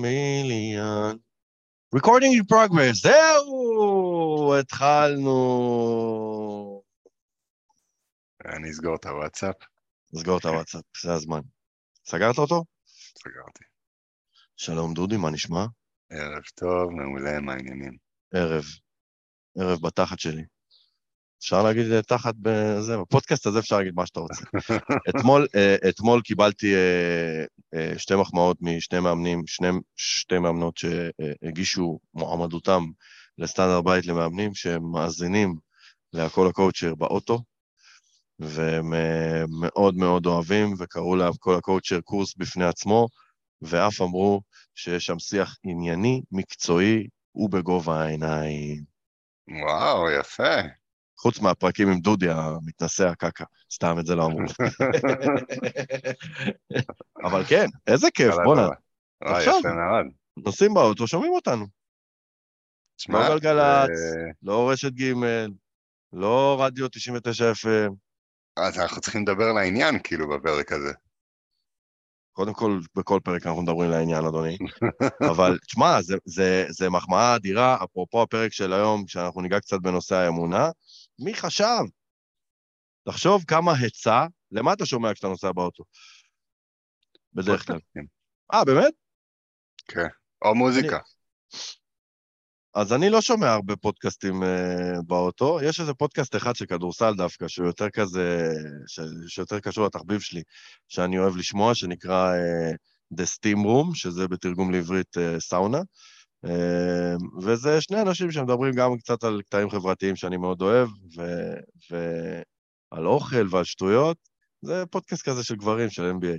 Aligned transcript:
מיליון. 0.00 1.18
Recording 1.96 2.32
in 2.38 2.44
progress, 2.52 2.92
זהו, 3.02 4.54
התחלנו. 4.60 5.32
אני 8.44 8.70
אסגור 8.70 8.96
את 8.96 9.06
הוואטסאפ. 9.06 9.54
נסגור 10.12 10.38
את 10.38 10.44
הוואטסאפ, 10.44 10.82
זה 11.02 11.12
הזמן. 11.12 11.40
סגרת 12.04 12.38
אותו? 12.38 12.64
סגרתי. 13.18 13.64
שלום 14.56 14.94
דודי, 14.94 15.16
מה 15.16 15.30
נשמע? 15.30 15.64
ערב 16.10 16.42
טוב, 16.54 16.90
מעולה, 16.90 17.40
מה 17.40 17.52
העניינים? 17.52 17.96
ערב. 18.34 18.64
ערב 19.58 19.78
בתחת 19.86 20.18
שלי. 20.18 20.42
אפשר 21.42 21.62
להגיד 21.62 21.92
אה, 21.92 22.02
תחת 22.02 22.34
בזה, 22.38 22.98
בפודקאסט 22.98 23.46
הזה 23.46 23.58
אפשר 23.58 23.78
להגיד 23.78 23.94
מה 23.94 24.06
שאתה 24.06 24.20
רוצה. 24.20 24.44
אתמול, 25.08 25.46
אה, 25.54 25.76
אתמול 25.88 26.20
קיבלתי 26.20 26.74
אה, 27.74 27.98
שתי 27.98 28.14
מחמאות 28.14 28.56
משני 28.60 29.00
מאמנים, 29.00 29.42
שני, 29.46 29.68
שתי 29.96 30.38
מאמנות 30.38 30.76
שהגישו 30.76 31.98
מועמדותם 32.14 32.84
לסטנדרט 33.38 33.84
בית 33.84 34.06
למאמנים, 34.06 34.54
שהם 34.54 34.90
מאזינים 34.92 35.56
להכל 36.12 36.46
הקואוצ'ר 36.46 36.94
באוטו, 36.94 37.42
והם 38.38 38.92
מאוד 39.60 39.96
מאוד 39.96 40.26
אוהבים, 40.26 40.74
וקראו 40.78 41.16
להם 41.16 41.32
כל 41.38 41.54
הקואוצ'ר 41.54 42.00
קורס 42.00 42.34
בפני 42.36 42.64
עצמו, 42.64 43.08
ואף 43.62 44.00
אמרו 44.00 44.40
שיש 44.74 45.06
שם 45.06 45.18
שיח 45.18 45.56
ענייני, 45.64 46.22
מקצועי 46.32 47.06
ובגובה 47.34 48.02
העיניים. 48.02 48.82
וואו, 49.48 50.10
יפה. 50.10 50.81
חוץ 51.22 51.40
מהפרקים 51.40 51.88
עם 51.88 52.00
דודי 52.00 52.30
המתנשא 52.30 53.08
הקקה, 53.08 53.44
סתם 53.72 53.98
את 53.98 54.06
זה 54.06 54.14
לא 54.14 54.26
אמרו. 54.26 54.40
אבל 57.26 57.44
כן, 57.44 57.66
איזה 57.86 58.08
כיף, 58.14 58.34
בואנה. 58.44 58.68
וואי, 59.24 59.36
עכשיו. 59.36 59.54
נוסעים 60.36 60.74
באוטו, 60.74 61.06
שומעים 61.06 61.32
אותנו. 61.32 61.66
לא 63.08 63.28
גלגלצ, 63.28 63.88
אה, 63.88 64.30
לא 64.42 64.70
רשת 64.70 64.92
ג', 64.92 65.12
לא 66.12 66.56
רדיו 66.60 66.88
99 66.88 67.52
FM. 67.52 67.92
אז 68.56 68.78
אנחנו 68.78 69.00
צריכים 69.00 69.22
לדבר 69.22 69.52
לעניין, 69.52 69.98
כאילו, 70.04 70.30
בפרק 70.30 70.72
הזה. 70.72 70.92
קודם 72.32 72.54
כל, 72.54 72.80
בכל 72.96 73.20
פרק 73.24 73.46
אנחנו 73.46 73.62
מדברים 73.62 73.90
לעניין, 73.90 74.24
אדוני. 74.24 74.56
אבל 75.32 75.58
תשמע, 75.66 76.02
זה, 76.02 76.16
זה, 76.24 76.66
זה 76.68 76.90
מחמאה 76.90 77.36
אדירה, 77.36 77.76
אפרופו 77.84 78.22
הפרק 78.22 78.52
של 78.52 78.72
היום, 78.72 79.04
שאנחנו 79.06 79.40
ניגע 79.40 79.60
קצת 79.60 79.78
בנושא 79.82 80.14
האמונה. 80.14 80.70
מי 81.18 81.34
חשב? 81.34 81.82
תחשוב 83.08 83.44
כמה 83.48 83.72
היצע, 83.80 84.26
למה 84.50 84.72
אתה 84.72 84.86
שומע 84.86 85.14
כשאתה 85.14 85.28
נוסע 85.28 85.52
באוטו? 85.52 85.84
בדרך 87.32 87.66
כלל. 87.66 87.74
פודקאסטים. 87.76 88.06
אה, 88.54 88.64
באמת? 88.64 88.94
כן. 89.88 90.08
או 90.44 90.54
מוזיקה. 90.54 90.98
אז 92.74 92.92
אני 92.92 93.10
לא 93.10 93.20
שומע 93.20 93.52
הרבה 93.52 93.76
פודקאסטים 93.76 94.42
uh, 94.42 95.02
באוטו. 95.06 95.58
יש 95.62 95.80
איזה 95.80 95.94
פודקאסט 95.94 96.36
אחד 96.36 96.56
של 96.56 96.66
כדורסל 96.66 97.14
דווקא, 97.16 97.48
שהוא 97.48 97.66
יותר 97.66 97.90
כזה, 97.90 98.48
ש... 98.86 99.00
שיותר 99.28 99.60
קשור 99.60 99.86
לתחביב 99.86 100.20
שלי, 100.20 100.42
שאני 100.88 101.18
אוהב 101.18 101.36
לשמוע, 101.36 101.74
שנקרא 101.74 102.32
uh, 102.32 102.76
The 103.20 103.24
Steam 103.24 103.58
Room, 103.58 103.94
שזה 103.94 104.28
בתרגום 104.28 104.72
לעברית 104.72 105.16
uh, 105.16 105.40
סאונה. 105.40 105.80
Uh, 106.46 107.42
וזה 107.42 107.80
שני 107.80 108.02
אנשים 108.02 108.30
שמדברים 108.30 108.74
גם 108.74 108.98
קצת 108.98 109.24
על 109.24 109.42
קטעים 109.42 109.70
חברתיים 109.70 110.16
שאני 110.16 110.36
מאוד 110.36 110.62
אוהב, 110.62 110.88
ו... 111.16 111.22
ועל 111.90 113.06
אוכל 113.06 113.46
ועל 113.50 113.64
שטויות. 113.64 114.16
זה 114.62 114.84
פודקאסט 114.90 115.28
כזה 115.28 115.44
של 115.44 115.56
גברים, 115.56 115.90
של 115.90 116.10
NBA. 116.10 116.38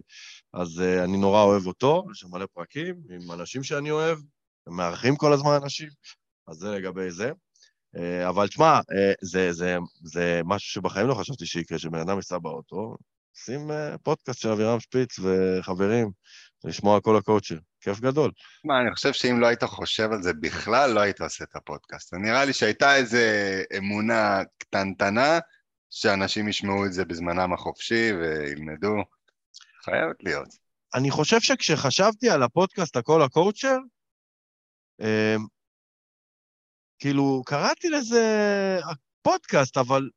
אז 0.54 0.80
uh, 0.80 1.04
אני 1.04 1.18
נורא 1.18 1.44
אוהב 1.44 1.68
אותו, 1.68 2.04
יש 2.12 2.26
מלא 2.26 2.46
פרקים 2.54 2.96
עם 3.10 3.32
אנשים 3.32 3.64
שאני 3.64 3.92
אוהב, 3.92 4.18
הם 4.68 4.78
מארחים 4.78 5.16
כל 5.16 5.34
הזמן 5.34 5.60
אנשים. 5.64 5.90
אז 6.48 6.56
זה 6.56 6.72
לגבי 6.72 7.12
זה. 7.12 7.32
אה, 7.98 8.30
אבל 8.30 8.48
תשמע, 8.48 8.76
אה, 8.76 9.14
זה, 9.22 9.54
זה, 9.54 9.78
זה 10.04 10.42
משהו 10.46 10.72
שבחיים 10.72 11.08
לא 11.08 11.14
חשבתי 11.14 11.46
שיקרה, 11.46 11.80
שבן 11.80 12.00
אדם 12.00 12.16
ייסע 12.16 12.38
באוטו, 12.38 12.96
שים 13.34 13.72
אה, 13.72 13.98
פודקאסט 13.98 14.40
של 14.40 14.50
אבירם 14.50 14.80
שפיץ 14.80 15.20
וחברים, 15.20 16.12
לשמוע 16.64 17.02
כל 17.02 17.18
הקואוצ'ר. 17.18 17.58
כיף 17.84 18.00
גדול. 18.00 18.32
מה, 18.64 18.82
אני 18.82 18.96
חושב 18.96 19.14
שאם 19.14 19.40
לא 19.40 19.48
היית 19.48 19.64
חושב 19.64 20.12
על 20.12 20.22
זה 20.22 20.34
בכלל, 20.34 20.92
לא 20.92 21.00
היית 21.00 21.22
עושה 21.22 21.44
את 21.44 21.56
הפודקאסט. 21.56 22.14
נראה 22.14 22.46
לי 22.46 22.54
שהייתה 22.54 22.96
איזו 22.96 23.18
אמונה 23.78 24.42
קטנטנה, 24.58 25.40
שאנשים 25.90 26.48
ישמעו 26.48 26.86
את 26.86 26.94
זה 26.94 27.06
בזמנם 27.06 27.54
החופשי 27.54 28.12
וילמדו. 28.14 28.96
חייבת 29.86 30.24
להיות. 30.24 30.48
אני 30.96 31.12
חושב 31.12 31.40
שכשחשבתי 31.40 32.30
על 32.30 32.44
הפודקאסט 32.44 32.98
הכל 32.98 33.22
הקואוצ'ר, 33.22 33.78
אה, 35.02 35.36
כאילו, 37.00 37.42
קראתי 37.46 37.90
לזה 37.90 38.24
פודקאסט, 39.22 39.78
אבל 39.78 40.10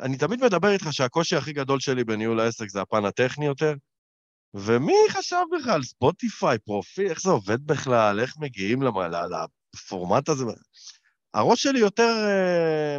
אני 0.00 0.18
תמיד 0.18 0.44
מדבר 0.44 0.72
איתך 0.72 0.86
שהקושי 0.90 1.36
הכי 1.36 1.52
גדול 1.52 1.80
שלי 1.80 2.04
בניהול 2.04 2.40
העסק 2.40 2.68
זה 2.68 2.80
הפן 2.80 3.04
הטכני 3.04 3.46
יותר, 3.46 3.74
ומי 4.54 4.96
חשב 5.10 5.42
בכלל? 5.58 5.82
ספוטיפיי, 5.82 6.58
פרופיל, 6.58 7.10
איך 7.10 7.22
זה 7.22 7.30
עובד 7.30 7.66
בכלל? 7.66 8.20
איך 8.20 8.34
מגיעים 8.38 8.80
לפורמט 9.74 10.28
הזה? 10.28 10.44
הראש 11.34 11.62
שלי 11.62 11.78
יותר... 11.78 12.26
אה, 12.28 12.96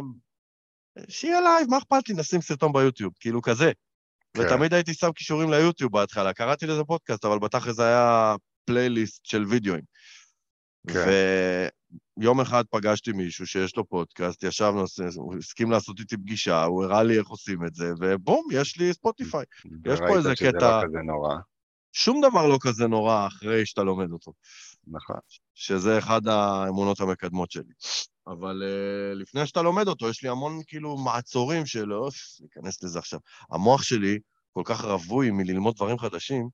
שיהיה 1.08 1.40
לייב, 1.40 1.70
מה 1.70 1.78
אכפת 1.78 2.08
לי? 2.08 2.14
נשים 2.14 2.40
סרטון 2.40 2.72
ביוטיוב, 2.72 3.12
כאילו 3.20 3.42
כזה. 3.42 3.72
כן. 4.34 4.40
ותמיד 4.40 4.74
הייתי 4.74 4.94
שם 4.94 5.12
קישורים 5.12 5.50
ליוטיוב 5.50 5.92
בהתחלה, 5.92 6.32
קראתי 6.32 6.66
לזה 6.66 6.84
פודקאסט, 6.84 7.24
אבל 7.24 7.38
בתכל'ס 7.38 7.76
זה 7.76 7.86
היה 7.86 8.34
פלייליסט 8.64 9.26
של 9.26 9.44
וידאוים. 9.44 9.82
כן. 10.88 11.06
ויום 12.16 12.40
אחד 12.40 12.64
פגשתי 12.70 13.12
מישהו 13.12 13.46
שיש 13.46 13.76
לו 13.76 13.88
פודקאסט, 13.88 14.42
ישבנו, 14.42 14.84
הוא 15.16 15.34
הסכים 15.38 15.70
לעשות 15.70 16.00
איתי 16.00 16.16
פגישה, 16.16 16.64
הוא 16.64 16.84
הראה 16.84 17.02
לי 17.02 17.18
איך 17.18 17.28
עושים 17.28 17.66
את 17.66 17.74
זה, 17.74 17.92
ובום, 18.00 18.46
יש 18.52 18.78
לי 18.78 18.92
ספוטיפיי. 18.92 19.44
יש 19.86 20.00
פה 20.00 20.16
איזה 20.16 20.36
שזה 20.36 20.48
קטע- 20.52 20.82
לא 20.82 20.88
כזה 20.88 20.98
נורא. 21.06 21.36
שום 21.92 22.20
דבר 22.20 22.46
לא 22.46 22.58
כזה 22.60 22.86
נורא 22.86 23.26
אחרי 23.26 23.66
שאתה 23.66 23.82
לומד 23.82 24.10
אותו, 24.12 24.32
נכון. 24.86 25.16
שזה 25.54 25.98
אחד 25.98 26.26
האמונות 26.28 27.00
המקדמות 27.00 27.50
שלי. 27.50 27.72
אבל 28.26 28.62
uh, 28.62 29.14
לפני 29.14 29.46
שאתה 29.46 29.62
לומד 29.62 29.88
אותו, 29.88 30.08
יש 30.08 30.22
לי 30.22 30.28
המון 30.28 30.60
כאילו 30.66 30.96
מעצורים 30.96 31.66
של, 31.66 31.92
אוף, 31.92 32.14
ניכנס 32.40 32.82
לזה 32.82 32.98
עכשיו. 32.98 33.20
המוח 33.50 33.82
שלי 33.82 34.18
כל 34.52 34.62
כך 34.64 34.84
רווי 34.84 35.30
מללמוד 35.30 35.74
דברים 35.74 35.98
חדשים, 35.98 36.48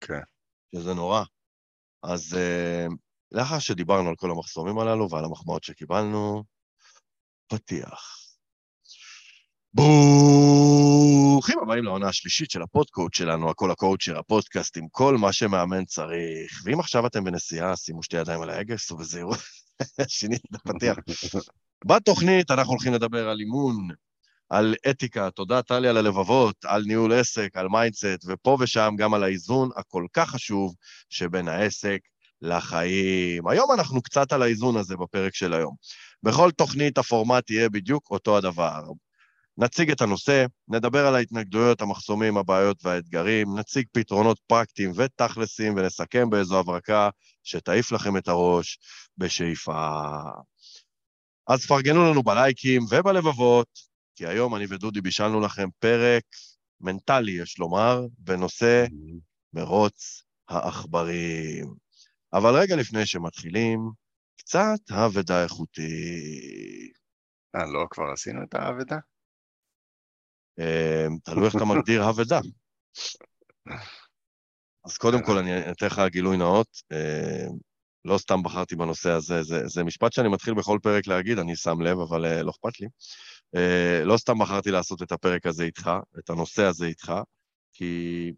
כן. 0.00 0.20
שזה 0.74 0.94
נורא. 0.94 1.22
אז 2.02 2.36
uh, 2.36 2.94
לאחר 3.32 3.58
שדיברנו 3.58 4.08
על 4.08 4.16
כל 4.16 4.30
המחסומים 4.30 4.78
הללו 4.78 5.10
ועל 5.10 5.24
המחמאות 5.24 5.64
שקיבלנו, 5.64 6.44
פתיח. 7.46 8.24
ברוכים 9.74 11.58
הבאים 11.62 11.84
לעונה 11.84 12.08
השלישית 12.08 12.50
של 12.50 12.62
הפודקאסט 12.62 13.14
שלנו, 13.14 13.50
הכל 13.50 13.70
הקואוצ'ר, 13.70 14.18
הפודקאסט 14.18 14.76
עם 14.76 14.88
כל 14.90 15.16
מה 15.16 15.32
שמאמן 15.32 15.84
צריך. 15.84 16.62
ואם 16.64 16.80
עכשיו 16.80 17.06
אתם 17.06 17.24
בנסיעה, 17.24 17.76
שימו 17.76 18.02
שתי 18.02 18.16
ידיים 18.16 18.42
על 18.42 18.50
ההגה, 18.50 18.76
סעו. 18.76 19.30
שיניתי 20.08 20.48
את 20.50 20.60
הפתיח. 20.66 20.96
בתוכנית 21.86 22.50
אנחנו 22.50 22.72
הולכים 22.72 22.94
לדבר 22.94 23.28
על 23.28 23.40
אימון, 23.40 23.88
על 24.48 24.74
אתיקה, 24.90 25.30
תודה 25.30 25.62
טלי 25.62 25.88
על 25.88 25.96
הלבבות, 25.96 26.64
על 26.64 26.82
ניהול 26.86 27.12
עסק, 27.12 27.48
על 27.54 27.68
mindset, 27.68 28.24
ופה 28.26 28.56
ושם 28.60 28.94
גם 28.98 29.14
על 29.14 29.24
האיזון 29.24 29.70
הכל 29.76 30.06
כך 30.12 30.30
חשוב 30.30 30.74
שבין 31.08 31.48
העסק 31.48 32.00
לחיים. 32.44 33.46
היום 33.48 33.72
אנחנו 33.72 34.02
קצת 34.02 34.32
על 34.32 34.42
האיזון 34.42 34.76
הזה 34.76 34.96
בפרק 34.96 35.34
של 35.34 35.54
היום. 35.54 35.74
בכל 36.22 36.50
תוכנית 36.50 36.98
הפורמט 36.98 37.50
יהיה 37.50 37.68
בדיוק 37.68 38.10
אותו 38.10 38.36
הדבר. 38.36 38.82
נציג 39.58 39.90
את 39.90 40.00
הנושא, 40.00 40.46
נדבר 40.68 41.06
על 41.06 41.14
ההתנגדויות, 41.14 41.80
המחסומים, 41.80 42.36
הבעיות 42.36 42.84
והאתגרים, 42.84 43.58
נציג 43.58 43.86
פתרונות 43.92 44.40
פרקטיים 44.46 44.92
ותכלסים, 44.96 45.74
ונסכם 45.76 46.30
באיזו 46.30 46.58
הברקה 46.58 47.10
שתעיף 47.42 47.92
לכם 47.92 48.16
את 48.16 48.28
הראש 48.28 48.78
בשאיפה. 49.18 50.10
אז 51.48 51.66
פרגנו 51.66 52.10
לנו 52.10 52.22
בלייקים 52.22 52.82
ובלבבות, 52.90 53.68
כי 54.16 54.26
היום 54.26 54.54
אני 54.54 54.64
ודודי 54.68 55.00
בישלנו 55.00 55.40
לכם 55.40 55.68
פרק 55.78 56.24
מנטלי, 56.80 57.32
יש 57.32 57.58
לומר, 57.58 58.00
בנושא 58.18 58.84
מרוץ 59.52 60.22
העכברים. 60.48 61.83
אבל 62.34 62.50
רגע 62.60 62.76
לפני 62.76 63.06
שמתחילים, 63.06 63.90
קצת 64.36 64.80
אבדה 64.90 65.42
איכותי. 65.42 66.92
אה, 67.56 67.66
לא, 67.66 67.86
כבר 67.90 68.04
עשינו 68.12 68.42
את 68.42 68.54
האבדה? 68.54 68.98
אה, 70.58 71.06
תלוי 71.24 71.46
איך 71.46 71.56
אתה 71.56 71.64
מגדיר 71.64 72.10
אבדה. 72.10 72.40
אז 74.86 74.98
קודם 74.98 75.22
כל 75.26 75.38
אני 75.38 75.70
אתן 75.70 75.86
לך 75.86 76.00
גילוי 76.06 76.36
נאות, 76.36 76.68
אה, 76.92 77.46
לא 78.04 78.18
סתם 78.18 78.42
בחרתי 78.42 78.76
בנושא 78.76 79.10
הזה, 79.10 79.42
זה, 79.42 79.66
זה 79.66 79.84
משפט 79.84 80.12
שאני 80.12 80.28
מתחיל 80.28 80.54
בכל 80.54 80.78
פרק 80.82 81.06
להגיד, 81.06 81.38
אני 81.38 81.56
שם 81.56 81.80
לב, 81.80 81.98
אבל 81.98 82.24
אה, 82.24 82.42
לא 82.42 82.50
אכפת 82.50 82.80
לי. 82.80 82.86
אה, 83.56 84.04
לא 84.04 84.16
סתם 84.16 84.38
בחרתי 84.38 84.70
לעשות 84.70 85.02
את 85.02 85.12
הפרק 85.12 85.46
הזה 85.46 85.64
איתך, 85.64 85.90
את 86.18 86.30
הנושא 86.30 86.62
הזה 86.62 86.86
איתך, 86.86 87.12
כי 87.72 88.32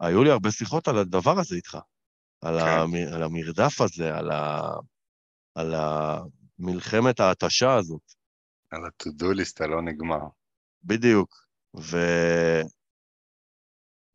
היו 0.00 0.24
לי 0.24 0.30
הרבה 0.30 0.50
שיחות 0.50 0.88
על 0.88 0.98
הדבר 0.98 1.38
הזה 1.38 1.56
איתך, 1.56 1.78
על, 2.44 2.60
כן. 2.60 2.66
המ, 2.66 2.94
על 3.14 3.22
המרדף 3.22 3.80
הזה, 3.80 4.16
על, 4.16 4.30
ה, 4.30 4.70
על 5.54 5.74
המלחמת 5.74 7.20
ההתשה 7.20 7.74
הזאת. 7.74 8.02
על 8.70 8.84
ה-to-do 8.84 9.24
list 9.24 9.64
הלא 9.64 9.82
נגמר. 9.82 10.20
בדיוק. 10.84 11.34
ו... 11.80 11.96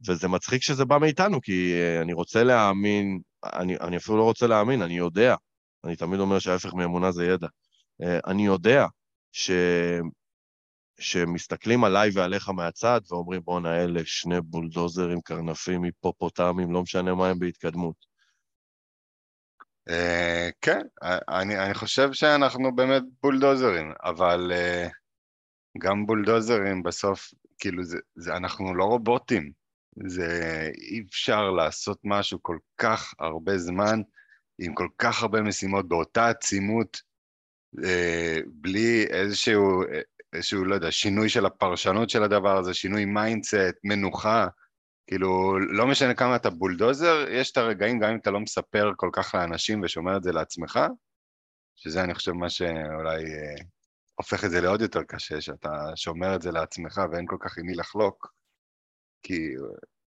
וזה 0.08 0.28
מצחיק 0.28 0.62
שזה 0.62 0.86
בא 0.86 0.98
מאיתנו, 0.98 1.42
כי 1.42 1.74
אה, 1.74 2.02
אני 2.02 2.14
רוצה 2.14 2.44
להאמין, 2.44 3.20
אני, 3.44 3.78
אני 3.78 3.98
אפילו 3.98 4.18
לא 4.18 4.24
רוצה 4.24 4.48
להאמין, 4.48 4.82
אני 4.82 4.98
יודע. 4.98 5.36
אני 5.84 5.96
תמיד 5.96 6.20
אומר 6.20 6.40
שההפך 6.40 6.74
מאמונה 6.74 7.12
זה 7.12 7.26
ידע. 7.26 7.48
אה, 8.02 8.20
אני 8.28 8.46
יודע 8.46 8.86
ש... 9.32 9.52
שמסתכלים 11.00 11.84
עליי 11.84 12.10
ועליך 12.14 12.50
מהצד 12.50 13.02
ואומרים, 13.10 13.42
בואנה, 13.42 13.84
אלה 13.84 14.02
שני 14.06 14.42
בולדוזרים, 14.42 15.22
קרנפים, 15.22 15.84
היפופוטמים, 15.84 16.72
לא 16.72 16.82
משנה 16.82 17.16
מה 17.16 17.28
הם 17.28 17.40
בהתקדמות. 17.40 18.09
Uh, 19.90 20.52
כן, 20.62 20.82
אני, 21.30 21.60
אני 21.60 21.74
חושב 21.74 22.14
שאנחנו 22.14 22.76
באמת 22.76 23.04
בולדוזרים, 23.24 23.92
אבל 24.04 24.52
uh, 24.52 24.90
גם 25.78 26.06
בולדוזרים 26.06 26.84
בסוף, 26.84 27.34
כאילו, 27.60 27.84
זה, 27.84 27.98
זה, 28.16 28.38
אנחנו 28.38 28.76
לא 28.76 28.84
רובוטים. 28.84 29.52
זה 30.08 30.70
אי 30.78 31.04
אפשר 31.10 31.52
לעשות 31.52 32.00
משהו 32.04 32.44
כל 32.44 32.58
כך 32.78 33.14
הרבה 33.20 33.58
זמן, 33.58 34.02
עם 34.60 34.74
כל 34.74 34.88
כך 34.98 35.22
הרבה 35.22 35.42
משימות 35.42 35.88
באותה 35.88 36.30
עצימות, 36.30 37.02
אה, 37.78 38.44
בלי 38.48 39.06
איזשהו, 39.10 39.84
איזשהו, 40.34 40.66
לא 40.66 40.76
יודע, 40.76 40.92
שינוי 40.92 41.30
של 41.30 41.46
הפרשנות 41.46 42.10
של 42.10 42.24
הדבר 42.24 42.58
הזה, 42.58 42.74
שינוי 42.74 43.06
mindset, 43.06 43.76
מנוחה. 43.84 44.48
כאילו, 45.10 45.60
לא 45.60 45.88
משנה 45.88 46.14
כמה 46.14 46.36
אתה 46.36 46.50
בולדוזר, 46.50 47.26
יש 47.30 47.52
את 47.52 47.58
הרגעים, 47.58 48.00
גם 48.00 48.10
אם 48.10 48.18
אתה 48.18 48.32
לא 48.32 48.40
מספר 48.40 48.92
כל 48.98 49.10
כך 49.14 49.36
לאנשים 49.36 49.82
ושומר 49.84 50.18
את 50.18 50.24
זה 50.24 50.32
לעצמך, 50.32 50.80
שזה 51.76 52.04
אני 52.04 52.14
חושב 52.14 52.32
מה 52.32 52.50
שאולי 52.50 53.24
אה, 53.24 53.64
הופך 54.16 54.46
את 54.46 54.50
זה 54.50 54.62
לעוד 54.62 54.82
יותר 54.82 55.04
קשה, 55.04 55.42
שאתה 55.42 55.70
שומר 55.96 56.36
את 56.36 56.42
זה 56.42 56.52
לעצמך 56.52 57.02
ואין 57.12 57.26
כל 57.28 57.38
כך 57.40 57.58
עם 57.58 57.66
מי 57.66 57.76
לחלוק, 57.76 58.34
כי, 59.24 59.56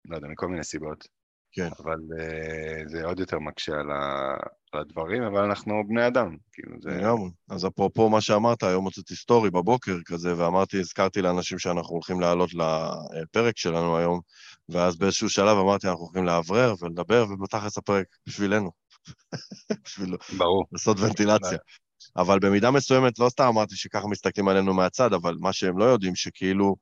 לא 0.06 0.16
יודע, 0.16 0.28
מכל 0.28 0.48
מיני 0.48 0.64
סיבות. 0.64 1.08
כן. 1.52 1.70
אבל 1.80 2.00
אה, 2.20 2.84
זה 2.88 3.06
עוד 3.06 3.20
יותר 3.20 3.40
מקשה 3.40 3.74
על, 3.74 3.92
ה, 3.92 4.34
על 4.72 4.82
הדברים, 4.82 5.24
אבל 5.24 5.44
אנחנו 5.44 5.84
בני 5.88 6.08
אדם, 6.08 6.38
כאילו 6.54 6.76
זה... 6.82 6.90
לגמרי. 6.90 7.30
אז 7.50 7.68
אפרופו 7.68 8.10
מה 8.10 8.22
שאמרת, 8.22 8.64
היום 8.64 8.86
הוצאתי 8.86 9.16
סטורי 9.16 9.52
בבוקר 9.52 9.98
כזה, 10.06 10.38
ואמרתי, 10.38 10.80
הזכרתי 10.80 11.22
לאנשים 11.22 11.60
שאנחנו 11.60 11.94
הולכים 11.94 12.20
לעלות 12.20 12.50
לפרק 13.14 13.58
שלנו 13.58 13.98
היום, 13.98 14.20
ואז 14.70 14.98
באיזשהו 14.98 15.30
שלב 15.30 15.58
אמרתי, 15.58 15.88
אנחנו 15.88 16.04
הולכים 16.04 16.26
לאוורר 16.26 16.74
ולדבר, 16.80 17.26
ובתכלס 17.30 17.78
הפרק 17.78 18.06
בשבילנו. 18.28 18.72
בשביל 19.86 20.16
ברור. 20.38 20.66
לעשות 20.72 21.00
ונטילציה. 21.00 21.58
אבל 22.18 22.40
במידה 22.40 22.72
מסוימת, 22.72 23.20
לא 23.20 23.30
סתם 23.30 23.44
אמרתי 23.44 23.76
שככה 23.76 24.08
מסתכלים 24.08 24.48
עלינו 24.48 24.74
מהצד, 24.74 25.14
אבל 25.14 25.36
מה 25.40 25.54
שהם 25.54 25.78
לא 25.78 25.86
יודעים, 25.86 26.16
שכאילו, 26.16 26.76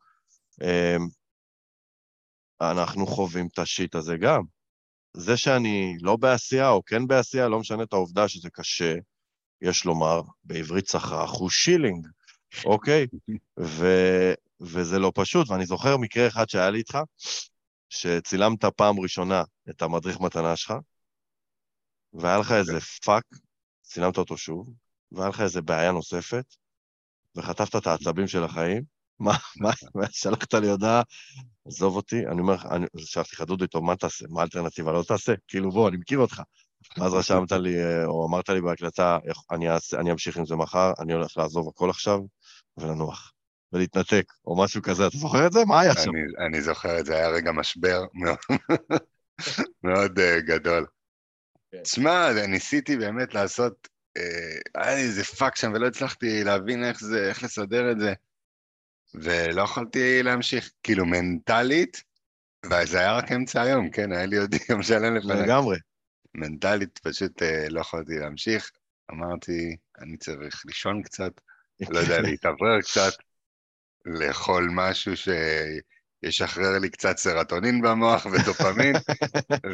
אה, 0.62 0.98
אנחנו 2.62 3.08
חווים 3.08 3.48
את 3.54 3.60
ה 3.60 3.67
shit 3.67 3.96
הזה 3.96 4.18
גם. 4.18 4.42
זה 5.14 5.38
שאני 5.38 5.98
לא 6.02 6.16
בעשייה 6.16 6.70
או 6.70 6.86
כן 6.86 7.08
בעשייה, 7.08 7.48
לא 7.48 7.60
משנה 7.60 7.84
את 7.84 7.94
העובדה 7.94 8.28
שזה 8.28 8.50
קשה, 8.50 8.96
יש 9.62 9.86
לומר, 9.86 10.22
בעברית 10.44 10.86
צחה 10.86 11.32
הוא 11.40 11.50
challenging, 11.50 12.08
אוקיי? 12.66 13.08
ו, 13.60 13.88
וזה 14.62 15.00
לא 15.00 15.12
פשוט, 15.16 15.50
ואני 15.50 15.66
זוכר 15.66 15.98
מקרה 15.98 16.28
אחד 16.28 16.50
שהיה 16.50 16.70
לי 16.70 16.78
איתך, 16.78 16.98
שצילמת 17.96 18.66
פעם 18.66 19.00
ראשונה 19.00 19.44
את 19.70 19.82
המדריך 19.82 20.20
מתנה 20.20 20.56
שלך, 20.56 20.74
והיה 22.14 22.38
לך 22.38 22.52
איזה 22.52 22.80
פאק, 23.06 23.24
צילמת 23.82 24.18
אותו 24.18 24.38
שוב, 24.38 24.70
והיה 25.12 25.30
לך 25.30 25.42
איזה 25.42 25.62
בעיה 25.62 25.92
נוספת, 25.92 26.46
וחטפת 27.36 27.76
את 27.76 27.88
העצבים 27.88 28.28
של 28.28 28.44
החיים, 28.44 28.84
מה, 29.20 29.34
מה, 29.96 30.06
שלחת 30.12 30.54
לי 30.54 30.70
הודעה, 30.70 31.02
עזוב 31.66 31.96
אותי, 31.96 32.28
אני 32.28 32.42
אומר 32.42 32.54
לך, 32.54 32.68
שלחתי 32.98 33.36
לך 33.36 33.42
דודו 33.42 33.64
איתו, 33.64 33.82
מה 33.82 33.96
תעשה? 33.96 34.26
מה 34.30 34.42
האלטרנטיבה? 34.42 34.92
לא 34.92 35.04
תעשה? 35.04 35.34
כאילו, 35.48 35.72
בוא, 35.72 35.90
אני 35.90 35.98
מכיר 35.98 36.20
אותך. 36.20 36.42
ואז 36.98 37.14
רשמת 37.14 37.52
לי, 37.52 37.84
אה, 37.84 38.06
או 38.06 38.28
אמרת 38.28 38.50
לי 38.50 38.62
בהקלטה, 38.62 39.18
אני, 39.52 39.66
אני 40.00 40.12
אמשיך 40.12 40.38
עם 40.38 40.46
זה 40.46 40.56
מחר, 40.56 40.92
אני 41.00 41.14
הולך 41.14 41.38
לעזוב 41.38 41.70
הכל 41.70 41.90
עכשיו 41.90 42.20
ולנוח. 42.78 43.35
ולהתנתק, 43.76 44.34
או 44.46 44.64
משהו 44.64 44.82
כזה. 44.82 45.08
אתה 45.08 45.18
זוכר 45.18 45.48
את 45.48 45.54
זה? 45.54 45.60
מה 45.68 45.82
היה 45.82 45.94
שם? 45.94 46.10
אני, 46.10 46.48
אני 46.48 46.62
זוכר 46.62 47.00
את 47.00 47.06
זה, 47.06 47.16
היה 47.16 47.30
רגע 47.30 47.52
משבר 47.52 48.04
מאוד, 48.14 48.38
מאוד 49.84 50.20
uh, 50.20 50.42
גדול. 50.42 50.86
כן. 51.72 51.82
תשמע, 51.84 52.30
ניסיתי 52.48 52.98
באמת 52.98 53.34
לעשות, 53.34 53.88
אה, 54.18 54.82
היה 54.82 54.96
לי 54.96 55.02
איזה 55.02 55.24
פאק 55.24 55.56
שם 55.56 55.72
ולא 55.76 55.88
הצלחתי 55.88 56.44
להבין 56.44 56.84
איך 56.84 57.00
זה, 57.00 57.30
איך 57.30 57.44
לסדר 57.44 57.92
את 57.92 58.00
זה. 58.00 58.14
ולא 59.14 59.62
יכולתי 59.62 60.24
להמשיך, 60.24 60.72
כאילו 60.84 61.06
מנטלית, 61.06 62.04
וזה 62.66 63.00
היה 63.00 63.18
רק 63.18 63.32
אמצע 63.32 63.62
היום, 63.62 63.90
כן, 63.90 64.12
היה 64.12 64.26
לי 64.26 64.38
עוד 64.38 64.56
יום 64.70 64.84
שלם 64.84 65.16
לפני. 65.16 65.34
לגמרי. 65.34 65.78
מנטלית 66.34 67.00
פשוש 67.04 67.30
אה, 67.42 67.70
לא 67.70 67.82
יכולתי 67.82 68.14
להמשיך, 68.20 68.72
אמרתי, 69.12 69.76
אני 70.00 70.18
צריך 70.18 70.62
לישון 70.66 71.04
קצת, 71.04 71.32
לא 71.90 72.00
יודע, 72.00 72.22
להתאוורר 72.32 72.82
קצת, 72.82 73.14
לאכול 74.06 74.70
משהו 74.72 75.14
שישחרר 75.18 76.80
לי 76.80 76.90
קצת 76.90 77.18
סרטונין 77.18 77.82
במוח 77.82 78.26
ודופמין, 78.26 78.96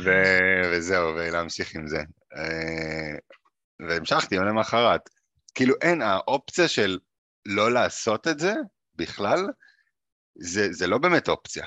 ו- 0.04 0.62
וזהו, 0.72 1.16
ולהמשיך 1.16 1.75
עם 1.75 1.88
זה. 1.88 2.00
אה, 2.36 3.18
והמשכתי 3.88 4.36
יום 4.36 4.45
למחרת. 4.45 5.01
כאילו 5.56 5.75
אין, 5.81 6.01
האופציה 6.01 6.68
של 6.68 7.00
לא 7.45 7.72
לעשות 7.72 8.28
את 8.28 8.39
זה, 8.39 8.54
בכלל, 8.95 9.48
זה, 10.36 10.68
זה 10.72 10.88
לא 10.88 10.98
באמת 10.98 11.30
אופציה. 11.30 11.66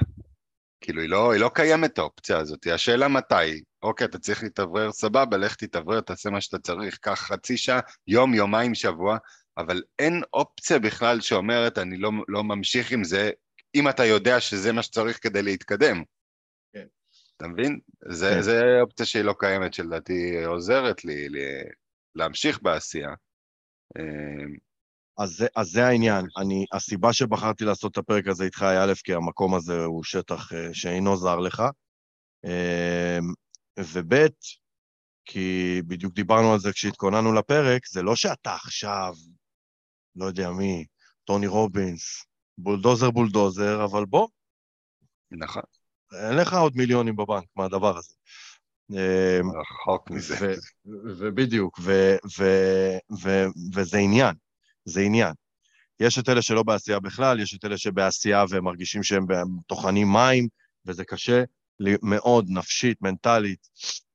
כאילו, 0.80 1.02
היא 1.02 1.10
לא, 1.10 1.32
היא 1.32 1.40
לא 1.40 1.50
קיימת 1.54 1.98
האופציה 1.98 2.38
הזאת. 2.38 2.66
השאלה 2.66 3.08
מתי. 3.08 3.62
אוקיי, 3.82 4.04
אתה 4.04 4.18
צריך 4.18 4.42
להתאוורר, 4.42 4.92
סבבה, 4.92 5.36
לך 5.36 5.54
תתאוורר, 5.54 6.00
תעשה 6.00 6.30
מה 6.30 6.40
שאתה 6.40 6.58
צריך, 6.58 6.98
קח 7.00 7.20
חצי 7.20 7.56
שעה, 7.56 7.80
יום, 8.06 8.34
יומיים, 8.34 8.74
שבוע, 8.74 9.18
אבל 9.58 9.82
אין 9.98 10.22
אופציה 10.32 10.78
בכלל 10.78 11.20
שאומרת, 11.20 11.78
אני 11.78 11.96
לא, 11.96 12.10
לא 12.28 12.44
ממשיך 12.44 12.92
עם 12.92 13.04
זה, 13.04 13.30
אם 13.74 13.88
אתה 13.88 14.04
יודע 14.04 14.40
שזה 14.40 14.72
מה 14.72 14.82
שצריך 14.82 15.22
כדי 15.22 15.42
להתקדם. 15.42 16.02
כן. 16.72 16.86
אתה 17.36 17.48
מבין? 17.48 17.80
זה, 18.08 18.30
כן. 18.34 18.42
זה 18.42 18.62
אופציה 18.80 19.06
שהיא 19.06 19.22
לא 19.22 19.34
קיימת, 19.38 19.74
שלדעתי 19.74 20.44
עוזרת 20.44 21.04
לי, 21.04 21.28
לי 21.28 21.44
להמשיך 22.14 22.62
בעשייה. 22.62 23.14
אה, 23.98 24.44
אז 25.18 25.30
זה, 25.30 25.46
אז 25.56 25.66
זה 25.66 25.86
העניין. 25.86 26.26
אני, 26.36 26.64
הסיבה 26.72 27.12
שבחרתי 27.12 27.64
לעשות 27.64 27.92
את 27.92 27.98
הפרק 27.98 28.26
הזה 28.26 28.44
איתך 28.44 28.62
היא 28.62 28.78
א', 28.78 28.92
כי 29.04 29.14
המקום 29.14 29.54
הזה 29.54 29.84
הוא 29.84 30.04
שטח 30.04 30.52
uh, 30.52 30.56
שאינו 30.72 31.16
זר 31.16 31.40
לך, 31.40 31.62
uh, 32.46 33.24
וב', 33.80 34.14
כי 35.24 35.80
בדיוק 35.86 36.14
דיברנו 36.14 36.52
על 36.52 36.58
זה 36.58 36.72
כשהתכוננו 36.72 37.32
לפרק, 37.32 37.86
זה 37.86 38.02
לא 38.02 38.16
שאתה 38.16 38.54
עכשיו, 38.54 39.14
לא 40.16 40.24
יודע 40.24 40.50
מי, 40.50 40.84
טוני 41.24 41.46
רובינס, 41.46 42.26
בולדוזר 42.58 43.10
בולדוזר, 43.10 43.84
אבל 43.84 44.04
בוא. 44.04 44.28
נכון. 45.30 45.62
אין 46.28 46.36
לך 46.36 46.54
עוד 46.54 46.76
מיליונים 46.76 47.16
בבנק 47.16 47.44
מהדבר 47.56 47.98
הזה. 47.98 48.14
אמ, 48.90 49.50
רחוק 49.60 50.10
מזה. 50.10 50.54
ובדיוק, 51.18 51.80
וזה 53.74 53.98
עניין. 53.98 54.34
זה 54.84 55.00
עניין. 55.00 55.32
יש 56.00 56.18
את 56.18 56.28
אלה 56.28 56.42
שלא 56.42 56.62
בעשייה 56.62 57.00
בכלל, 57.00 57.40
יש 57.40 57.54
את 57.54 57.64
אלה 57.64 57.78
שבעשייה 57.78 58.44
והם 58.48 58.64
מרגישים 58.64 59.02
שהם 59.02 59.26
טוחנים 59.66 60.12
מים, 60.12 60.48
וזה 60.86 61.04
קשה 61.04 61.44
מאוד, 62.02 62.46
נפשית, 62.48 63.02
מנטלית, 63.02 63.68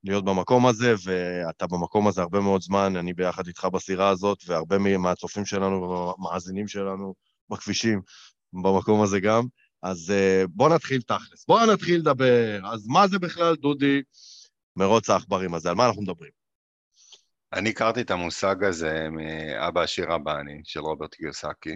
להיות 0.04 0.26
במקום 0.26 0.68
הזה, 0.68 0.94
ואתה 1.04 1.68
במקום 1.68 2.08
הזה 2.08 2.22
הרבה 2.22 2.40
מאוד 2.40 2.62
זמן, 2.62 2.96
אני 2.96 3.14
ביחד 3.14 3.48
איתך 3.48 3.66
בסירה 3.66 4.10
הזאת, 4.10 4.38
והרבה 4.48 4.78
מהצופים 4.98 5.46
שלנו 5.46 5.82
ומהמאזינים 5.82 6.68
שלנו 6.68 7.14
בכבישים, 7.50 8.02
במקום 8.54 9.02
הזה 9.02 9.20
גם. 9.20 9.44
אז 9.84 10.12
אה, 10.12 10.44
בוא 10.50 10.70
נתחיל 10.70 11.02
תכלס, 11.02 11.46
בוא 11.48 11.66
נתחיל 11.66 12.00
לדבר. 12.00 12.60
אז 12.74 12.88
מה 12.88 13.08
זה 13.08 13.20
בכלל, 13.20 13.56
דודי, 13.56 14.02
מרוץ 14.76 15.10
העכברים 15.10 15.54
הזה? 15.54 15.70
על 15.70 15.76
מה 15.76 15.88
אנחנו 15.88 16.02
מדברים? 16.02 16.32
אני 17.54 17.70
הכרתי 17.70 18.02
את 18.02 18.12
המושג 18.12 18.64
הזה 18.64 19.08
מאבא 19.12 19.82
עשיר 19.82 20.06
רבני 20.12 20.62
של 20.64 20.80
רוברט 20.80 21.14
קיוסקי, 21.14 21.76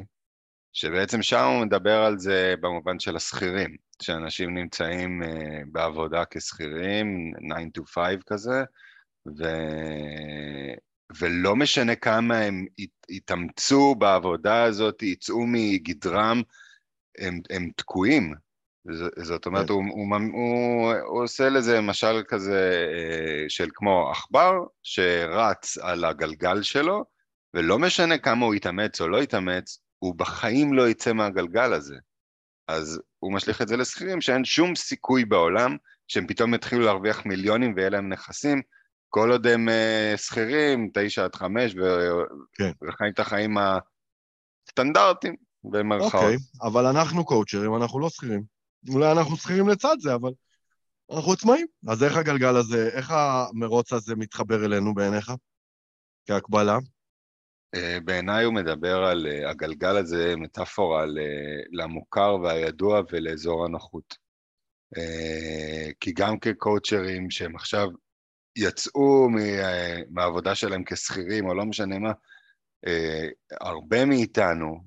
שבעצם 0.74 1.22
שם 1.22 1.46
הוא 1.46 1.66
מדבר 1.66 2.04
על 2.04 2.20
זה 2.20 2.56
במובן 2.62 3.00
של 3.00 3.16
השכירים, 3.16 3.76
שאנשים 4.02 4.58
נמצאים 4.58 5.24
uh, 5.24 5.28
בעבודה 5.72 6.24
כשכירים, 6.30 7.34
9 7.74 7.82
to 7.82 7.86
5 7.86 8.16
כזה, 8.28 8.64
ו... 9.28 9.44
ולא 11.20 11.56
משנה 11.56 11.96
כמה 11.96 12.38
הם 12.38 12.66
יתאמצו 13.10 13.96
בעבודה 13.96 14.64
הזאת, 14.64 15.04
יצאו 15.04 15.46
מגדרם, 15.48 16.42
הם, 17.18 17.40
הם 17.50 17.70
תקועים. 17.76 18.34
זאת 19.18 19.46
אומרת, 19.46 19.70
הוא, 19.70 19.84
הוא, 19.92 20.18
הוא, 20.34 20.94
הוא 20.94 21.24
עושה 21.24 21.50
לזה 21.50 21.82
משל 21.82 22.24
כזה 22.28 22.88
אה, 22.94 23.46
של 23.50 23.70
כמו 23.74 24.12
עכבר 24.12 24.54
שרץ 24.84 25.78
על 25.78 26.06
הגלגל 26.06 26.62
שלו, 26.62 27.06
ולא 27.54 27.80
משנה 27.80 28.18
כמה 28.18 28.46
הוא 28.46 28.56
יתאמץ 28.56 29.02
או 29.02 29.08
לא 29.08 29.24
יתאמץ, 29.24 29.83
הוא 30.04 30.16
בחיים 30.16 30.74
לא 30.74 30.90
יצא 30.90 31.14
מהגלגל 31.14 31.74
הזה. 31.74 31.96
אז 32.68 33.02
הוא 33.20 33.34
משליך 33.34 33.62
את 33.62 33.68
זה 33.68 33.78
לשכירים 33.78 34.22
שאין 34.22 34.46
שום 34.46 34.76
סיכוי 34.76 35.26
בעולם 35.26 35.78
שהם 36.08 36.28
פתאום 36.28 36.54
יתחילו 36.54 36.82
להרוויח 36.82 37.26
מיליונים 37.26 37.74
ויהיה 37.76 37.90
להם 37.90 38.10
נכסים, 38.10 38.62
כל 39.10 39.32
עוד 39.32 39.48
הם 39.48 39.68
שכירים, 40.16 40.90
תשע 40.94 41.24
עד 41.24 41.36
חמש, 41.36 41.76
כן. 42.54 42.72
וחיים 42.88 43.14
את 43.14 43.20
החיים 43.20 43.58
הסטנדרטיים, 44.68 45.36
במרכאות. 45.64 46.14
אוקיי, 46.14 46.38
אבל 46.62 46.86
אנחנו 46.86 47.26
קואוצ'רים, 47.26 47.76
אנחנו 47.76 48.00
לא 48.00 48.10
שכירים. 48.10 48.44
אולי 48.90 49.12
אנחנו 49.12 49.38
שכירים 49.38 49.70
לצד 49.70 49.96
זה, 50.00 50.16
אבל 50.16 50.32
אנחנו 51.12 51.34
עצמאים. 51.34 51.68
אז 51.88 52.04
איך 52.04 52.18
הגלגל 52.18 52.56
הזה, 52.56 52.90
איך 52.94 53.12
המרוץ 53.12 53.94
הזה 53.94 54.16
מתחבר 54.16 54.66
אלינו 54.66 54.94
בעיניך? 54.94 55.32
כהקבלה? 56.28 56.78
אה, 57.76 57.98
בעיניי 58.06 58.46
הוא 58.46 58.54
מדבר 58.54 59.04
על 59.04 59.28
אה, 59.28 59.50
הגלגל 59.50 59.98
הזה, 59.98 60.36
מטאפורה 60.38 61.06
למוכר 61.72 62.36
והידוע 62.44 63.02
ולאזור 63.12 63.66
הנוחות. 63.66 64.24
כי 66.00 66.12
גם 66.12 66.40
כקואוצ'רים 66.40 67.30
שהם 67.30 67.56
עכשיו 67.56 67.88
יצאו 68.58 69.28
מהעבודה 70.10 70.56
שלהם 70.56 70.84
כשכירים 70.84 71.46
או 71.46 71.54
לא 71.54 71.66
משנה 71.66 72.00
מה, 72.00 72.12
הרבה 73.62 74.06
מאיתנו 74.06 74.84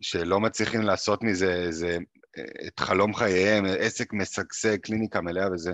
שלא 0.00 0.40
מצליחים 0.40 0.82
לעשות 0.82 1.22
מזה 1.22 1.54
איזה 1.54 1.98
את 2.66 2.80
חלום 2.80 3.14
חייהם, 3.14 3.64
עסק 3.78 4.12
משגשג, 4.12 4.76
קליניקה 4.76 5.20
מלאה 5.20 5.52
וזה, 5.52 5.72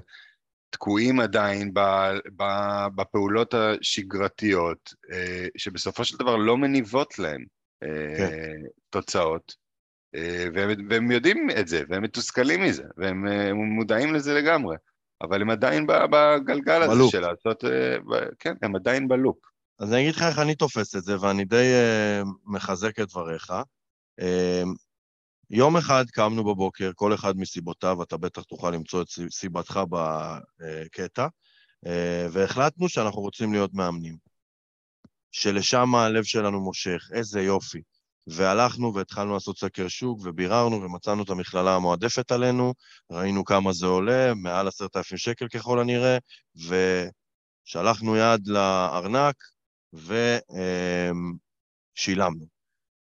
תקועים 0.73 1.21
עדיין 1.21 1.73
בפעולות 2.97 3.55
השגרתיות, 3.55 4.95
אה, 5.13 5.47
שבסופו 5.57 6.05
של 6.05 6.17
דבר 6.17 6.37
לא 6.37 6.57
מניבות 6.57 7.19
להם 7.19 7.45
אה, 7.83 8.17
כן. 8.17 8.61
תוצאות, 8.91 9.55
אה, 10.15 10.47
והם, 10.55 10.71
והם 10.91 11.11
יודעים 11.11 11.49
את 11.61 11.69
זה, 11.69 11.83
והם 11.89 12.03
מתוסכלים 12.03 12.63
מזה, 12.63 12.85
והם 12.97 13.27
מודעים 13.57 14.15
לזה 14.15 14.35
לגמרי, 14.35 14.77
אבל 15.23 15.43
הם 15.43 15.51
עדיין 15.51 15.87
בגלגל 15.87 16.83
הזה 16.83 17.03
של 17.11 17.21
לעשות, 17.21 17.65
כן, 18.39 18.55
הם 18.63 18.77
עדיין 18.77 19.09
בלופ. 19.09 19.39
אז 19.79 19.93
אני 19.93 20.03
אגיד 20.03 20.15
לך 20.15 20.23
איך 20.23 20.39
אני 20.39 20.55
תופס 20.55 20.97
את 20.97 21.03
זה, 21.03 21.21
ואני 21.21 21.45
די 21.45 21.73
מחזק 22.47 23.01
את 23.01 23.09
דבריך. 23.09 23.53
יום 25.55 25.77
אחד 25.77 26.05
קמנו 26.11 26.45
בבוקר, 26.45 26.91
כל 26.95 27.15
אחד 27.15 27.37
מסיבותיו, 27.37 28.03
אתה 28.03 28.17
בטח 28.17 28.43
תוכל 28.43 28.71
למצוא 28.71 29.03
את 29.03 29.07
סיבתך 29.31 29.81
בקטע, 29.89 31.27
אה, 31.87 32.27
והחלטנו 32.33 32.89
שאנחנו 32.89 33.21
רוצים 33.21 33.53
להיות 33.53 33.75
מאמנים. 33.75 34.17
שלשם 35.33 35.95
הלב 35.95 36.25
שלנו 36.25 36.61
מושך, 36.61 37.09
איזה 37.13 37.43
יופי. 37.43 37.83
והלכנו 38.27 38.95
והתחלנו 38.95 39.35
לעשות 39.35 39.59
סקר 39.59 39.89
שוק, 39.89 40.21
וביררנו 40.25 40.83
ומצאנו 40.83 41.23
את 41.23 41.31
המכללה 41.31 41.77
המועדפת 41.77 42.33
עלינו, 42.33 42.75
ראינו 43.11 43.45
כמה 43.45 43.73
זה 43.73 43.87
עולה, 43.87 44.35
מעל 44.35 44.69
עשרת 44.69 44.97
אלפים 44.97 45.19
שקל 45.19 45.49
ככל 45.49 45.81
הנראה, 45.81 46.19
ושלחנו 47.67 48.17
יד 48.17 48.47
לארנק 48.47 49.37
ושילמנו. 51.97 52.52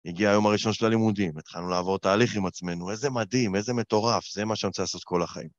הגיע 0.05 0.29
היום 0.29 0.45
הראשון 0.45 0.73
של 0.73 0.85
הלימודים, 0.85 1.37
התחלנו 1.37 1.69
לעבור 1.69 1.99
תהליך 1.99 2.35
עם 2.35 2.45
עצמנו, 2.45 2.91
איזה 2.91 3.09
מדהים, 3.09 3.55
איזה 3.55 3.73
מטורף, 3.73 4.31
זה 4.33 4.45
מה 4.45 4.55
שאני 4.55 4.67
רוצה 4.67 4.81
לעשות 4.81 5.03
כל 5.03 5.23
החיים. 5.23 5.49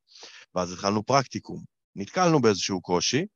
ואז 0.55 0.73
התחלנו 0.73 1.05
פרקטיקום. 1.05 1.63
נתקלנו 1.97 2.41
באיזשהו 2.41 2.81
קושי, 2.81 3.27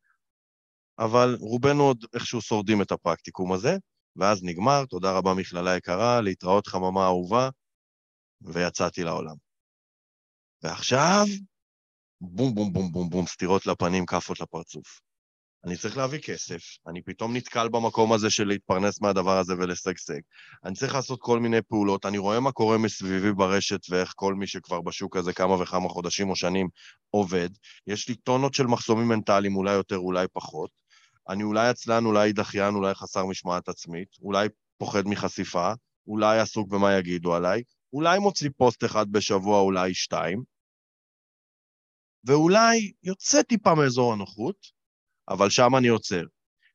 אבל 0.99 1.37
רובנו 1.41 1.83
עוד 1.83 2.05
איכשהו 2.15 2.41
שורדים 2.41 2.83
את 2.83 2.93
הפרקטיקום 2.93 3.53
הזה, 3.53 3.77
ואז 4.17 4.43
נגמר, 4.43 4.85
תודה 4.85 5.13
רבה 5.19 5.35
מכללה 5.35 5.77
יקרה, 5.77 6.21
להתראות 6.21 6.67
חממה 6.67 7.05
אהובה, 7.05 7.49
ויצאתי 8.41 9.05
לעולם. 9.05 9.35
ועכשיו, 10.63 11.25
בום 12.21 12.55
בום 12.55 12.73
בום 12.73 12.93
בום 12.93 13.11
בום, 13.11 13.27
סטירות 13.27 13.67
לפנים, 13.67 14.07
כאפות 14.07 14.41
לפרצוף. 14.41 15.01
אני 15.67 15.77
צריך 15.77 15.97
להביא 15.97 16.19
כסף, 16.19 16.63
אני 16.87 17.03
פתאום 17.03 17.37
נתקל 17.37 17.69
במקום 17.69 18.13
הזה 18.13 18.31
של 18.31 18.49
להתפרנס 18.49 19.01
מהדבר 19.01 19.39
הזה 19.39 19.55
ולשגשג. 19.55 20.21
אני 20.65 20.75
צריך 20.75 20.95
לעשות 20.95 21.21
כל 21.21 21.41
מיני 21.41 21.63
פעולות, 21.63 22.07
אני 22.07 22.19
רואה 22.19 22.41
מה 22.41 22.53
קורה 22.53 22.79
מסביבי 22.79 23.33
ברשת 23.33 23.81
ואיך 23.91 24.13
כל 24.17 24.35
מי 24.35 24.47
שכבר 24.47 24.81
בשוק 24.81 25.17
הזה 25.17 25.33
כמה 25.33 25.63
וכמה 25.63 25.89
חודשים 25.89 26.31
או 26.31 26.37
שנים 26.37 26.69
עובד. 27.11 27.49
יש 27.87 28.09
לי 28.09 28.15
טונות 28.15 28.55
של 28.55 28.67
מחסומים 28.67 29.09
מנטליים, 29.09 29.57
אולי 29.57 29.73
יותר, 29.73 29.99
אולי 29.99 30.27
פחות. 30.33 30.71
אני 31.29 31.43
אולי 31.43 31.69
עצלן, 31.69 32.05
אולי 32.05 32.33
דחיין, 32.33 32.75
אולי 32.75 32.95
חסר 32.95 33.27
משמעת 33.27 33.69
עצמית, 33.69 34.09
אולי 34.23 34.49
פוחד 34.79 35.09
מחשיפה, 35.09 35.73
אולי 36.07 36.39
עסוק 36.39 36.69
במה 36.69 36.99
יגידו 36.99 37.35
עליי, 37.35 37.63
אולי 37.93 38.19
מוציא 38.19 38.51
פוסט 38.57 38.85
אחד 38.85 39.13
בשבוע, 39.13 39.61
אולי 39.61 39.95
שתיים, 39.95 40.43
ואולי 42.25 42.93
יוצא 43.03 43.43
טיפה 43.43 43.75
מאזור 43.75 44.13
הנוחות, 44.13 44.76
אבל 45.29 45.51
שם 45.51 45.77
אני 45.79 45.89
עוצר. 45.89 46.23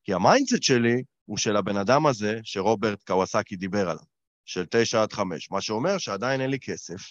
כי 0.04 0.14
ה 0.14 0.20
mindset 0.20 0.64
שלי 0.64 1.04
הוא 1.26 1.38
של 1.38 1.56
הבן 1.56 1.78
אדם 1.78 2.06
הזה 2.06 2.40
שרוברט 2.44 3.04
קיוסאקי 3.04 3.56
דיבר 3.56 3.90
עליו, 3.90 4.04
של 4.46 4.66
תשע 4.72 5.02
עד 5.02 5.14
חמש, 5.14 5.52
מה 5.52 5.62
שאומר 5.62 5.98
שעדיין 5.98 6.42
אין 6.42 6.50
לי 6.50 6.60
כסף, 6.60 7.02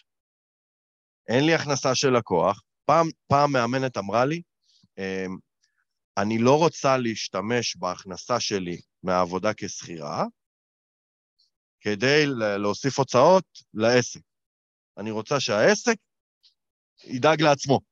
אין 1.29 1.47
לי 1.47 1.55
הכנסה 1.55 1.95
של 1.95 2.11
לקוח. 2.11 2.63
פעם, 2.85 3.07
פעם 3.27 3.53
מאמנת 3.53 3.97
אמרה 3.97 4.25
לי, 4.25 4.43
אמ, 4.99 5.37
אני 6.17 6.39
לא 6.39 6.59
רוצה 6.59 6.97
להשתמש 6.97 7.77
בהכנסה 7.77 8.41
שלי 8.41 8.81
מהעבודה 9.03 9.51
כשכירה 9.57 10.25
כדי 11.81 12.25
להוסיף 12.59 12.99
הוצאות 12.99 13.45
לעסק. 13.75 14.21
אני 14.99 15.11
רוצה 15.11 15.41
שהעסק 15.41 15.97
ידאג 17.05 17.43
לעצמו. 17.43 17.90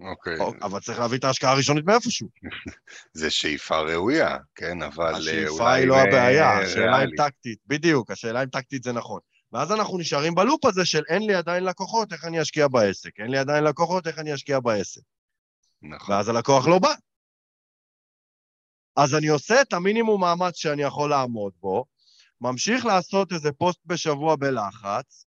אוקיי. 0.00 0.38
אבל 0.62 0.80
צריך 0.80 0.98
להביא 0.98 1.18
את 1.18 1.24
ההשקעה 1.24 1.52
הראשונית 1.52 1.84
מאיפשהו. 1.84 2.28
זה 3.20 3.30
שאיפה 3.30 3.80
ראויה, 3.80 4.38
כן, 4.54 4.82
אבל 4.82 5.14
השאיפה 5.14 5.72
היא 5.72 5.86
לא 5.86 5.96
הבעיה, 6.00 6.58
השאלה 6.58 7.04
אם 7.04 7.08
טקטית, 7.16 7.58
בדיוק, 7.66 8.10
השאלה 8.10 8.42
אם 8.42 8.48
טקטית 8.48 8.82
זה 8.82 8.92
נכון. 8.92 9.20
ואז 9.52 9.72
אנחנו 9.72 9.98
נשארים 9.98 10.34
בלופ 10.34 10.64
הזה 10.64 10.84
של 10.84 11.02
אין 11.08 11.22
לי 11.22 11.34
עדיין 11.34 11.64
לקוחות, 11.64 12.12
איך 12.12 12.24
אני 12.24 12.42
אשקיע 12.42 12.68
בעסק? 12.68 13.20
אין 13.20 13.30
לי 13.30 13.38
עדיין 13.38 13.64
לקוחות, 13.64 14.06
איך 14.06 14.18
אני 14.18 14.34
אשקיע 14.34 14.60
בעסק? 14.60 15.02
נכון. 15.82 16.14
ואז 16.14 16.28
הלקוח 16.28 16.66
לא 16.66 16.78
בא. 16.78 16.94
אז 18.96 19.14
אני 19.14 19.28
עושה 19.28 19.62
את 19.62 19.72
המינימום 19.72 20.20
מאמץ 20.20 20.56
שאני 20.56 20.82
יכול 20.82 21.10
לעמוד 21.10 21.52
בו, 21.60 21.84
ממשיך 22.40 22.86
לעשות 22.86 23.32
איזה 23.32 23.52
פוסט 23.52 23.80
בשבוע 23.86 24.36
בלחץ, 24.36 25.26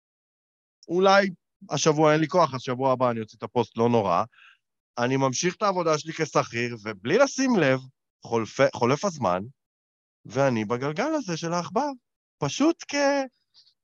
אולי 0.87 1.29
השבוע 1.69 2.13
אין 2.13 2.21
לי 2.21 2.27
כוח, 2.27 2.53
אז 2.53 2.61
שבוע 2.61 2.91
הבא 2.91 3.11
אני 3.11 3.19
אוציא 3.19 3.37
את 3.37 3.43
הפוסט, 3.43 3.77
לא 3.77 3.89
נורא, 3.89 4.23
אני 5.03 5.17
ממשיך 5.17 5.55
את 5.55 5.61
העבודה 5.61 5.97
שלי 5.97 6.13
כשכיר, 6.13 6.77
ובלי 6.83 7.17
לשים 7.17 7.55
לב, 7.55 7.79
חולף, 8.23 8.59
חולף 8.75 9.05
הזמן, 9.05 9.41
ואני 10.25 10.65
בגלגל 10.65 11.13
הזה 11.15 11.37
של 11.37 11.53
העכבר, 11.53 11.89
פשוט 12.37 12.83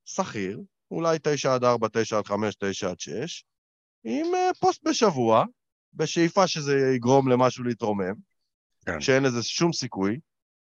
כשכיר, 0.06 0.62
אולי 0.92 1.18
תשע 1.24 1.54
עד 1.54 1.64
ארבע, 1.64 1.88
תשע 1.94 2.18
עד 2.18 2.28
חמש, 2.28 2.56
תשע 2.60 2.90
עד 2.90 3.00
שש, 3.00 3.44
עם 4.04 4.26
uh, 4.26 4.60
פוסט 4.60 4.88
בשבוע, 4.88 5.46
בשאיפה 5.94 6.48
שזה 6.48 6.74
יגרום 6.96 7.28
למשהו 7.28 7.64
להתרומם, 7.64 8.14
כן. 8.86 9.02
שאין 9.02 9.24
לזה 9.24 9.44
שום 9.44 9.74
סיכוי, 9.74 10.20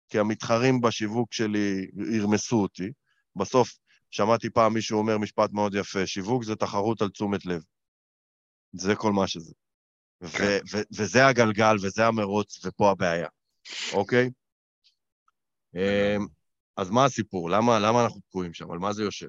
כי 0.10 0.20
המתחרים 0.20 0.82
בשיווק 0.82 1.34
שלי 1.34 1.88
ירמסו 2.16 2.62
אותי. 2.62 2.92
בסוף, 3.36 3.70
שמעתי 4.12 4.50
פעם 4.50 4.74
מישהו 4.74 5.00
אומר 5.00 5.18
משפט 5.18 5.52
מאוד 5.52 5.76
יפה, 5.76 6.08
שיווק 6.08 6.44
זה 6.44 6.56
תחרות 6.56 7.02
על 7.02 7.10
תשומת 7.10 7.46
לב. 7.46 7.62
זה 8.74 8.96
כל 8.96 9.12
מה 9.12 9.28
שזה. 9.28 9.54
כן. 10.32 10.58
וזה 10.98 11.28
הגלגל, 11.28 11.76
וזה 11.84 12.06
המרוץ, 12.06 12.66
ופה 12.66 12.92
הבעיה, 12.92 13.28
אוקיי? 13.94 14.30
אמ, 15.76 16.28
אז 16.78 16.90
מה 16.90 17.06
הסיפור? 17.06 17.50
למה, 17.50 17.80
למה 17.80 18.04
אנחנו 18.04 18.22
תקועים 18.22 18.54
שם? 18.54 18.72
על 18.72 18.80
מה 18.80 18.94
זה 18.94 19.04
יושב? 19.04 19.28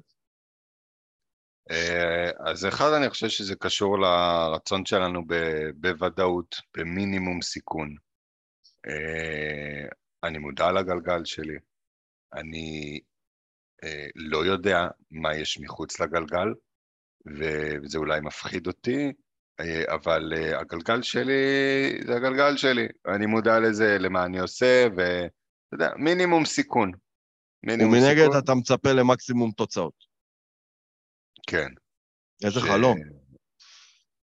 אה, 1.70 2.30
אז 2.50 2.66
אחד, 2.66 2.92
אני 2.98 3.10
חושב 3.10 3.28
שזה 3.28 3.54
קשור 3.56 3.98
לרצון 3.98 4.86
שלנו 4.86 5.22
בוודאות, 5.74 6.56
במינימום 6.76 7.42
סיכון. 7.42 7.94
אה, 8.86 9.88
אני 10.24 10.38
מודע 10.38 10.72
לגלגל 10.72 11.24
שלי, 11.24 11.56
אני 12.34 13.00
אה, 13.84 14.06
לא 14.14 14.44
יודע 14.44 14.86
מה 15.10 15.36
יש 15.36 15.58
מחוץ 15.60 16.00
לגלגל, 16.00 16.48
וזה 17.26 17.98
אולי 17.98 18.20
מפחיד 18.20 18.66
אותי, 18.66 19.12
אבל 19.88 20.32
אה, 20.36 20.60
הגלגל 20.60 21.02
שלי 21.02 21.32
זה 22.06 22.16
הגלגל 22.16 22.56
שלי, 22.56 22.86
אני 23.14 23.26
מודע 23.26 23.60
לזה, 23.60 23.96
למה 24.00 24.24
אני 24.24 24.38
עושה, 24.38 24.86
ואתה 24.96 25.34
יודע, 25.72 25.90
מינימום 25.96 26.44
סיכון. 26.44 26.92
מינימום 27.62 27.94
ומנגד 27.94 28.24
סיכון. 28.24 28.38
אתה 28.38 28.54
מצפה 28.54 28.92
למקסימום 28.92 29.50
תוצאות. 29.50 30.04
כן. 31.46 31.68
איזה 32.44 32.60
חלום. 32.60 32.98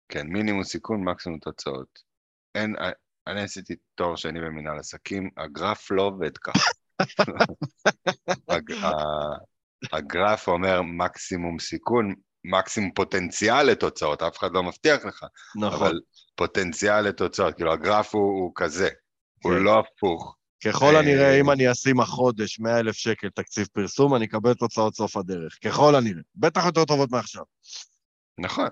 כן, 0.08 0.26
מינימום 0.26 0.64
סיכון, 0.64 1.04
מקסימום 1.04 1.38
תוצאות. 1.38 1.98
אין, 2.54 2.74
אני 3.26 3.42
עשיתי 3.42 3.76
תואר 3.94 4.16
שני 4.16 4.40
במנהל 4.40 4.78
עסקים, 4.78 5.30
הגרף 5.36 5.90
לא 5.90 6.02
עובד 6.02 6.38
ככה. 6.38 6.70
הג, 8.48 8.72
הגרף 9.92 10.48
אומר 10.48 10.82
מקסימום 10.82 11.58
סיכון, 11.58 12.14
מקסימום 12.44 12.90
פוטנציאל 12.90 13.62
לתוצאות, 13.62 14.22
אף 14.22 14.38
אחד 14.38 14.52
לא 14.52 14.62
מבטיח 14.62 15.04
לך. 15.04 15.24
נכון. 15.56 15.86
אבל 15.86 16.00
פוטנציאל 16.34 17.00
לתוצאות, 17.00 17.54
כאילו 17.54 17.72
הגרף 17.72 18.14
הוא, 18.14 18.42
הוא 18.42 18.52
כזה, 18.54 18.88
הוא 19.44 19.52
כן. 19.52 19.62
לא 19.62 19.78
הפוך. 19.78 20.36
ככל 20.64 20.94
אה, 20.94 20.98
הנראה, 20.98 21.40
אם 21.40 21.50
אני 21.50 21.72
אשים 21.72 22.00
החודש 22.00 22.60
100 22.60 22.78
אלף 22.78 22.94
שקל 22.96 23.28
תקציב 23.28 23.66
פרסום, 23.72 24.14
אני 24.14 24.24
אקבל 24.24 24.54
תוצאות 24.54 24.94
סוף 24.94 25.16
הדרך. 25.16 25.58
ככל 25.64 25.94
הנראה. 25.94 26.22
בטח 26.34 26.66
יותר 26.66 26.84
טובות 26.84 27.10
מעכשיו. 27.10 27.42
נכון. 28.38 28.68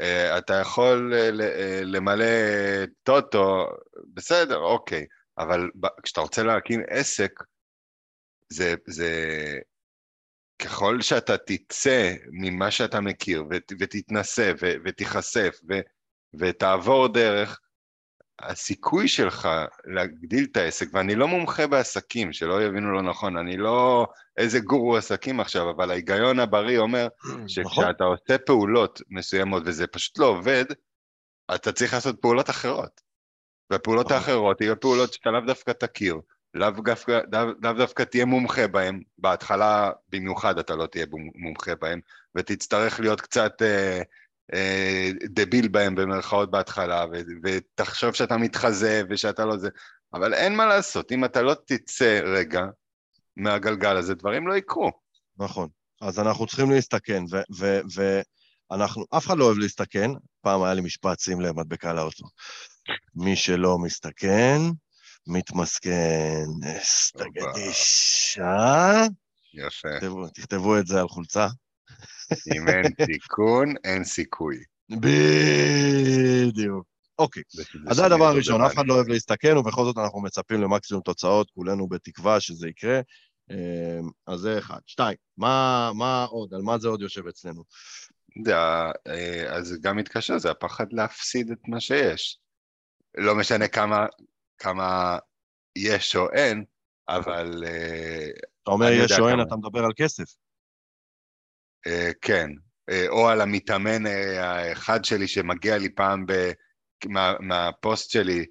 אה, 0.00 0.38
אתה 0.38 0.54
יכול 0.54 1.14
אה, 1.14 1.30
אה, 1.40 1.80
למלא 1.84 2.24
טוטו, 3.02 3.66
בסדר, 4.14 4.58
אוקיי, 4.58 5.06
אבל 5.38 5.70
כשאתה 6.02 6.20
רוצה 6.20 6.42
להקים 6.42 6.80
עסק, 6.88 7.32
זה, 8.48 8.74
זה... 8.86 9.10
ככל 10.64 11.00
שאתה 11.00 11.36
תצא 11.36 12.14
ממה 12.30 12.70
שאתה 12.70 13.00
מכיר 13.00 13.44
ות, 13.50 13.72
ותתנסה 13.80 14.52
ו, 14.62 14.72
ותיחשף 14.84 15.60
ו, 15.70 15.74
ותעבור 16.38 17.08
דרך, 17.08 17.60
הסיכוי 18.38 19.08
שלך 19.08 19.48
להגדיל 19.84 20.46
את 20.52 20.56
העסק, 20.56 20.86
ואני 20.92 21.14
לא 21.14 21.28
מומחה 21.28 21.66
בעסקים, 21.66 22.32
שלא 22.32 22.62
יבינו 22.62 22.92
לא 22.92 23.02
נכון, 23.02 23.36
אני 23.36 23.56
לא 23.56 24.06
איזה 24.36 24.60
גורו 24.60 24.96
עסקים 24.96 25.40
עכשיו, 25.40 25.70
אבל 25.70 25.90
ההיגיון 25.90 26.40
הבריא 26.40 26.78
אומר 26.78 27.08
נכון? 27.24 27.48
שכשאתה 27.48 28.04
עושה 28.04 28.38
פעולות 28.38 29.02
מסוימות 29.10 29.62
וזה 29.66 29.86
פשוט 29.86 30.18
לא 30.18 30.26
עובד, 30.26 30.64
אתה 31.54 31.72
צריך 31.72 31.94
לעשות 31.94 32.20
פעולות 32.20 32.50
אחרות. 32.50 33.00
והפעולות 33.70 34.06
נכון. 34.06 34.16
האחרות 34.16 34.60
יהיו 34.60 34.80
פעולות 34.80 35.12
שאתה 35.12 35.30
לאו 35.30 35.40
דווקא 35.40 35.70
תכיר, 35.70 36.16
לאו 36.54 36.70
דווקא, 36.70 37.20
לאו, 37.62 37.72
דווקא 37.72 38.02
תהיה 38.02 38.24
מומחה 38.24 38.68
בהן, 38.68 39.02
בהתחלה 39.18 39.90
במיוחד 40.08 40.58
אתה 40.58 40.76
לא 40.76 40.86
תהיה 40.86 41.06
מומחה 41.34 41.74
בהן, 41.74 42.00
ותצטרך 42.34 43.00
להיות 43.00 43.20
קצת 43.20 43.62
אה, 43.62 44.02
אה, 44.54 45.10
דביל 45.24 45.68
בהן 45.68 45.94
במרכאות 45.94 46.50
בהתחלה, 46.50 47.04
ו, 47.12 47.16
ותחשוב 47.44 48.14
שאתה 48.14 48.36
מתחזה 48.36 49.02
ושאתה 49.10 49.44
לא 49.44 49.56
זה, 49.56 49.68
אבל 50.14 50.34
אין 50.34 50.56
מה 50.56 50.66
לעשות, 50.66 51.12
אם 51.12 51.24
אתה 51.24 51.42
לא 51.42 51.54
תצא 51.66 52.20
רגע 52.24 52.62
מהגלגל 53.36 53.96
הזה, 53.96 54.14
דברים 54.14 54.48
לא 54.48 54.54
יקרו. 54.54 54.92
נכון. 55.38 55.68
אז 56.00 56.18
אנחנו 56.18 56.46
צריכים 56.46 56.70
להסתכן, 56.70 57.24
ואנחנו, 58.70 59.04
אף 59.16 59.26
אחד 59.26 59.38
לא 59.38 59.44
אוהב 59.44 59.58
להסתכן. 59.58 60.10
פעם 60.40 60.62
היה 60.62 60.74
לי 60.74 60.80
משפט, 60.80 61.20
שים 61.20 61.40
לב, 61.40 61.56
מדבקה 61.60 61.92
לאוטו. 61.92 62.24
מי 63.14 63.36
שלא 63.36 63.78
מסתכן, 63.78 64.58
מתמסכן. 65.26 66.44
אסטגדיש, 66.82 68.38
אה? 68.42 69.06
יפה. 69.54 69.88
תכתבו- 70.00 70.28
תכתבו 70.28 70.78
את 70.78 70.86
זה 70.86 71.00
על 71.00 71.08
חולצה. 71.08 71.46
אם 72.56 72.68
אין 72.68 72.84
סיכון, 73.12 73.74
אין 73.84 74.04
סיכוי. 74.04 74.56
בדיוק. 74.90 76.84
אוקיי, 77.18 77.42
אז 77.88 77.96
זה 77.96 78.04
הדבר 78.06 78.24
הראשון, 78.24 78.62
אף 78.62 78.74
אחד 78.74 78.86
לא 78.86 78.94
אוהב 78.94 79.08
להסתכן, 79.08 79.56
ובכל 79.56 79.84
זאת 79.84 79.98
אנחנו 79.98 80.20
מצפים 80.20 80.60
למקסימום 80.60 81.02
תוצאות, 81.02 81.50
כולנו 81.50 81.88
בתקווה 81.88 82.40
שזה 82.40 82.68
יקרה. 82.68 83.00
אמ, 83.50 83.56
אז 84.26 84.40
זה 84.40 84.58
אחד. 84.58 84.78
שתיים, 84.86 85.16
מה, 85.36 85.90
מה 85.94 86.24
עוד? 86.24 86.54
על 86.54 86.62
מה 86.62 86.78
זה 86.78 86.88
עוד 86.88 87.02
יושב 87.02 87.26
אצלנו? 87.26 87.64
זה, 88.44 88.54
אה, 88.56 89.56
אז 89.56 89.76
גם 89.82 89.96
מתקשר, 89.96 90.38
זה 90.38 90.50
הפחד 90.50 90.92
להפסיד 90.92 91.50
את 91.50 91.58
מה 91.68 91.80
שיש. 91.80 92.38
לא 93.18 93.34
משנה 93.34 93.68
כמה, 93.68 94.06
כמה 94.64 95.18
יש 95.78 96.16
או 96.16 96.30
אין, 96.32 96.64
אבל 97.08 97.64
אה, 97.66 98.28
אתה 98.62 98.70
אומר 98.70 98.90
יש 98.92 99.12
שואן, 99.12 99.32
כמה. 99.32 99.42
אתה 99.42 99.56
מדבר 99.56 99.84
על 99.84 99.92
כסף. 99.96 100.24
אה, 101.86 102.10
כן. 102.20 102.50
אה, 102.90 103.08
או 103.08 103.28
על 103.28 103.40
המתאמן 103.40 104.06
האחד 104.38 105.04
שלי 105.04 105.28
שמגיע 105.28 105.78
לי 105.78 105.94
פעם 105.94 106.26
ב, 106.26 106.32
מה, 107.06 107.34
מהפוסט 107.40 108.10
שלי, 108.10 108.46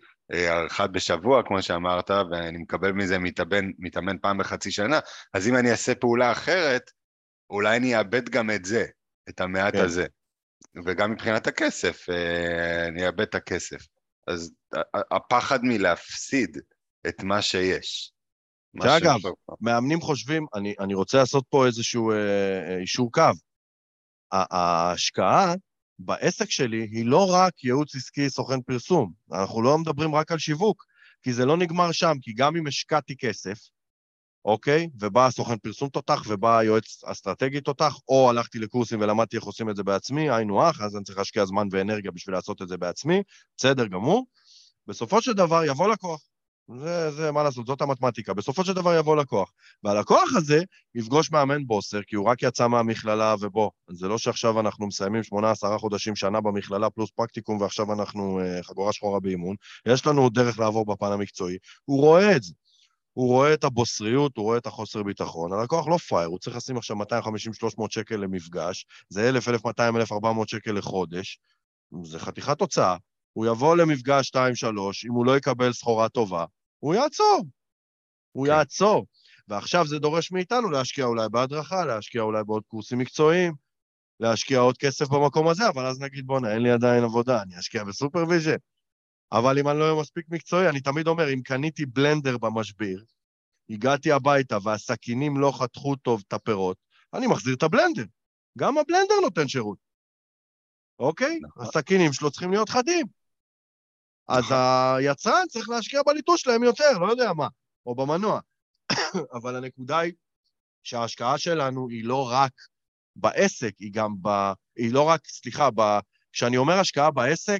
אחד 0.67 0.93
בשבוע, 0.93 1.43
כמו 1.47 1.61
שאמרת, 1.61 2.11
ואני 2.11 2.57
מקבל 2.57 2.91
מזה 2.91 3.19
מתאמן, 3.19 3.71
מתאמן 3.79 4.17
פעם 4.17 4.37
בחצי 4.37 4.71
שנה, 4.71 4.99
אז 5.33 5.47
אם 5.47 5.55
אני 5.55 5.71
אעשה 5.71 5.95
פעולה 5.95 6.31
אחרת, 6.31 6.91
אולי 7.49 7.77
אני 7.77 7.97
אאבד 7.97 8.29
גם 8.29 8.51
את 8.51 8.65
זה, 8.65 8.85
את 9.29 9.41
המעט 9.41 9.73
כן. 9.73 9.83
הזה. 9.83 10.05
וגם 10.85 11.11
מבחינת 11.11 11.47
הכסף, 11.47 12.05
אני 12.87 13.07
אאבד 13.07 13.21
את 13.21 13.35
הכסף. 13.35 13.87
אז 14.27 14.51
הפחד 15.11 15.59
מלהפסיד 15.63 16.57
את 17.07 17.23
מה 17.23 17.41
שיש. 17.41 18.11
מה 18.73 18.85
שאגב, 18.85 19.13
שעכשיו- 19.13 19.33
מאמנים 19.61 20.01
חושבים, 20.01 20.45
אני, 20.55 20.75
אני 20.79 20.93
רוצה 20.93 21.17
לעשות 21.17 21.45
פה 21.49 21.65
איזשהו 21.67 22.11
אה, 22.11 22.17
אה, 22.69 22.77
אישור 22.77 23.11
קו. 23.11 23.31
ההשקעה 24.31 25.53
בעסק 25.99 26.49
שלי 26.49 26.87
היא 26.91 27.05
לא 27.05 27.33
רק 27.33 27.63
ייעוץ 27.63 27.95
עסקי 27.95 28.29
סוכן 28.29 28.61
פרסום. 28.61 29.13
אנחנו 29.31 29.61
לא 29.61 29.77
מדברים 29.77 30.15
רק 30.15 30.31
על 30.31 30.37
שיווק, 30.37 30.85
כי 31.23 31.33
זה 31.33 31.45
לא 31.45 31.57
נגמר 31.57 31.91
שם, 31.91 32.13
כי 32.21 32.33
גם 32.33 32.55
אם 32.55 32.67
השקעתי 32.67 33.15
כסף, 33.17 33.57
אוקיי? 34.45 34.89
ובא 34.99 35.25
הסוכן 35.25 35.57
פרסום 35.57 35.89
תותח 35.89 36.23
ובא 36.27 36.57
היועץ 36.57 37.03
אסטרטגי 37.03 37.61
תותח, 37.61 37.97
או 38.09 38.29
הלכתי 38.29 38.59
לקורסים 38.59 39.01
ולמדתי 39.01 39.37
איך 39.37 39.43
עושים 39.43 39.69
את 39.69 39.75
זה 39.75 39.83
בעצמי, 39.83 40.29
היינו 40.29 40.63
הך, 40.63 40.81
אז 40.81 40.95
אני 40.95 41.03
צריך 41.03 41.17
להשקיע 41.17 41.45
זמן 41.45 41.67
ואנרגיה 41.71 42.11
בשביל 42.11 42.35
לעשות 42.35 42.61
את 42.61 42.67
זה 42.67 42.77
בעצמי, 42.77 43.23
בסדר 43.57 43.87
גמור. 43.87 44.25
בסופו 44.87 45.21
של 45.21 45.33
דבר 45.33 45.63
יבוא 45.65 45.89
לקוח. 45.89 46.21
זה, 46.79 47.11
זה 47.11 47.31
מה 47.31 47.43
לעשות, 47.43 47.67
זאת 47.67 47.81
המתמטיקה. 47.81 48.33
בסופו 48.33 48.65
של 48.65 48.73
דבר 48.73 48.99
יבוא 48.99 49.15
לקוח. 49.15 49.51
והלקוח 49.83 50.35
הזה 50.35 50.63
יפגוש 50.95 51.31
מאמן 51.31 51.67
בוסר, 51.67 52.01
כי 52.07 52.15
הוא 52.15 52.25
רק 52.25 52.43
יצא 52.43 52.67
מהמכללה 52.67 53.35
ובוא. 53.39 53.69
זה 53.89 54.07
לא 54.07 54.17
שעכשיו 54.17 54.59
אנחנו 54.59 54.87
מסיימים 54.87 55.23
שמונה, 55.23 55.51
עשרה 55.51 55.77
חודשים, 55.77 56.15
שנה 56.15 56.41
במכללה 56.41 56.89
פלוס 56.89 57.09
פרקטיקום, 57.15 57.61
ועכשיו 57.61 57.93
אנחנו 57.93 58.39
uh, 58.41 58.63
חגורה 58.63 58.93
שחורה 58.93 59.19
באימון. 59.19 59.55
יש 59.85 60.07
לנו 60.07 60.21
עוד 60.21 60.33
דרך 60.33 60.59
לעבור 60.59 60.85
בפן 60.85 61.11
המקצועי. 61.11 61.57
הוא 61.85 62.01
רואה 62.01 62.35
את 62.35 62.43
זה. 62.43 62.53
הוא 63.13 63.27
רואה 63.27 63.53
את 63.53 63.63
הבוסריות, 63.63 64.37
הוא 64.37 64.43
רואה 64.43 64.57
את 64.57 64.67
החוסר 64.67 65.03
ביטחון. 65.03 65.53
הלקוח 65.53 65.87
לא 65.87 65.97
פראייר, 65.97 66.29
הוא 66.29 66.39
צריך 66.39 66.55
לשים 66.55 66.77
עכשיו 66.77 67.01
250-300 67.01 67.05
שקל 67.89 68.15
למפגש, 68.15 68.85
זה 69.09 69.29
1,000, 69.29 69.47
1,200, 69.47 69.97
1,400 69.97 70.49
שקל 70.49 70.71
לחודש. 70.71 71.39
זה 72.03 72.19
חתיכת 72.19 72.61
הוצאה. 72.61 72.97
הוא 73.33 73.45
יבוא 73.45 73.75
למפגש 73.75 74.29
2-3, 74.29 74.37
אם 75.07 75.13
הוא 75.13 75.25
לא 75.25 75.37
יקבל 75.37 75.73
סחורה 75.73 76.09
טובה, 76.09 76.45
הוא 76.79 76.95
יעצור. 76.95 77.45
הוא 78.31 78.45
כן. 78.45 78.51
יעצור. 78.51 79.05
ועכשיו 79.47 79.87
זה 79.87 79.99
דורש 79.99 80.31
מאיתנו 80.31 80.69
להשקיע 80.69 81.05
אולי 81.05 81.29
בהדרכה, 81.31 81.85
להשקיע 81.85 82.21
אולי 82.21 82.43
בעוד 82.43 82.63
קורסים 82.67 82.97
מקצועיים, 82.97 83.53
להשקיע 84.19 84.59
עוד 84.59 84.77
כסף 84.77 85.09
במקום 85.09 85.47
הזה, 85.47 85.69
אבל 85.69 85.85
אז 85.85 85.99
נגיד, 85.99 86.27
בואנה, 86.27 86.53
אין 86.53 86.61
לי 86.61 86.71
עדיין 86.71 87.03
עבודה, 87.03 87.41
אני 87.41 87.59
אשקיע 87.59 87.83
ב 87.83 87.89
supervision. 87.89 88.55
אבל 89.33 89.59
אם 89.59 89.69
אני 89.69 89.79
לא 89.79 89.83
אהיה 89.83 90.01
מספיק 90.01 90.25
מקצועי, 90.29 90.69
אני 90.69 90.81
תמיד 90.81 91.07
אומר, 91.07 91.33
אם 91.33 91.41
קניתי 91.41 91.85
בלנדר 91.85 92.37
במשביר, 92.37 93.05
הגעתי 93.69 94.11
הביתה 94.11 94.57
והסכינים 94.63 95.37
לא 95.37 95.51
חתכו 95.59 95.95
טוב 95.95 96.23
את 96.27 96.33
הפירות, 96.33 96.77
אני 97.13 97.27
מחזיר 97.27 97.55
את 97.55 97.63
הבלנדר. 97.63 98.05
גם 98.57 98.77
הבלנדר 98.77 99.15
נותן 99.21 99.47
שירות, 99.47 99.77
אוקיי? 100.99 101.39
נכון. 101.41 101.63
הסכינים 101.63 102.13
שלו 102.13 102.31
צריכים 102.31 102.51
להיות 102.51 102.69
חדים. 102.69 103.05
אז 104.27 104.43
נכון. 104.43 104.57
היצרן 104.97 105.47
צריך 105.49 105.69
להשקיע 105.69 106.01
בליטוש 106.05 106.41
שלהם 106.41 106.63
יותר, 106.63 106.97
לא 106.99 107.11
יודע 107.11 107.33
מה, 107.33 107.47
או 107.85 107.95
במנוע. 107.95 108.39
אבל 109.37 109.55
הנקודה 109.55 109.99
היא 109.99 110.13
שההשקעה 110.83 111.37
שלנו 111.37 111.89
היא 111.89 112.05
לא 112.05 112.29
רק 112.31 112.51
בעסק, 113.15 113.73
היא 113.79 113.93
גם 113.93 114.11
ב... 114.21 114.27
היא 114.75 114.93
לא 114.93 115.03
רק, 115.03 115.27
סליחה, 115.27 115.69
ב... 115.75 115.81
כשאני 116.31 116.57
אומר 116.57 116.79
השקעה 116.79 117.11
בעסק, 117.11 117.59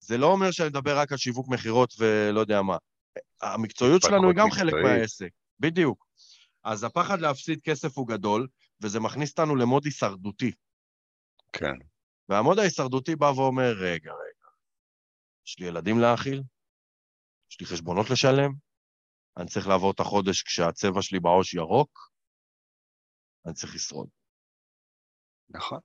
זה 0.00 0.18
לא 0.18 0.26
אומר 0.26 0.50
שאני 0.50 0.68
מדבר 0.68 0.98
רק 0.98 1.12
על 1.12 1.18
שיווק 1.18 1.48
מכירות 1.48 1.94
ולא 1.98 2.40
יודע 2.40 2.62
מה. 2.62 2.76
המקצועיות 3.42 4.02
שלנו 4.02 4.28
היא 4.28 4.36
גם 4.36 4.50
חלק. 4.50 4.74
מהעסק, 4.84 5.30
בדיוק. 5.60 6.06
אז 6.64 6.84
הפחד 6.84 7.20
להפסיד 7.20 7.60
כסף 7.62 7.98
הוא 7.98 8.08
גדול, 8.08 8.48
וזה 8.80 9.00
מכניס 9.00 9.30
אותנו 9.30 9.56
למוד 9.56 9.84
הישרדותי. 9.84 10.52
כן, 11.52 11.74
והמוד 12.28 12.58
ההישרדותי 12.58 13.16
בא 13.16 13.32
ואומר, 13.36 13.72
רגע, 13.76 14.12
רגע, 14.12 14.48
יש 15.46 15.58
לי 15.58 15.66
ילדים 15.66 15.98
להאכיל, 15.98 16.42
יש 17.50 17.60
לי 17.60 17.66
חשבונות 17.66 18.10
לשלם, 18.10 18.52
אני 19.36 19.46
צריך 19.46 19.68
לעבור 19.68 19.90
את 19.90 20.00
החודש 20.00 20.42
כשהצבע 20.42 21.02
שלי 21.02 21.20
בעו"ש 21.20 21.54
ירוק, 21.54 22.10
אני 23.46 23.54
צריך 23.54 23.74
לשרוד. 23.74 24.08
נכון. 25.48 25.80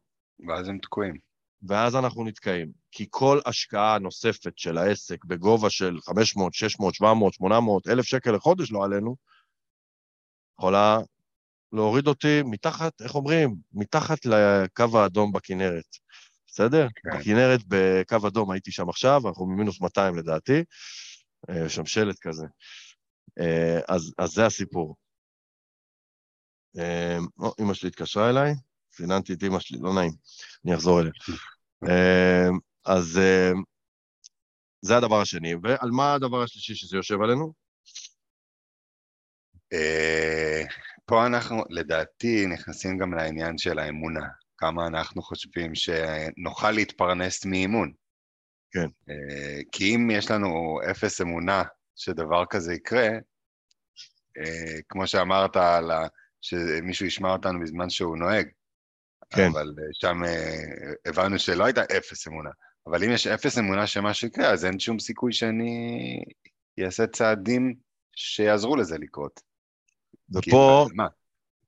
ואז 0.47 0.67
הם 0.67 0.77
תקועים. 0.77 1.32
ואז 1.67 1.95
אנחנו 1.95 2.23
נתקעים. 2.23 2.71
כי 2.91 3.07
כל 3.09 3.39
השקעה 3.45 3.99
נוספת 3.99 4.57
של 4.57 4.77
העסק 4.77 5.25
בגובה 5.25 5.69
של 5.69 5.97
500, 6.01 6.53
600, 6.53 6.95
700, 6.95 7.33
800, 7.33 7.87
1,000 7.87 8.05
שקל 8.05 8.31
לחודש, 8.31 8.71
לא 8.71 8.83
עלינו, 8.83 9.15
יכולה 10.59 10.97
להוריד 11.73 12.07
אותי 12.07 12.41
מתחת, 12.45 13.01
איך 13.01 13.15
אומרים? 13.15 13.55
מתחת 13.73 14.25
לקו 14.25 14.99
האדום 14.99 15.31
בכנרת. 15.31 15.85
בסדר? 16.47 16.87
כן. 16.95 17.19
בכנרת 17.19 17.59
בקו 17.67 18.27
אדום, 18.27 18.51
הייתי 18.51 18.71
שם 18.71 18.89
עכשיו, 18.89 19.21
אנחנו 19.27 19.45
ממינוס 19.45 19.81
200 19.81 20.15
לדעתי, 20.15 20.63
אה, 21.49 21.69
שם 21.69 21.85
שלט 21.85 22.19
כזה. 22.21 22.45
אה, 23.39 23.79
אז, 23.87 24.13
אז 24.17 24.29
זה 24.29 24.45
הסיפור. 24.45 24.95
אה, 26.77 27.17
אמא 27.61 27.73
שלי 27.73 27.89
התקשרה 27.89 28.29
אליי, 28.29 28.53
סיננתי 28.95 29.33
את 29.33 29.43
אמא 29.43 29.59
שלי, 29.59 29.77
לא 29.81 29.93
נעים, 29.93 30.11
אני 30.65 30.75
אחזור 30.75 30.99
אליה. 30.99 31.11
אה, 31.89 32.49
אז 32.85 33.17
אה, 33.17 33.51
זה 34.81 34.97
הדבר 34.97 35.21
השני. 35.21 35.53
ועל 35.63 35.91
מה 35.91 36.13
הדבר 36.13 36.43
השלישי 36.43 36.75
שזה 36.75 36.97
יושב 36.97 37.21
עלינו? 37.21 37.53
אה, 39.73 40.63
פה 41.05 41.25
אנחנו, 41.25 41.63
לדעתי, 41.69 42.45
נכנסים 42.47 42.97
גם 42.97 43.13
לעניין 43.13 43.57
של 43.57 43.79
האמונה. 43.79 44.27
כמה 44.57 44.87
אנחנו 44.87 45.21
חושבים 45.21 45.71
שנוכל 45.75 46.71
להתפרנס 46.71 47.45
מאימון. 47.45 47.91
כן. 48.71 48.87
אה, 49.09 49.61
כי 49.71 49.95
אם 49.95 50.11
יש 50.11 50.31
לנו 50.31 50.79
אפס 50.91 51.21
אמונה 51.21 51.63
שדבר 51.95 52.43
כזה 52.49 52.73
יקרה, 52.73 53.07
אה, 54.37 54.81
כמו 54.89 55.07
שאמרת, 55.07 55.55
על 55.55 55.91
ה- 55.91 56.07
שמישהו 56.41 57.05
ישמע 57.05 57.31
אותנו 57.31 57.59
בזמן 57.59 57.89
שהוא 57.89 58.17
נוהג, 58.17 58.47
כן. 59.35 59.47
אבל 59.51 59.73
אה, 59.79 59.83
שם 59.93 60.23
אה, 60.23 60.91
הבנו 61.05 61.39
שלא 61.39 61.65
הייתה 61.65 61.81
אפס 61.97 62.27
אמונה. 62.27 62.49
אבל 62.87 63.03
אם 63.03 63.11
יש 63.11 63.27
אפס 63.27 63.57
אמונה 63.57 63.87
שמשהו 63.87 64.27
יקרה, 64.27 64.49
אז 64.49 64.65
אין 64.65 64.79
שום 64.79 64.99
סיכוי 64.99 65.33
שאני 65.33 66.23
אעשה 66.85 67.07
צעדים 67.07 67.73
שיעזרו 68.15 68.75
לזה 68.75 68.97
לקרות. 68.97 69.41
ופה, 70.29 70.87
מה? 70.93 71.07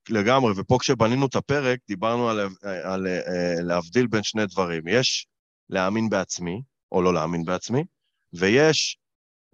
לגמרי, 0.08 0.52
ופה 0.56 0.78
כשבנינו 0.80 1.26
את 1.26 1.34
הפרק, 1.34 1.78
דיברנו 1.88 2.28
על, 2.28 2.40
על 2.84 3.06
אה, 3.06 3.62
להבדיל 3.62 4.06
בין 4.06 4.22
שני 4.22 4.46
דברים. 4.46 4.82
יש 4.88 5.26
להאמין 5.70 6.08
בעצמי, 6.08 6.62
או 6.92 7.02
לא 7.02 7.14
להאמין 7.14 7.44
בעצמי, 7.44 7.84
ויש 8.32 8.98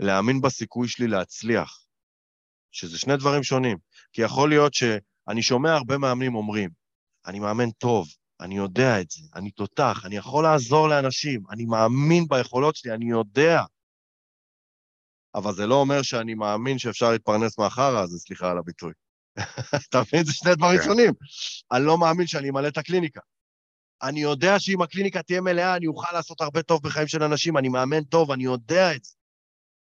להאמין 0.00 0.40
בסיכוי 0.40 0.88
שלי 0.88 1.08
להצליח, 1.08 1.84
שזה 2.72 2.98
שני 2.98 3.16
דברים 3.16 3.42
שונים. 3.42 3.78
כי 4.12 4.22
יכול 4.22 4.48
להיות 4.48 4.74
שאני 4.74 5.42
שומע 5.42 5.72
הרבה 5.72 5.98
מאמנים 5.98 6.34
אומרים, 6.34 6.81
אני 7.26 7.38
מאמן 7.38 7.70
טוב, 7.70 8.08
אני 8.40 8.56
יודע 8.56 9.00
את 9.00 9.10
זה, 9.10 9.22
אני 9.34 9.50
תותח, 9.50 10.02
אני 10.04 10.16
יכול 10.16 10.44
לעזור 10.44 10.88
לאנשים, 10.88 11.42
אני 11.50 11.64
מאמין 11.64 12.24
ביכולות 12.28 12.76
שלי, 12.76 12.92
אני 12.94 13.10
יודע. 13.10 13.62
אבל 15.34 15.54
זה 15.54 15.66
לא 15.66 15.74
אומר 15.74 16.02
שאני 16.02 16.34
מאמין 16.34 16.78
שאפשר 16.78 17.10
להתפרנס 17.10 17.58
מהחרא 17.58 18.00
הזה, 18.00 18.18
סליחה 18.18 18.50
על 18.50 18.58
הביטוי. 18.58 18.92
אתה 19.88 20.00
מבין? 20.00 20.24
זה 20.24 20.32
שני 20.32 20.54
דברים 20.54 20.78
כן. 20.78 20.84
שונים. 20.84 21.12
אני 21.72 21.84
לא 21.84 21.98
מאמין 21.98 22.26
שאני 22.26 22.50
אמלא 22.50 22.68
את 22.68 22.78
הקליניקה. 22.78 23.20
אני 24.02 24.20
יודע 24.20 24.58
שאם 24.58 24.82
הקליניקה 24.82 25.22
תהיה 25.22 25.40
מלאה, 25.40 25.76
אני 25.76 25.86
אוכל 25.86 26.12
לעשות 26.12 26.40
הרבה 26.40 26.62
טוב 26.62 26.82
בחיים 26.82 27.08
של 27.08 27.22
אנשים, 27.22 27.56
אני 27.56 27.68
מאמן 27.68 28.04
טוב, 28.04 28.30
אני 28.30 28.44
יודע 28.44 28.94
את 28.94 29.04
זה. 29.04 29.14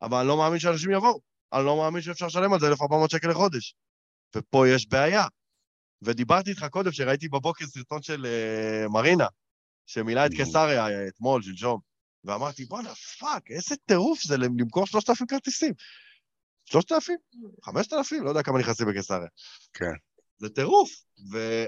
אבל 0.03 0.19
אני 0.19 0.29
לא 0.29 0.37
מאמין 0.37 0.59
שאנשים 0.59 0.91
יבואו. 0.91 1.21
אני 1.53 1.65
לא 1.65 1.77
מאמין 1.77 2.03
שאפשר 2.03 2.27
לשלם 2.27 2.53
על 2.53 2.61
זה 2.61 2.67
1,400 2.67 3.11
שקל 3.11 3.29
לחודש. 3.29 3.75
ופה 4.37 4.69
יש 4.69 4.89
בעיה. 4.89 5.25
ודיברתי 6.03 6.51
איתך 6.51 6.67
קודם, 6.71 6.93
שראיתי 6.93 7.29
בבוקר 7.29 7.67
סרטון 7.67 8.03
של 8.03 8.27
אה, 8.27 8.89
מרינה, 8.89 9.27
שמילא 9.87 10.27
את 10.27 10.31
אהמ. 10.31 10.37
קיסריה 10.37 10.87
אה, 10.87 11.09
אתמול, 11.09 11.43
שלשום, 11.43 11.81
ואמרתי, 12.25 12.65
בואנה, 12.65 12.95
fuck, 12.95 13.51
איזה 13.51 13.77
טירוף 13.77 14.23
זה 14.23 14.37
למכור 14.37 14.87
3,000 14.87 15.27
כרטיסים. 15.27 15.73
3,000? 16.65 17.17
5,000? 17.65 18.25
לא 18.25 18.29
יודע 18.29 18.43
כמה 18.43 18.59
נכנסים 18.59 18.87
בקיסריה. 18.89 19.29
כן. 19.73 19.93
זה 20.39 20.49
טירוף. 20.49 20.91
ו... 21.33 21.65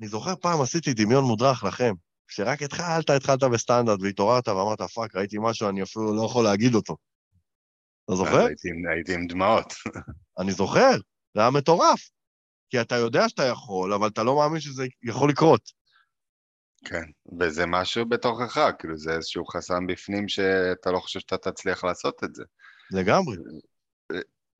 אני 0.00 0.08
זוכר 0.08 0.36
פעם 0.36 0.60
עשיתי 0.60 0.94
דמיון 0.94 1.24
מודרך 1.24 1.64
לכם, 1.64 1.92
כשרק 2.28 2.62
התחלת, 2.62 3.10
התחלת 3.10 3.42
בסטנדאפ 3.42 4.00
והתעוררת 4.02 4.48
ואמרת, 4.48 4.82
fuck, 4.82 5.16
ראיתי 5.16 5.36
משהו, 5.40 5.68
אני 5.68 5.82
אפילו 5.82 6.16
לא 6.16 6.26
יכול 6.26 6.44
להגיד 6.44 6.74
אותו. 6.74 6.96
אתה 8.04 8.14
זוכר? 8.14 8.46
הייתי, 8.46 8.68
הייתי 8.94 9.14
עם 9.14 9.26
דמעות. 9.26 9.74
אני 10.40 10.52
זוכר, 10.52 10.90
זה 11.34 11.40
היה 11.40 11.50
מטורף. 11.50 12.10
כי 12.70 12.80
אתה 12.80 12.94
יודע 12.94 13.28
שאתה 13.28 13.44
יכול, 13.44 13.92
אבל 13.92 14.08
אתה 14.08 14.22
לא 14.22 14.36
מאמין 14.36 14.60
שזה 14.60 14.84
יכול 15.02 15.30
לקרות. 15.30 15.70
כן, 16.84 17.04
וזה 17.40 17.66
משהו 17.66 18.08
בתוכך, 18.08 18.70
כאילו 18.78 18.98
זה 18.98 19.12
איזשהו 19.12 19.46
חסם 19.46 19.86
בפנים 19.86 20.28
שאתה 20.28 20.90
לא 20.90 20.98
חושב 20.98 21.20
שאתה 21.20 21.36
תצליח 21.50 21.84
לעשות 21.84 22.24
את 22.24 22.34
זה. 22.34 22.44
לגמרי. 22.90 23.36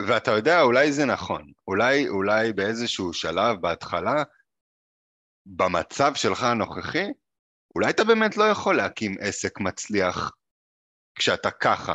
ואתה 0.08 0.30
יודע, 0.30 0.62
אולי 0.62 0.92
זה 0.92 1.04
נכון. 1.04 1.52
אולי, 1.68 2.08
אולי 2.08 2.52
באיזשהו 2.52 3.12
שלב, 3.12 3.60
בהתחלה, 3.60 4.22
במצב 5.46 6.12
שלך 6.14 6.42
הנוכחי, 6.42 7.06
אולי 7.74 7.90
אתה 7.90 8.04
באמת 8.04 8.36
לא 8.36 8.44
יכול 8.44 8.76
להקים 8.76 9.16
עסק 9.20 9.60
מצליח 9.60 10.30
כשאתה 11.14 11.50
ככה. 11.50 11.94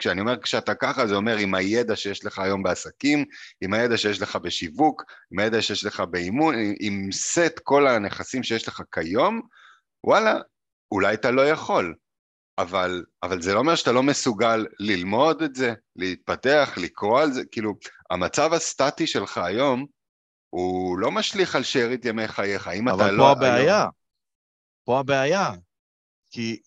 כשאני 0.00 0.20
אומר 0.20 0.42
כשאתה 0.42 0.74
ככה, 0.74 1.06
זה 1.06 1.14
אומר 1.14 1.36
עם 1.36 1.54
הידע 1.54 1.96
שיש 1.96 2.24
לך 2.24 2.38
היום 2.38 2.62
בעסקים, 2.62 3.24
עם 3.60 3.72
הידע 3.74 3.96
שיש 3.96 4.22
לך 4.22 4.36
בשיווק, 4.36 5.04
עם 5.32 5.38
הידע 5.38 5.62
שיש 5.62 5.84
לך 5.84 6.00
באימון, 6.00 6.54
עם- 6.80 7.12
סט 7.12 7.58
כל 7.62 7.86
הנכסים 7.86 8.42
שיש 8.42 8.68
לך 8.68 8.82
כיום, 8.92 9.40
וואלה, 10.04 10.34
אולי 10.92 11.14
אתה 11.14 11.30
לא 11.30 11.48
יכול. 11.48 11.94
אבל, 12.58 13.04
אבל 13.22 13.42
זה 13.42 13.54
לא 13.54 13.58
אומר 13.58 13.74
שאתה 13.74 13.92
לא 13.92 14.02
מסוגל 14.02 14.66
ללמוד 14.78 15.42
את 15.42 15.54
זה, 15.54 15.72
להתפתח, 15.96 16.74
לקרוא 16.76 17.20
על 17.20 17.32
זה, 17.32 17.42
כאילו, 17.52 17.74
המצב 18.10 18.52
הסטטי 18.52 19.06
שלך 19.06 19.38
היום, 19.38 19.86
הוא 20.50 20.98
לא 20.98 21.10
משליך 21.10 21.54
על 21.54 21.62
שארית 21.62 22.04
ימי 22.04 22.28
חייך. 22.28 22.68
אם 22.68 22.88
אתה 22.88 22.94
אבל 22.94 23.10
לא... 23.14 23.22
פה 23.22 23.30
הבעיה, 23.30 23.80
היום- 23.80 23.90
פה 24.84 25.00
הבעיה, 25.00 25.50
כי 26.30 26.60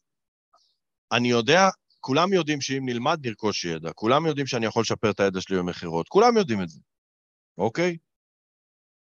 אני 1.12 1.28
יודע, 1.30 1.69
כולם 2.04 2.34
יודעים 2.34 2.62
שאם 2.62 2.86
נלמד 2.86 3.28
נרכוש 3.28 3.66
ידע, 3.66 3.94
כולם 3.94 4.26
יודעים 4.26 4.48
שאני 4.48 4.66
יכול 4.66 4.82
לשפר 4.82 5.12
את 5.12 5.20
הידע 5.20 5.42
שלי 5.42 5.58
במכירות, 5.58 6.10
כולם 6.10 6.38
יודעים 6.38 6.62
את 6.62 6.70
זה, 6.70 6.80
אוקיי? 7.58 7.98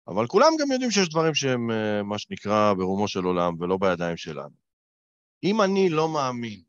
אבל 0.08 0.26
כולם 0.26 0.52
גם 0.60 0.72
יודעים 0.72 0.90
שיש 0.90 1.08
דברים 1.08 1.34
שהם 1.34 1.70
אה, 1.70 2.02
מה 2.02 2.18
שנקרא 2.18 2.72
ברומו 2.74 3.08
של 3.08 3.24
עולם 3.24 3.60
ולא 3.60 3.76
בידיים 3.80 4.16
שלנו. 4.16 4.54
אם 5.44 5.62
אני 5.62 5.88
לא 5.88 6.08
מאמין 6.08 6.62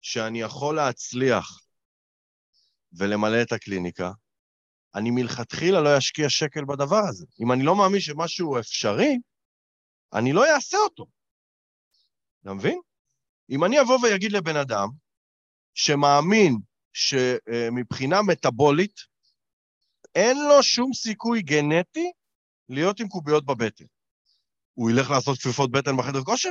שאני 0.00 0.40
יכול 0.40 0.76
להצליח 0.76 1.60
ולמלא 2.92 3.42
את 3.42 3.52
הקליניקה, 3.52 4.12
אני 4.94 5.10
מלכתחילה 5.10 5.80
לא 5.80 5.98
אשקיע 5.98 6.28
שקל 6.28 6.64
בדבר 6.64 7.02
הזה. 7.08 7.26
אם 7.40 7.52
אני 7.52 7.62
לא 7.62 7.76
מאמין 7.76 8.00
שמשהו 8.00 8.58
אפשרי, 8.58 9.18
אני 10.12 10.32
לא 10.32 10.54
אעשה 10.54 10.76
אותו. 10.76 11.06
אתה 12.42 12.54
מבין? 12.54 12.80
אם 13.50 13.64
אני 13.64 13.80
אבוא 13.80 13.98
ואגיד 14.02 14.32
לבן 14.32 14.56
אדם 14.56 15.07
שמאמין 15.74 16.56
שמבחינה 16.92 18.22
מטאבולית 18.22 19.00
אין 20.14 20.36
לו 20.48 20.62
שום 20.62 20.92
סיכוי 20.92 21.42
גנטי 21.42 22.12
להיות 22.68 23.00
עם 23.00 23.08
קוביות 23.08 23.46
בבטן, 23.46 23.84
הוא 24.74 24.90
ילך 24.90 25.10
לעשות 25.10 25.38
כפיפות 25.38 25.70
בטן 25.70 25.96
בחדר 25.96 26.22
כושר? 26.22 26.50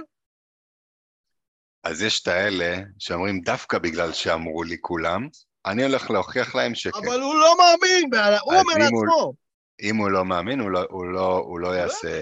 אז 1.84 2.02
יש 2.02 2.22
את 2.22 2.28
האלה 2.28 2.78
שאומרים 3.00 3.42
דווקא 3.42 3.78
בגלל 3.78 4.14
שאמרו 4.14 4.64
לי 4.64 4.78
כולם, 4.82 5.28
אני 5.66 5.84
הולך 5.84 6.12
להוכיח 6.12 6.56
להם 6.56 6.76
שכן. 6.76 7.00
אבל 7.00 7.22
הוא 7.22 7.36
לא 7.36 7.56
מאמין, 7.58 8.10
הוא 8.42 8.54
אומר 8.54 8.74
הוא- 8.74 8.80
לעצמו. 8.80 9.34
אם 9.82 9.96
הוא 9.96 10.10
לא 10.12 10.26
מאמין, 10.26 10.60
הוא 10.60 10.70
לא, 10.70 10.86
הוא 10.90 11.06
לא, 11.06 11.38
הוא 11.38 11.60
לא 11.60 11.68
יעשה 11.68 12.22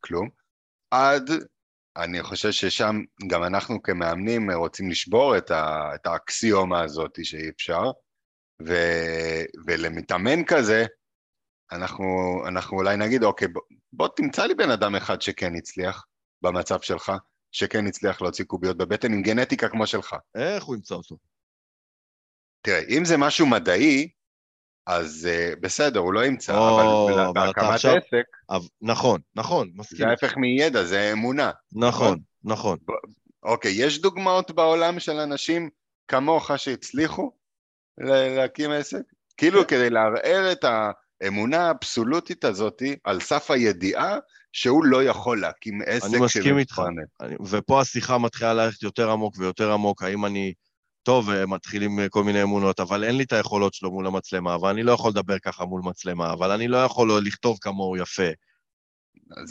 כלום. 0.00 0.28
עד, 0.90 1.30
אני 1.98 2.22
חושב 2.22 2.50
ששם 2.50 2.96
גם 3.26 3.44
אנחנו 3.44 3.82
כמאמנים 3.82 4.50
רוצים 4.50 4.90
לשבור 4.90 5.36
את, 5.38 5.50
ה, 5.50 5.90
את 5.94 6.06
האקסיומה 6.06 6.80
הזאת 6.82 7.18
שאי 7.22 7.48
אפשר, 7.48 7.82
ו, 8.66 8.74
ולמתאמן 9.66 10.44
כזה, 10.44 10.86
אנחנו, 11.72 12.04
אנחנו 12.48 12.76
אולי 12.76 12.96
נגיד, 12.96 13.24
אוקיי, 13.24 13.48
בוא, 13.48 13.62
בוא 13.92 14.08
תמצא 14.16 14.46
לי 14.46 14.54
בן 14.54 14.70
אדם 14.70 14.94
אחד 14.94 15.22
שכן 15.22 15.56
הצליח 15.56 16.04
במצב 16.42 16.80
שלך, 16.80 17.12
שכן 17.52 17.86
הצליח 17.86 18.22
להוציא 18.22 18.44
קוביות 18.44 18.76
בבטן 18.76 19.12
עם 19.12 19.22
גנטיקה 19.22 19.68
כמו 19.68 19.86
שלך. 19.86 20.16
איך 20.34 20.64
הוא 20.64 20.76
ימצא 20.76 20.94
אותו? 20.94 21.16
תראה, 22.62 22.80
אם 22.88 23.04
זה 23.04 23.16
משהו 23.16 23.46
מדעי, 23.46 24.08
אז 24.88 25.28
uh, 25.30 25.60
בסדר, 25.60 26.00
הוא 26.00 26.12
לא 26.12 26.24
ימצא, 26.24 26.58
או, 26.58 27.08
אבל 27.08 27.22
אבל 27.22 27.32
בהקמת 27.34 27.64
עכשיו- 27.64 27.96
עסק, 27.96 28.24
נכון, 28.82 29.20
נכון, 29.34 29.70
מסכים. 29.74 29.98
זה 29.98 30.06
ההפך 30.08 30.36
מידע, 30.36 30.84
זה 30.84 31.12
אמונה. 31.12 31.50
נכון, 31.72 32.18
נכון. 32.44 32.78
אוקיי, 33.42 33.72
יש 33.76 34.00
דוגמאות 34.00 34.50
בעולם 34.50 35.00
של 35.00 35.16
אנשים 35.16 35.70
כמוך 36.08 36.50
שהצליחו 36.56 37.32
להקים 38.36 38.70
עסק? 38.70 39.00
כאילו 39.36 39.60
כן. 39.60 39.66
כדי 39.66 39.90
לערער 39.90 40.52
את 40.52 40.64
האמונה 41.22 41.66
האבסולוטית 41.68 42.44
הזאת 42.44 42.82
על 43.04 43.20
סף 43.20 43.50
הידיעה 43.50 44.18
שהוא 44.52 44.84
לא 44.84 45.04
יכול 45.04 45.40
להקים 45.40 45.80
עסק 45.86 46.06
אני 46.06 46.18
מסכים 46.18 46.58
איתך. 46.58 46.82
אני- 47.20 47.34
ופה 47.50 47.80
השיחה 47.80 48.18
מתחילה 48.18 48.54
ללכת 48.54 48.82
יותר 48.82 49.10
עמוק 49.10 49.34
ויותר 49.38 49.72
עמוק, 49.72 50.02
האם 50.02 50.26
אני 50.26 50.52
טוב, 51.08 51.30
אה, 51.30 51.46
מתחילים 51.46 52.00
אה, 52.00 52.08
כל 52.08 52.24
מיני 52.24 52.42
אמונות, 52.42 52.80
אבל 52.80 53.04
אין 53.04 53.16
לי 53.16 53.24
את 53.24 53.32
היכולות 53.32 53.74
שלו 53.74 53.90
מול 53.90 54.06
המצלמה, 54.06 54.56
ואני 54.62 54.82
לא 54.82 54.92
יכול 54.92 55.10
לדבר 55.10 55.38
ככה 55.38 55.64
מול 55.64 55.80
מצלמה, 55.84 56.32
אבל 56.32 56.50
אני 56.50 56.68
לא 56.68 56.76
יכול 56.76 57.10
לכתוב 57.24 57.58
כמוהו 57.60 57.96
יפה. 57.96 58.22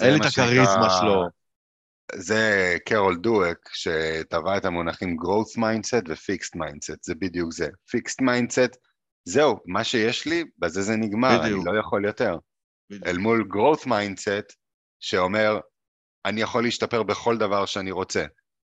אין 0.01 0.13
לי 0.13 0.19
את 0.19 0.25
הכריזמה 0.25 0.89
שלו. 0.99 1.23
זה 2.15 2.75
קרול 2.85 3.17
דואק, 3.17 3.69
שטבע 3.73 4.57
את 4.57 4.65
המונחים 4.65 5.17
growth 5.19 5.57
mindset 5.57 6.09
ו-fixed 6.09 6.59
mindset, 6.59 6.97
זה 7.01 7.15
בדיוק 7.15 7.53
זה. 7.53 7.67
fixed 7.67 8.23
mindset, 8.23 8.77
זהו, 9.25 9.59
מה 9.65 9.83
שיש 9.83 10.25
לי, 10.25 10.43
בזה 10.57 10.81
זה 10.81 10.95
נגמר, 10.95 11.39
בדיוק. 11.39 11.67
אני 11.67 11.75
לא 11.75 11.79
יכול 11.79 12.05
יותר. 12.05 12.37
בדיוק. 12.89 13.07
אל 13.07 13.17
מול 13.17 13.47
growth 13.53 13.85
mindset, 13.85 14.55
שאומר, 14.99 15.59
אני 16.25 16.41
יכול 16.41 16.63
להשתפר 16.63 17.03
בכל 17.03 17.37
דבר 17.37 17.65
שאני 17.65 17.91
רוצה. 17.91 18.25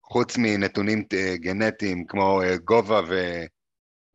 חוץ 0.05 0.37
מנתונים 0.39 1.05
אה, 1.13 1.37
גנטיים 1.37 2.07
כמו 2.07 2.43
אה, 2.43 2.57
גובה 2.57 3.01
ו... 3.09 3.43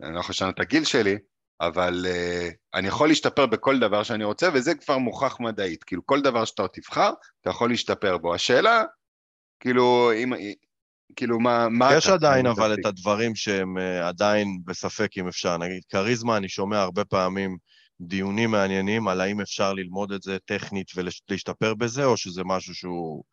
אני 0.03 0.15
לא 0.15 0.19
יכול 0.19 0.33
לשנות 0.33 0.55
את 0.55 0.59
הגיל 0.59 0.83
שלי, 0.83 1.17
אבל 1.61 2.05
uh, 2.05 2.53
אני 2.73 2.87
יכול 2.87 3.07
להשתפר 3.07 3.45
בכל 3.45 3.79
דבר 3.79 4.03
שאני 4.03 4.23
רוצה, 4.23 4.49
וזה 4.53 4.75
כבר 4.75 4.97
מוכח 4.97 5.39
מדעית. 5.39 5.83
כאילו, 5.83 6.05
כל 6.05 6.21
דבר 6.21 6.45
שאתה 6.45 6.67
תבחר, 6.73 7.11
אתה 7.41 7.49
יכול 7.49 7.69
להשתפר 7.69 8.17
בו. 8.17 8.35
השאלה, 8.35 8.83
כאילו, 9.59 10.11
אם... 10.13 10.33
כאילו, 11.15 11.39
מה, 11.39 11.69
מה 11.69 11.95
יש 11.95 12.05
אתה... 12.05 12.13
עדיין 12.13 12.45
אבל 12.45 12.73
את 12.73 12.85
הדברים 12.85 13.35
שהם 13.35 13.77
עדיין 14.03 14.59
בספק 14.65 15.17
אם 15.17 15.27
אפשר. 15.27 15.57
נגיד, 15.57 15.83
כריזמה, 15.89 16.37
אני 16.37 16.49
שומע 16.49 16.81
הרבה 16.81 17.05
פעמים 17.05 17.57
דיונים 18.01 18.51
מעניינים 18.51 19.07
על 19.07 19.21
האם 19.21 19.41
אפשר 19.41 19.73
ללמוד 19.73 20.11
את 20.11 20.21
זה 20.21 20.37
טכנית 20.45 20.91
ולהשתפר 20.95 21.73
בזה, 21.73 22.05
או 22.05 22.17
שזה 22.17 22.41
משהו 22.45 22.75
שהוא 22.75 23.23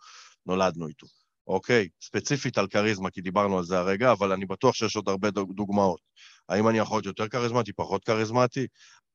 נולדנו 0.46 0.88
איתו. 0.88 1.06
אוקיי? 1.46 1.88
ספציפית 2.02 2.58
על 2.58 2.66
כריזמה, 2.66 3.10
כי 3.10 3.20
דיברנו 3.20 3.58
על 3.58 3.64
זה 3.64 3.78
הרגע, 3.78 4.12
אבל 4.12 4.32
אני 4.32 4.46
בטוח 4.46 4.74
שיש 4.74 4.96
עוד 4.96 5.08
הרבה 5.08 5.30
דוגמאות. 5.30 6.00
האם 6.48 6.68
אני 6.68 6.78
יכול 6.78 6.96
להיות 6.96 7.06
יותר 7.06 7.28
כריזמטי, 7.28 7.72
פחות 7.72 8.04
כריזמטי? 8.04 8.66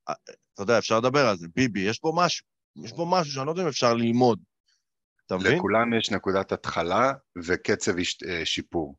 אה, 0.09 0.13
אתה 0.53 0.61
יודע, 0.61 0.77
אפשר 0.77 0.99
לדבר 0.99 1.27
על 1.27 1.37
זה. 1.37 1.47
ביבי, 1.55 1.79
יש 1.79 2.01
בו 2.01 2.15
משהו. 2.15 2.45
יש 2.83 2.93
בו 2.93 3.05
משהו 3.05 3.33
שאני 3.33 3.45
לא 3.45 3.51
יודע 3.51 3.63
אם 3.63 3.67
אפשר 3.67 3.93
ללמוד. 3.93 4.39
אתה 5.25 5.37
מבין? 5.37 5.57
לכולם 5.57 5.93
יש 5.93 6.11
נקודת 6.11 6.51
התחלה 6.51 7.13
וקצב 7.45 7.93
אה, 8.27 8.45
שיפור, 8.45 8.95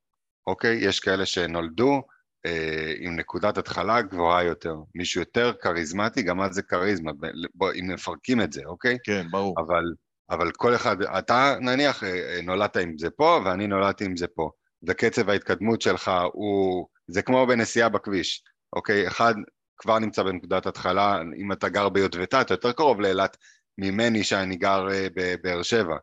אוקיי? 0.46 0.76
יש 0.76 1.00
כאלה 1.00 1.26
שנולדו 1.26 2.02
אה, 2.46 2.94
עם 2.98 3.16
נקודת 3.16 3.58
התחלה 3.58 4.02
גבוהה 4.02 4.44
יותר. 4.44 4.74
מישהו 4.94 5.20
יותר 5.20 5.52
כריזמטי, 5.60 6.22
גם 6.22 6.40
אז 6.40 6.54
זה 6.54 6.62
כריזמה, 6.62 7.12
בוא, 7.54 7.72
אם 7.80 7.90
מפרקים 7.94 8.40
את 8.40 8.52
זה, 8.52 8.62
אוקיי? 8.66 8.98
כן, 9.04 9.26
ברור. 9.30 9.54
אבל, 9.58 9.84
אבל 10.30 10.50
כל 10.52 10.74
אחד, 10.74 11.02
אתה 11.02 11.56
נניח 11.60 12.04
אה, 12.04 12.40
נולדת 12.42 12.76
עם 12.76 12.98
זה 12.98 13.10
פה 13.10 13.40
ואני 13.44 13.66
נולדתי 13.66 14.04
עם 14.04 14.16
זה 14.16 14.26
פה, 14.26 14.50
וקצב 14.88 15.30
ההתקדמות 15.30 15.82
שלך 15.82 16.10
הוא, 16.32 16.86
זה 17.08 17.22
כמו 17.22 17.46
בנסיעה 17.46 17.88
בכביש, 17.88 18.44
אוקיי? 18.72 19.08
אחד 19.08 19.34
כבר 19.78 19.98
נמצא 19.98 20.22
בנקודת 20.22 20.66
התחלה, 20.66 21.22
אם 21.36 21.52
אתה 21.52 21.68
גר 21.68 21.88
ביוטבתה, 21.88 22.40
אתה 22.40 22.54
יותר 22.54 22.72
קרוב 22.72 23.00
לאילת 23.00 23.36
ממני 23.78 24.24
שאני 24.24 24.56
גר 24.56 24.88
אה, 24.90 25.06
בבאר 25.14 25.62
שבע. 25.62 25.96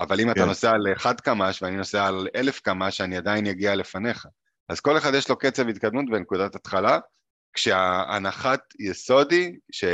אבל 0.00 0.20
אם 0.20 0.26
כן. 0.26 0.30
אתה 0.32 0.44
נוסע 0.44 0.70
על 0.70 0.92
אחד 0.96 1.20
קמ"ש 1.20 1.62
ואני 1.62 1.76
נוסע 1.76 2.06
על 2.06 2.28
אלף 2.36 2.60
קמ"ש, 2.60 3.00
אני 3.00 3.16
עדיין 3.16 3.46
אגיע 3.46 3.74
לפניך. 3.74 4.26
אז 4.68 4.80
כל 4.80 4.98
אחד 4.98 5.14
יש 5.14 5.28
לו 5.28 5.38
קצב 5.38 5.68
התקדמות 5.68 6.04
בנקודת 6.10 6.54
התחלה, 6.54 6.98
כשההנחת 7.52 8.60
יסוד 8.78 9.32
היא, 9.32 9.58
ש... 9.72 9.84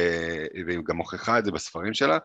והיא 0.66 0.78
גם 0.88 0.96
מוכיחה 0.96 1.38
את 1.38 1.44
זה 1.44 1.52
בספרים 1.52 1.94
שלה, 1.94 2.18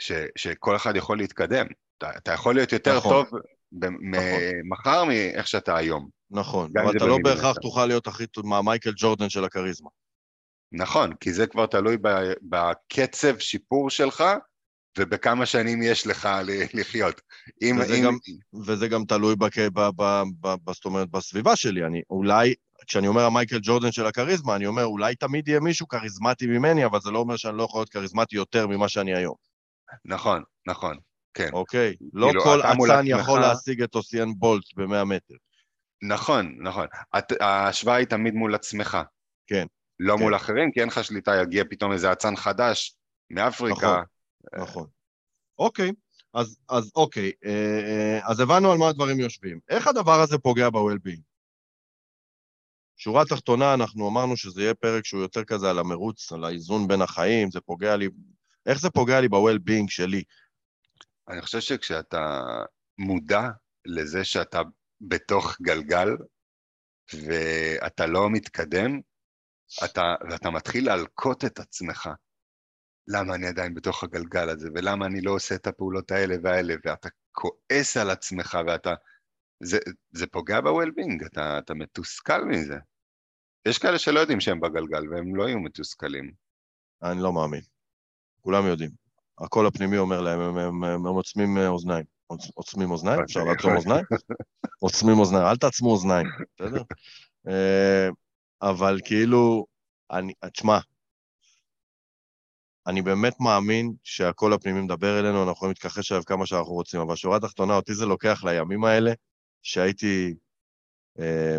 ש... 0.00 0.12
שכל 0.36 0.76
אחד 0.76 0.96
יכול 0.96 1.18
להתקדם. 1.18 1.66
אתה, 1.98 2.10
אתה 2.16 2.32
יכול 2.32 2.54
להיות 2.54 2.72
יותר 2.72 2.96
נכון. 2.96 3.10
טוב 3.10 3.40
ב... 3.72 3.84
נכון. 3.84 4.40
מחר 4.64 5.04
מאיך 5.04 5.48
שאתה 5.48 5.76
היום. 5.76 6.08
נכון, 6.30 6.70
אבל 6.82 6.96
אתה 6.96 7.06
לא 7.06 7.18
בהכרח 7.24 7.56
תוכל 7.56 7.86
להיות 7.86 8.06
הכי 8.06 8.26
טוב 8.26 8.46
מהמייקל 8.46 8.92
ג'ורדן 8.96 9.28
של 9.28 9.44
הכריזמה. 9.44 9.88
נכון, 10.72 11.14
כי 11.14 11.32
זה 11.32 11.46
כבר 11.46 11.66
תלוי 11.66 11.96
בקצב 12.42 13.38
שיפור 13.38 13.90
שלך, 13.90 14.24
ובכמה 14.98 15.46
שנים 15.46 15.82
יש 15.82 16.06
לך 16.06 16.28
לחיות. 16.74 17.20
אם, 17.62 17.78
וזה, 17.80 17.94
אם... 17.94 18.04
גם, 18.04 18.14
וזה 18.66 18.88
גם 18.88 19.04
תלוי, 19.04 19.36
בק... 19.36 19.58
ב, 19.58 19.80
ב, 19.96 20.22
ב, 20.40 20.54
ב, 20.64 20.72
זאת 20.72 20.84
אומרת, 20.84 21.10
בסביבה 21.10 21.56
שלי. 21.56 21.86
אני 21.86 22.02
אולי, 22.10 22.54
כשאני 22.86 23.08
אומר 23.08 23.24
המייקל 23.24 23.58
ג'ורדן 23.62 23.92
של 23.92 24.06
הכריזמה, 24.06 24.56
אני 24.56 24.66
אומר, 24.66 24.84
אולי 24.84 25.14
תמיד 25.14 25.48
יהיה 25.48 25.60
מישהו 25.60 25.88
כריזמטי 25.88 26.46
ממני, 26.46 26.84
אבל 26.86 27.00
זה 27.00 27.10
לא 27.10 27.18
אומר 27.18 27.36
שאני 27.36 27.56
לא 27.56 27.62
יכול 27.62 27.80
להיות 27.80 27.88
כריזמטי 27.88 28.36
יותר 28.36 28.66
ממה 28.66 28.88
שאני 28.88 29.14
היום. 29.14 29.49
נכון, 30.04 30.42
נכון, 30.66 30.96
כן. 31.34 31.48
אוקיי? 31.52 31.96
לא 32.12 32.26
כאילו, 32.26 32.42
כל 32.42 32.60
אצן 32.62 33.06
יכול 33.06 33.40
להשיג 33.40 33.82
את 33.82 33.94
אוסיאן 33.94 34.28
בולט 34.36 34.64
ב-100 34.76 35.04
מטר. 35.04 35.34
נכון, 36.02 36.56
נכון. 36.62 36.86
ההשוואה 37.40 37.96
היא 37.96 38.06
תמיד 38.06 38.34
מול 38.34 38.54
עצמך. 38.54 38.98
כן. 39.46 39.66
לא 40.00 40.14
כן. 40.16 40.22
מול 40.22 40.36
אחרים, 40.36 40.72
כי 40.72 40.80
אין 40.80 40.88
לך 40.88 41.04
שליטה, 41.04 41.32
יגיע 41.42 41.64
פתאום 41.70 41.92
איזה 41.92 42.12
אצן 42.12 42.36
חדש 42.36 42.96
מאפריקה. 43.30 44.02
נכון. 44.52 44.62
נכון. 44.62 44.86
אוקיי, 45.58 45.92
אז, 46.34 46.56
אז 46.68 46.92
אוקיי, 46.96 47.32
אה, 47.44 47.80
אה, 47.84 48.30
אז 48.30 48.40
הבנו 48.40 48.72
על 48.72 48.78
מה 48.78 48.88
הדברים 48.88 49.20
יושבים. 49.20 49.60
איך 49.68 49.86
הדבר 49.86 50.20
הזה 50.20 50.38
פוגע 50.38 50.70
ב-well-being? 50.70 51.20
שורה 52.96 53.24
תחתונה, 53.24 53.74
אנחנו 53.74 54.08
אמרנו 54.08 54.36
שזה 54.36 54.62
יהיה 54.62 54.74
פרק 54.74 55.04
שהוא 55.04 55.22
יותר 55.22 55.44
כזה 55.44 55.70
על 55.70 55.78
המרוץ, 55.78 56.32
על 56.32 56.44
האיזון 56.44 56.88
בין 56.88 57.02
החיים, 57.02 57.50
זה 57.50 57.60
פוגע 57.60 57.96
לי... 57.96 58.08
איך 58.70 58.80
זה 58.80 58.90
פוגע 58.90 59.20
לי 59.20 59.28
ב-well-being 59.28 59.88
שלי? 59.88 60.22
אני 61.28 61.42
חושב 61.42 61.60
שכשאתה 61.60 62.40
מודע 62.98 63.48
לזה 63.84 64.24
שאתה 64.24 64.62
בתוך 65.00 65.56
גלגל 65.62 66.08
ואתה 67.14 68.06
לא 68.06 68.30
מתקדם, 68.30 69.00
אתה, 69.84 70.14
ואתה 70.30 70.50
מתחיל 70.50 70.86
להלקוט 70.86 71.44
את 71.44 71.58
עצמך. 71.58 72.08
למה 73.08 73.34
אני 73.34 73.46
עדיין 73.46 73.74
בתוך 73.74 74.04
הגלגל 74.04 74.48
הזה, 74.48 74.68
ולמה 74.74 75.06
אני 75.06 75.20
לא 75.20 75.30
עושה 75.30 75.54
את 75.54 75.66
הפעולות 75.66 76.10
האלה 76.10 76.34
והאלה, 76.42 76.74
ואתה 76.84 77.08
כועס 77.32 77.96
על 77.96 78.10
עצמך, 78.10 78.58
ואתה... 78.66 78.94
זה, 79.62 79.78
זה 80.10 80.26
פוגע 80.26 80.60
ב-well-being, 80.60 81.26
אתה, 81.26 81.58
אתה 81.58 81.74
מתוסכל 81.74 82.44
מזה. 82.44 82.76
יש 83.68 83.78
כאלה 83.78 83.98
שלא 83.98 84.20
יודעים 84.20 84.40
שהם 84.40 84.60
בגלגל, 84.60 85.08
והם 85.08 85.36
לא 85.36 85.48
יהיו 85.48 85.60
מתוסכלים. 85.60 86.32
אני 87.02 87.22
לא 87.22 87.32
מאמין. 87.32 87.62
כולם 88.42 88.66
יודעים. 88.66 88.90
הקול 89.38 89.66
הפנימי 89.66 89.98
אומר 89.98 90.20
להם, 90.20 90.40
הם, 90.40 90.58
הם, 90.58 90.84
הם, 90.84 91.06
הם 91.06 91.14
עוצמים 91.14 91.58
אה, 91.58 91.68
אוזניים. 91.68 92.04
עוצמים 92.54 92.90
אוזניים? 92.90 93.20
אפשר 93.22 93.44
לעצום 93.44 93.76
אוזניים? 93.76 94.04
עוצמים 94.78 95.18
אוזניים, 95.18 95.46
אל 95.46 95.56
תעצמו 95.56 95.90
אוזניים, 95.90 96.26
בסדר? 96.56 96.82
אה, 97.48 98.08
אבל 98.62 99.00
כאילו, 99.04 99.66
אני, 100.10 100.32
תשמע, 100.52 100.78
אני 102.86 103.02
באמת 103.02 103.40
מאמין 103.40 103.94
שהקול 104.04 104.52
הפנימי 104.52 104.80
מדבר 104.80 105.20
אלינו, 105.20 105.38
אנחנו 105.38 105.52
יכולים 105.52 105.70
להתכחש 105.70 106.12
אליו 106.12 106.24
כמה 106.24 106.46
שאנחנו 106.46 106.72
רוצים, 106.72 107.00
אבל 107.00 107.16
שורה 107.16 107.40
תחתונה, 107.40 107.76
אותי 107.76 107.94
זה 107.94 108.06
לוקח 108.06 108.44
לימים 108.44 108.84
האלה, 108.84 109.12
שהייתי... 109.62 110.34
אה, 111.20 111.58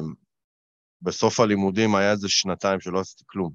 בסוף 1.01 1.39
הלימודים 1.39 1.95
היה 1.95 2.11
איזה 2.11 2.29
שנתיים 2.29 2.79
שלא 2.79 2.99
עשיתי 2.99 3.23
כלום 3.27 3.53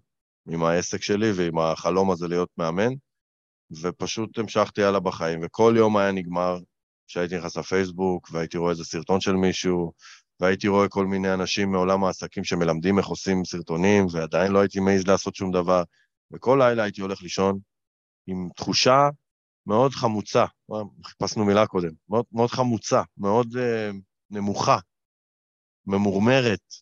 עם 0.49 0.65
העסק 0.65 1.03
שלי 1.03 1.33
ועם 1.37 1.59
החלום 1.59 2.11
הזה 2.11 2.29
להיות 2.29 2.49
מאמן, 2.59 2.93
ופשוט 3.71 4.39
המשכתי 4.39 4.83
הלאה 4.83 5.01
בחיים, 5.01 5.41
וכל 5.43 5.75
יום 5.77 5.97
היה 5.97 6.13
נגמר 6.13 6.59
כשהייתי 7.07 7.39
נכנס 7.39 7.57
לפייסבוק, 7.57 8.29
והייתי 8.33 8.59
רואה 8.59 8.71
איזה 8.71 8.85
סרטון 8.85 9.21
של 9.21 9.33
מישהו, 9.33 9.93
והייתי 10.41 10.69
רואה 10.69 10.89
כל 10.89 11.07
מיני 11.07 11.35
אנשים 11.35 11.73
מעולם 11.73 12.05
העסקים 12.05 12.45
שמלמדים 12.45 12.99
איך 12.99 13.07
עושים 13.07 13.45
סרטונים, 13.45 14.07
ועדיין 14.13 14.53
לא 14.53 14.59
הייתי 14.59 14.81
מעז 14.81 15.07
לעשות 15.07 15.35
שום 15.35 15.53
דבר. 15.53 15.83
וכל 16.33 16.59
לילה 16.61 16.83
הייתי 16.83 17.01
הולך 17.01 17.23
לישון 17.23 17.59
עם 18.27 18.49
תחושה 18.57 19.09
מאוד 19.67 19.93
חמוצה, 19.93 20.45
חיפשנו 21.05 21.45
מילה 21.45 21.67
קודם, 21.67 21.91
מאוד, 22.09 22.25
מאוד 22.33 22.51
חמוצה, 22.51 23.03
מאוד 23.17 23.47
uh, 23.47 23.97
נמוכה, 24.31 24.79
ממורמרת. 25.87 26.75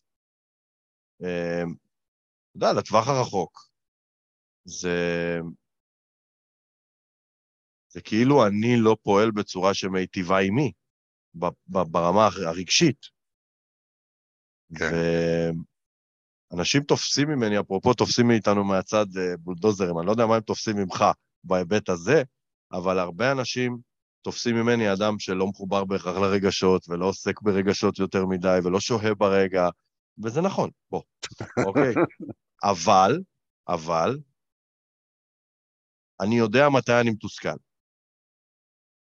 אה, 1.23 1.63
אתה 1.63 2.65
יודע, 2.65 2.73
לטווח 2.73 3.07
הרחוק. 3.07 3.69
זה... 4.65 5.39
זה 7.95 8.01
כאילו 8.01 8.47
אני 8.47 8.77
לא 8.77 8.97
פועל 9.03 9.31
בצורה 9.31 9.73
שמיטיבה 9.73 10.37
עימי, 10.39 10.71
ברמה 11.67 12.29
הרגשית. 12.45 13.05
כן. 14.77 14.91
אנשים 16.53 16.83
תופסים 16.83 17.27
ממני, 17.27 17.59
אפרופו 17.59 17.93
תופסים 17.93 18.27
מאיתנו 18.27 18.63
מהצד 18.63 19.05
אה, 19.17 19.37
בולדוזרים, 19.39 19.99
אני 19.99 20.05
לא 20.05 20.11
יודע 20.11 20.25
מה 20.25 20.35
הם 20.35 20.41
תופסים 20.41 20.77
ממך 20.77 21.05
בהיבט 21.43 21.89
הזה, 21.89 22.23
אבל 22.71 22.99
הרבה 22.99 23.31
אנשים 23.31 23.77
תופסים 24.21 24.55
ממני 24.55 24.93
אדם 24.93 25.19
שלא 25.19 25.47
מחובר 25.47 25.85
בהכרח 25.85 26.17
לרגשות, 26.17 26.89
ולא 26.89 27.05
עוסק 27.05 27.41
ברגשות 27.41 27.99
יותר 27.99 28.25
מדי, 28.25 28.59
ולא 28.63 28.79
שוהה 28.79 29.15
ברגע, 29.15 29.69
וזה 30.23 30.41
נכון, 30.41 30.69
בוא, 30.91 31.01
אוקיי? 31.67 31.93
אבל, 32.63 33.19
אבל, 33.67 34.19
אני 36.21 36.37
יודע 36.37 36.69
מתי 36.69 36.99
אני 37.01 37.09
מתוסכל. 37.09 37.64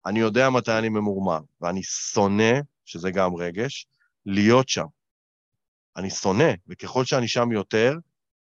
אני 0.07 0.19
יודע 0.19 0.51
מתי 0.51 0.79
אני 0.79 0.89
ממורמר, 0.89 1.41
ואני 1.61 1.83
שונא, 1.83 2.53
שזה 2.85 3.11
גם 3.11 3.35
רגש, 3.35 3.87
להיות 4.27 4.69
שם. 4.69 4.87
אני 5.97 6.11
שונא, 6.11 6.53
וככל 6.69 7.05
שאני 7.05 7.29
שם 7.29 7.53
יותר, 7.53 7.99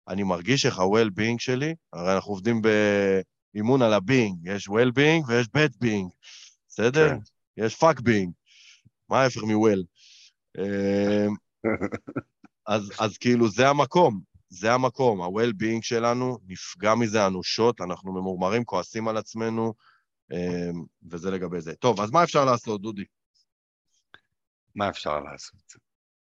אני 0.08 0.24
מרגיש 0.24 0.66
איך 0.66 0.80
ה-well-being 0.80 1.40
שלי, 1.40 1.76
הרי 1.94 2.16
אנחנו 2.16 2.32
עובדים 2.32 2.62
באימון 2.62 3.82
על 3.82 3.94
ה-being, 3.94 4.36
יש 4.44 4.70
well-being 4.70 5.28
ויש 5.28 5.48
bad-being, 5.48 6.10
בסדר? 6.68 7.10
כן. 7.10 7.18
יש 7.58 7.84
fuck-being, 7.84 8.30
מה 9.10 9.22
ההפך 9.22 9.44
מ-well? 9.44 9.84
אמ, 10.58 11.36
אז, 12.68 12.92
אז 13.00 13.18
כאילו 13.18 13.50
זה 13.50 13.70
המקום, 13.70 14.22
זה 14.50 14.74
המקום, 14.74 15.22
ה-well-being 15.22 15.82
שלנו 15.82 16.38
נפגע 16.48 16.96
מזה 16.96 17.28
אנושות, 17.28 17.82
אנחנו 17.82 18.14
ממורמרים, 18.14 18.64
כועסים 18.64 19.08
על 19.08 19.18
עצמנו, 19.18 19.74
וזה 21.12 21.32
לגבי 21.32 21.62
זה. 21.62 21.76
טוב, 21.76 22.02
אז 22.02 22.12
מה 22.12 22.24
אפשר 22.24 22.46
לעשות, 22.46 22.82
דודי? 22.82 23.04
מה 24.76 24.90
אפשר 24.90 25.20
לעשות? 25.20 25.74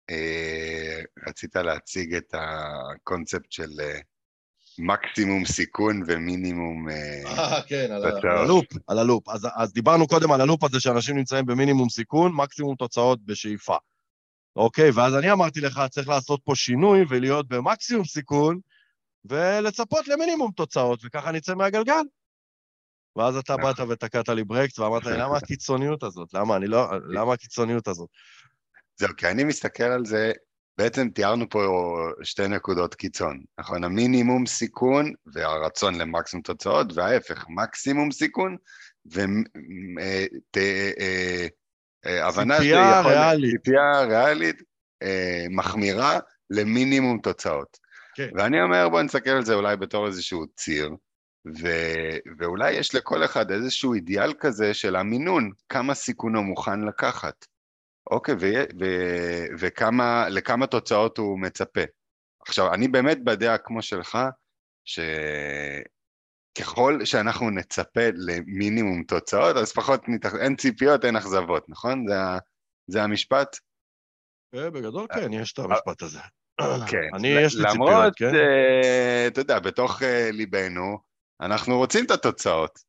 אה, 0.10 1.02
רצית 1.28 1.56
להציג 1.56 2.16
את 2.16 2.34
הקונספט 2.34 3.52
של 3.52 3.70
אה, 3.80 4.00
מקסימום 4.80 5.46
סיכון 5.46 6.02
ומינימום... 6.08 6.90
אה, 6.90 7.24
אה 7.26 7.62
כן, 7.68 7.92
על, 7.92 8.06
על 8.06 8.38
הלופ, 8.38 8.66
על 8.88 9.00
הלופ. 9.00 9.30
אז, 9.30 9.48
אז 9.56 9.74
דיברנו 9.74 10.08
קודם 10.08 10.32
על 10.32 10.42
הלופ 10.42 10.64
הזה 10.64 10.80
שאנשים 10.80 11.18
נמצאים 11.18 11.46
במינימום 11.46 11.90
סיכון, 11.90 12.32
מקסימום 12.36 12.76
תוצאות 12.76 13.26
בשאיפה. 13.26 13.76
אוקיי, 14.56 14.92
ואז 14.92 15.16
אני 15.16 15.32
אמרתי 15.32 15.62
לך, 15.62 15.82
צריך 15.90 16.10
לעשות 16.10 16.42
פה 16.44 16.56
שינוי 16.56 17.06
ולהיות 17.10 17.48
במקסימום 17.48 18.06
סיכון, 18.06 18.60
ולצפות 19.26 20.08
למינימום 20.08 20.52
תוצאות, 20.52 21.00
וככה 21.04 21.32
נצא 21.32 21.56
מהגלגל. 21.56 22.02
ואז 23.16 23.38
אתה 23.38 23.58
באת 23.58 23.80
נכון. 23.80 23.92
ותקעת 23.92 24.30
לי 24.30 24.44
ברקס 24.44 24.80
ואמרת 24.80 25.06
לי, 25.06 25.18
למה 25.18 25.38
הקיצוניות 25.38 26.04
הזאת? 26.04 26.34
למה 26.34 26.56
אני 26.56 26.68
לא... 26.68 26.88
למה 27.08 27.34
הקיצוניות 27.34 27.88
הזאת? 27.88 28.10
זהו, 29.00 29.10
כי 29.18 29.28
אני 29.28 29.44
מסתכל 29.44 29.84
על 29.84 30.06
זה, 30.06 30.32
בעצם 30.78 31.10
תיארנו 31.10 31.50
פה 31.50 31.60
שתי 32.24 32.48
נקודות 32.48 32.96
קיצון, 32.96 33.42
נכון? 33.60 33.84
המינימום 33.84 34.46
סיכון 34.46 35.14
והרצון 35.34 35.96
למקסימום 35.96 36.44
תוצאות, 36.44 36.98
וההפך, 36.98 37.46
מקסימום 37.50 38.12
סיכון, 38.12 38.58
והבנה 42.06 42.58
ציפייה 42.58 43.02
ריאלית. 43.02 43.56
ציפייה 43.56 44.02
ריאלית 44.02 44.62
מחמירה 45.50 46.20
למינימום 46.50 47.20
תוצאות. 47.24 47.78
כן. 48.16 48.30
ואני 48.36 48.62
אומר, 48.62 48.90
בוא 48.90 49.02
נסתכל 49.02 49.30
על 49.30 49.46
זה 49.46 49.54
אולי 49.54 49.78
בתור 49.78 50.08
איזשהו 50.08 50.46
ציר, 50.56 50.90
ו, 51.48 51.68
ואולי 52.38 52.72
יש 52.72 52.96
לכל 52.96 53.26
אחד 53.26 53.52
איזשהו 53.52 53.94
אידיאל 53.94 54.34
כזה 54.40 54.74
של 54.74 54.96
המינון, 54.96 55.52
כמה 55.70 55.94
סיכון 55.94 56.36
הוא 56.36 56.44
מוכן 56.44 56.82
לקחת. 56.82 57.46
אוקיי, 58.12 58.36
ו, 58.40 58.46
ו, 58.80 58.86
וכמה, 59.60 60.30
לכמה 60.30 60.68
תוצאות 60.68 61.18
הוא 61.18 61.40
מצפה. 61.40 61.82
עכשיו, 62.48 62.74
אני 62.74 62.88
באמת 62.88 63.24
בדעה 63.24 63.58
כמו 63.58 63.82
שלך, 63.82 64.18
שככל 66.56 67.06
שאנחנו 67.06 67.50
נצפה 67.50 68.08
למינימום 68.14 69.04
תוצאות, 69.04 69.58
אז 69.58 69.74
פחות, 69.74 70.10
נת... 70.10 70.26
אין 70.26 70.56
ציפיות, 70.56 71.06
אין 71.06 71.16
אכזבות, 71.16 71.70
נכון? 71.70 72.08
זה, 72.08 72.16
זה 72.88 73.04
המשפט? 73.04 73.58
אה, 74.56 74.70
בגדול 74.70 75.08
כן, 75.14 75.34
יש 75.34 75.54
את 75.54 75.60
המשפט 75.60 76.02
הזה. 76.02 76.20
כן. 76.88 77.10
אני, 77.18 77.28
יש 77.28 77.56
לי 77.56 77.64
ציפיות, 77.72 78.14
כן? 78.16 78.26
למרות, 78.26 78.36
אה, 78.36 79.28
אתה 79.28 79.42
יודע, 79.42 79.60
בתוך 79.60 80.04
אה, 80.04 80.30
ליבנו, 80.32 81.11
אנחנו 81.42 81.78
רוצים 81.78 82.06
את 82.06 82.12
התוצאות. 82.12 82.80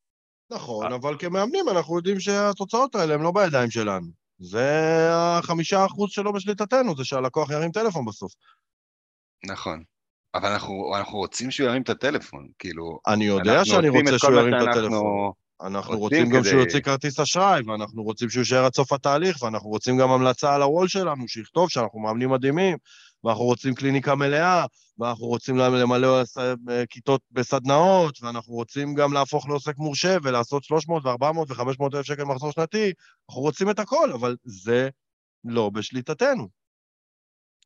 נכון, 0.51 0.93
אבל 0.93 1.17
כמאמנים 1.19 1.69
אנחנו 1.69 1.97
יודעים 1.97 2.21
שהתוצאות 2.21 2.95
האלה 2.95 3.15
הן 3.15 3.21
לא 3.21 3.31
בידיים 3.31 3.71
שלנו. 3.71 4.07
זה 4.39 5.09
החמישה 5.13 5.87
אחוז 5.87 6.11
שלא 6.11 6.33
בשליטתנו, 6.33 6.97
זה 6.97 7.05
שהלקוח 7.05 7.51
ירים 7.51 7.71
טלפון 7.71 8.05
בסוף. 8.05 8.33
נכון. 9.47 9.83
אבל 10.35 10.49
אנחנו, 10.49 10.93
אנחנו 10.97 11.19
רוצים 11.19 11.51
שהוא 11.51 11.69
ירים 11.69 11.83
את 11.83 11.89
הטלפון, 11.89 12.49
כאילו... 12.59 12.99
אני 13.07 13.25
יודע 13.25 13.65
שאני 13.65 13.89
רוצה 13.89 14.19
שהוא 14.19 14.35
ירים 14.35 14.55
את 14.55 14.69
הטלפון. 14.69 15.33
אנחנו 15.63 15.99
רוצים 15.99 16.29
גם 16.31 16.41
כדי... 16.41 16.51
שהוא 16.51 16.61
יוציא 16.61 16.81
כרטיס 16.81 17.21
אשראי, 17.21 17.63
ואנחנו 17.67 18.03
רוצים 18.03 18.31
שהוא 18.31 18.41
יישאר 18.41 18.65
עד 18.65 18.75
סוף 18.75 18.93
התהליך, 18.93 19.43
ואנחנו 19.43 19.69
רוצים 19.69 19.99
גם 19.99 20.11
המלצה 20.11 20.55
על 20.55 20.63
הוול 20.63 20.89
שלנו, 20.89 21.29
שיכתוב 21.29 21.71
שאנחנו 21.71 22.01
מאמנים 22.01 22.31
מדהימים, 22.31 22.77
ואנחנו 23.25 23.45
רוצים 23.45 23.75
קליניקה 23.75 24.15
מלאה, 24.15 24.67
ואנחנו 24.99 25.27
רוצים 25.27 25.57
למלא 25.57 26.23
כיתות 26.91 27.21
בסדנאות, 27.31 28.23
ואנחנו 28.23 28.53
רוצים 28.53 28.95
גם 28.95 29.13
להפוך 29.13 29.49
לעוסק 29.49 29.79
מורשה 29.79 30.17
ולעשות 30.23 30.65
300 30.65 31.07
ו-400 31.07 31.39
ו-500 31.39 31.97
אלף 31.97 32.07
שקל 32.07 32.25
מחזור 32.25 32.53
שנתי, 32.53 32.93
אנחנו 33.29 33.43
רוצים 33.43 33.71
את 33.71 33.79
הכל, 33.79 34.13
אבל 34.13 34.37
זה 34.45 34.89
לא 35.45 35.71
בשליטתנו. 35.71 36.49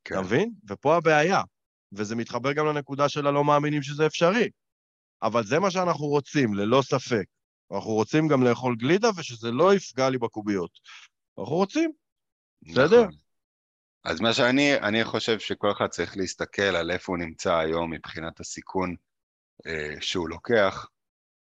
כן. 0.03 0.15
אתה 0.15 0.23
מבין? 0.23 0.51
ופה 0.69 0.95
הבעיה. 0.95 1.41
וזה 1.91 2.15
מתחבר 2.15 2.53
גם 2.53 2.65
לנקודה 2.65 3.09
של 3.09 3.27
הלא 3.27 3.43
מאמינים 3.43 3.81
שזה 3.81 4.05
אפשרי. 4.05 4.49
אבל 5.23 5.43
זה 5.43 5.59
מה 5.59 5.71
שאנחנו 5.71 6.05
רוצים, 6.05 6.53
ללא 6.53 6.81
ספק. 6.81 7.25
אנחנו 7.71 7.91
רוצים 7.91 8.27
גם 8.27 8.43
לאכול 8.43 8.75
גלידה 8.75 9.09
ושזה 9.15 9.51
לא 9.51 9.73
יפגע 9.73 10.09
לי 10.09 10.17
בקוביות. 10.17 10.71
אנחנו 11.39 11.55
רוצים, 11.55 11.91
בסדר? 12.61 13.05
אז 14.07 14.21
מה 14.21 14.33
שאני 14.33 14.75
אני 14.75 15.03
חושב 15.03 15.39
שכל 15.39 15.71
אחד 15.71 15.87
צריך 15.87 16.17
להסתכל 16.17 16.61
על 16.61 16.91
איפה 16.91 17.11
הוא 17.11 17.17
נמצא 17.17 17.55
היום 17.55 17.93
מבחינת 17.93 18.39
הסיכון 18.39 18.95
אה, 19.67 19.95
שהוא 19.99 20.29
לוקח, 20.29 20.87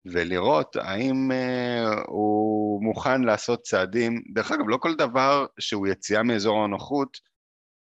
ולראות 0.04 0.76
האם 0.76 1.32
אה, 1.32 2.02
הוא 2.06 2.82
מוכן 2.82 3.22
לעשות 3.22 3.62
צעדים, 3.62 4.22
דרך 4.34 4.52
אגב, 4.52 4.68
לא 4.68 4.76
כל 4.76 4.94
דבר 4.94 5.46
שהוא 5.58 5.86
יציאה 5.86 6.22
מאזור 6.22 6.64
הנוחות, 6.64 7.18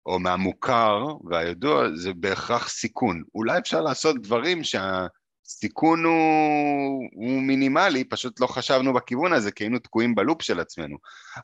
או 0.06 0.20
מהמוכר 0.20 1.06
והידוע, 1.30 1.88
זה 1.96 2.14
בהכרח 2.14 2.70
סיכון. 2.70 3.24
אולי 3.36 3.60
אפשר 3.60 3.82
לעשות 3.82 4.22
דברים 4.22 4.64
שה... 4.64 5.08
סיכון 5.48 6.04
הוא, 6.06 7.10
הוא 7.14 7.42
מינימלי, 7.42 8.04
פשוט 8.04 8.40
לא 8.40 8.48
חשבנו 8.48 8.94
בכיוון 8.94 9.34
הזה, 9.34 9.52
כי 9.52 9.64
היינו 9.64 9.80
תקועים 9.80 10.16
בלופ 10.16 10.42
של 10.42 10.60
עצמנו. 10.60 10.98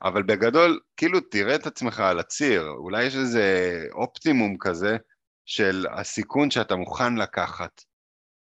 אבל 0.04 0.24
בגדול, 0.24 0.80
כאילו 0.98 1.20
תראה 1.20 1.56
את 1.56 1.68
עצמך 1.68 2.00
על 2.00 2.20
הציר, 2.20 2.68
אולי 2.70 3.04
יש 3.04 3.16
איזה 3.16 3.86
אופטימום 3.92 4.58
כזה 4.60 4.98
של 5.46 5.86
הסיכון 5.94 6.52
שאתה 6.52 6.76
מוכן 6.76 7.16
לקחת. 7.16 7.82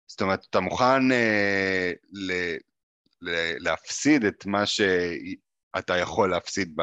זאת 0.08 0.22
אומרת, 0.22 0.46
אתה 0.50 0.60
מוכן 0.60 1.12
אה, 1.12 1.92
ל, 2.12 2.32
ל, 3.22 3.30
להפסיד 3.64 4.26
את 4.26 4.46
מה 4.46 4.66
שאתה 4.66 5.98
יכול 5.98 6.32
להפסיד 6.32 6.74
ב, 6.76 6.82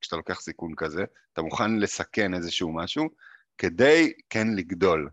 כשאתה 0.00 0.16
לוקח 0.16 0.40
סיכון 0.40 0.74
כזה, 0.76 1.04
אתה 1.32 1.42
מוכן 1.42 1.76
לסכן 1.76 2.34
איזשהו 2.34 2.74
משהו, 2.74 3.08
כדי 3.58 4.12
כן 4.30 4.48
לגדול. 4.56 5.10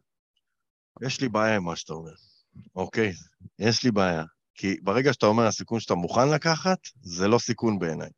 יש 1.01 1.21
לי 1.21 1.29
בעיה 1.29 1.55
עם 1.55 1.63
מה 1.63 1.75
שאתה 1.75 1.93
אומר. 1.93 2.26
אוקיי, 2.75 3.11
יש 3.59 3.83
לי 3.83 3.91
בעיה. 3.91 4.23
כי 4.55 4.77
ברגע 4.81 5.13
שאתה 5.13 5.25
אומר 5.25 5.47
הסיכון 5.47 5.79
שאתה 5.79 5.95
מוכן 5.95 6.29
לקחת, 6.29 6.77
זה 7.01 7.27
לא 7.27 7.39
סיכון 7.39 7.79
בעיניי. 7.79 8.09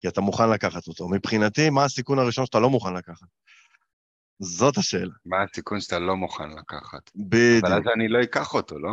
כי 0.00 0.08
אתה 0.08 0.20
מוכן 0.20 0.50
לקחת 0.50 0.86
אותו. 0.88 1.08
מבחינתי, 1.08 1.70
מה 1.70 1.84
הסיכון 1.84 2.18
הראשון 2.18 2.46
שאתה 2.46 2.60
לא 2.60 2.70
מוכן 2.70 2.94
לקחת? 2.94 3.26
זאת 4.38 4.78
השאלה. 4.78 5.12
מה 5.26 5.36
הסיכון 5.42 5.80
שאתה 5.80 5.98
לא 5.98 6.16
מוכן 6.16 6.50
לקחת? 6.50 7.10
בדיוק. 7.16 7.64
אבל 7.64 7.74
אז 7.74 7.82
אני 7.94 8.08
לא 8.08 8.22
אקח 8.22 8.54
אותו, 8.54 8.78
לא? 8.78 8.92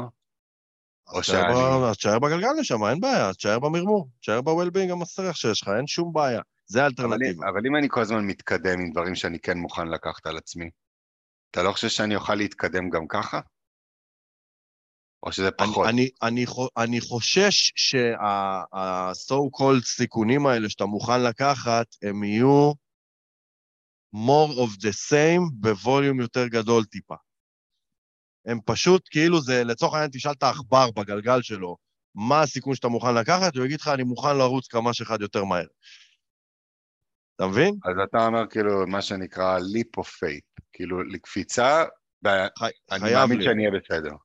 או 1.08 1.24
שאני... 1.24 1.54
אז 1.90 1.98
תשאר 1.98 2.20
בגלגל 2.20 2.48
לשם, 2.60 2.84
אין 2.84 3.00
בעיה, 3.00 3.34
תשאר 3.34 3.60
במרמור, 3.60 4.10
תשאר 4.20 4.42
ב-well-being 4.42 4.92
המסריח 4.92 5.36
שיש 5.36 5.62
לך, 5.62 5.70
אין 5.78 5.88
שום 5.88 6.14
בעיה. 6.14 6.42
זה 6.66 6.84
האלטרנטיבה. 6.84 7.46
אבל, 7.46 7.50
אבל 7.50 7.68
אם 7.68 7.76
אני 7.76 7.88
כל 7.90 8.02
הזמן 8.02 8.26
מתקדם 8.26 8.80
עם 8.80 8.92
דברים 8.92 9.16
שאני 9.16 9.40
כן 9.40 9.58
מוכן 9.58 9.88
לקחת 9.88 10.26
על 10.26 10.38
עצמי, 10.38 10.70
אתה 11.52 11.64
לא 11.64 11.72
חושב 11.72 11.88
שאני 11.90 12.16
אוכל 12.16 12.36
להתקדם 12.36 12.90
גם 12.90 13.08
ככה? 13.08 13.40
או 15.24 15.32
שזה 15.32 15.52
פחות? 15.52 15.88
אני, 15.88 16.10
אני, 16.22 16.46
אני 16.78 17.02
חושש 17.02 17.72
שה-so 17.76 19.36
called 19.60 19.86
סיכונים 19.86 20.48
האלה 20.48 20.70
שאתה 20.70 20.86
מוכן 20.86 21.24
לקחת, 21.24 21.88
הם 22.04 22.24
יהיו 22.24 22.72
more 24.16 24.52
of 24.66 24.80
the 24.82 24.94
same 25.12 25.52
בווליום 25.54 26.20
יותר 26.20 26.48
גדול 26.48 26.86
טיפה. 26.86 27.16
הם 28.46 28.60
פשוט, 28.66 29.08
כאילו 29.12 29.42
זה, 29.42 29.64
לצורך 29.64 29.94
העניין 29.94 30.12
תשאל 30.14 30.32
את 30.32 30.44
העכבר 30.44 30.92
בגלגל 30.92 31.42
שלו, 31.42 31.78
מה 32.16 32.42
הסיכון 32.42 32.76
שאתה 32.76 32.88
מוכן 32.88 33.16
לקחת, 33.16 33.56
הוא 33.56 33.66
יגיד 33.66 33.80
לך, 33.80 33.88
אני 33.88 34.04
מוכן 34.04 34.38
לרוץ 34.38 34.68
כמה 34.68 34.94
שאחד 34.94 35.22
יותר 35.22 35.44
מהר. 35.44 35.68
אתה 37.36 37.48
מבין? 37.48 37.76
אז 37.86 37.96
אתה 38.10 38.26
אומר 38.26 38.48
כאילו 38.50 38.88
מה 38.88 39.02
שנקרא 39.02 39.60
leap 39.60 40.02
of 40.02 40.08
faith, 40.08 40.64
כאילו 40.74 41.04
לקפיצה, 41.04 41.84
ואני 42.24 43.14
מאמין 43.14 43.42
שאני 43.42 43.68
אהיה 43.68 43.80
בסדר. 43.80 44.16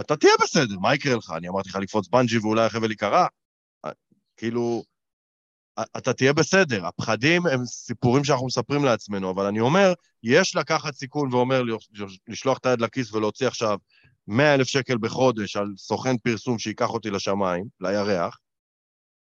אתה 0.00 0.16
תהיה 0.16 0.32
בסדר, 0.42 0.78
מה 0.78 0.94
יקרה 0.94 1.16
לך? 1.16 1.32
אני 1.36 1.48
אמרתי 1.48 1.68
לך 1.68 1.76
לקפוץ 1.76 2.08
בנג'י 2.08 2.38
ואולי 2.38 2.64
החבל 2.64 2.90
ייקרע? 2.90 3.26
כאילו, 4.36 4.82
אתה 5.96 6.12
תהיה 6.12 6.32
בסדר. 6.32 6.86
הפחדים 6.86 7.46
הם 7.46 7.64
סיפורים 7.64 8.24
שאנחנו 8.24 8.46
מספרים 8.46 8.84
לעצמנו, 8.84 9.30
אבל 9.30 9.46
אני 9.46 9.60
אומר, 9.60 9.92
יש 10.22 10.56
לקחת 10.56 10.94
סיכון 10.94 11.34
ואומר 11.34 11.62
לשלוח 12.28 12.58
את 12.58 12.66
היד 12.66 12.80
לכיס 12.80 13.12
ולהוציא 13.12 13.46
עכשיו 13.46 13.78
100 14.26 14.54
אלף 14.54 14.66
שקל 14.66 14.98
בחודש 14.98 15.56
על 15.56 15.66
סוכן 15.76 16.18
פרסום 16.18 16.58
שייקח 16.58 16.88
אותי 16.88 17.10
לשמיים, 17.10 17.64
לירח, 17.80 18.38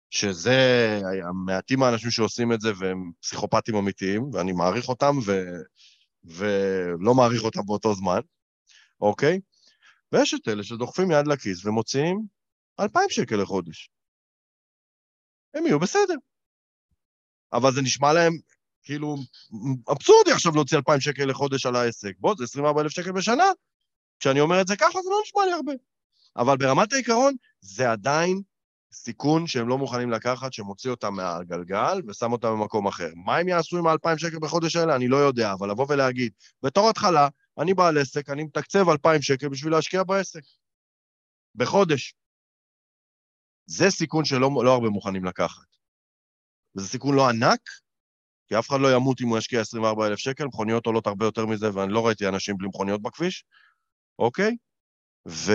שזה, 0.10 1.00
מעטים 1.46 1.84
האנשים 1.84 2.12
שעושים 2.12 2.54
את 2.54 2.62
זה 2.62 2.72
והם 2.78 3.12
פסיכופטים 3.22 3.76
אמיתיים, 3.76 4.30
ואני 4.34 4.52
מעריך 4.52 4.90
אותם, 4.90 5.16
ו... 5.26 5.44
ולא 6.24 7.16
מעריך 7.16 7.44
אותם 7.44 7.62
באותו 7.66 7.96
זמן, 7.96 8.20
אוקיי? 9.02 9.40
ויש 10.12 10.34
את 10.34 10.48
אלה 10.48 10.64
שדוחפים 10.64 11.12
יד 11.12 11.28
לכיס 11.28 11.66
ומוציאים 11.66 12.26
2,000 12.80 13.10
שקל 13.10 13.36
לחודש. 13.36 13.90
הם 15.54 15.66
יהיו 15.66 15.80
בסדר. 15.80 16.16
אבל 17.54 17.74
זה 17.74 17.82
נשמע 17.82 18.14
להם 18.14 18.34
כאילו 18.84 19.16
אבסורדי 19.92 20.32
עכשיו 20.32 20.56
להוציא 20.56 20.78
2,000 20.78 21.00
שקל 21.00 21.26
לחודש 21.26 21.66
על 21.66 21.76
העסק. 21.76 22.14
בוא, 22.20 22.36
זה 22.38 22.44
24,000 22.44 22.92
שקל 22.92 23.12
בשנה. 23.12 23.46
כשאני 24.20 24.40
אומר 24.40 24.62
את 24.62 24.68
זה 24.68 24.76
ככה, 24.76 25.02
זה 25.02 25.10
לא 25.10 25.22
נשמע 25.24 25.46
לי 25.46 25.52
הרבה. 25.52 25.74
אבל 26.38 26.58
ברמת 26.58 26.94
העיקרון, 26.94 27.36
זה 27.62 27.92
עדיין 27.92 28.42
סיכון 28.94 29.48
שהם 29.48 29.68
לא 29.68 29.78
מוכנים 29.78 30.12
לקחת, 30.12 30.54
שמוציא 30.54 30.92
אותם 30.92 31.14
מהגלגל 31.14 32.02
ושם 32.08 32.32
אותם 32.32 32.48
במקום 32.48 32.88
אחר. 32.88 33.10
מה 33.16 33.38
הם 33.38 33.48
יעשו 33.48 33.78
עם 33.78 33.88
ה-2,000 33.88 34.18
שקל 34.18 34.40
בחודש 34.40 34.76
האלה? 34.76 34.96
אני 34.96 35.08
לא 35.08 35.18
יודע, 35.18 35.54
אבל 35.54 35.72
לבוא 35.72 35.86
ולהגיד, 35.90 36.32
בתור 36.64 36.90
התחלה, 36.90 37.28
אני 37.60 37.74
בעל 37.74 37.98
עסק, 37.98 38.30
אני 38.30 38.44
מתקצב 38.44 38.90
2,000 38.90 39.22
שקל 39.22 39.50
בשביל 39.50 39.72
להשקיע 39.74 40.04
בעסק. 40.04 40.42
בחודש. 41.56 42.14
זה 43.66 43.90
סיכון 43.90 44.26
שלא 44.26 44.50
לא 44.66 44.74
הרבה 44.74 44.90
מוכנים 44.90 45.26
לקחת. 45.26 45.66
וזה 46.76 46.88
סיכון 46.88 47.16
לא 47.16 47.30
ענק, 47.30 47.60
כי 48.48 48.60
אף 48.60 48.70
אחד 48.70 48.78
לא 48.82 48.96
ימות 48.96 49.22
אם 49.22 49.28
הוא 49.28 49.38
ישקיע 49.38 49.62
24,000 49.62 50.20
שקל, 50.20 50.46
מכוניות 50.46 50.86
עולות 50.86 51.08
הרבה 51.08 51.26
יותר 51.26 51.46
מזה, 51.46 51.76
ואני 51.76 51.94
לא 51.94 52.08
ראיתי 52.08 52.28
אנשים 52.28 52.58
בלי 52.58 52.68
מכוניות 52.68 53.02
בכביש, 53.02 53.46
אוקיי? 54.20 54.58
ו... 55.28 55.52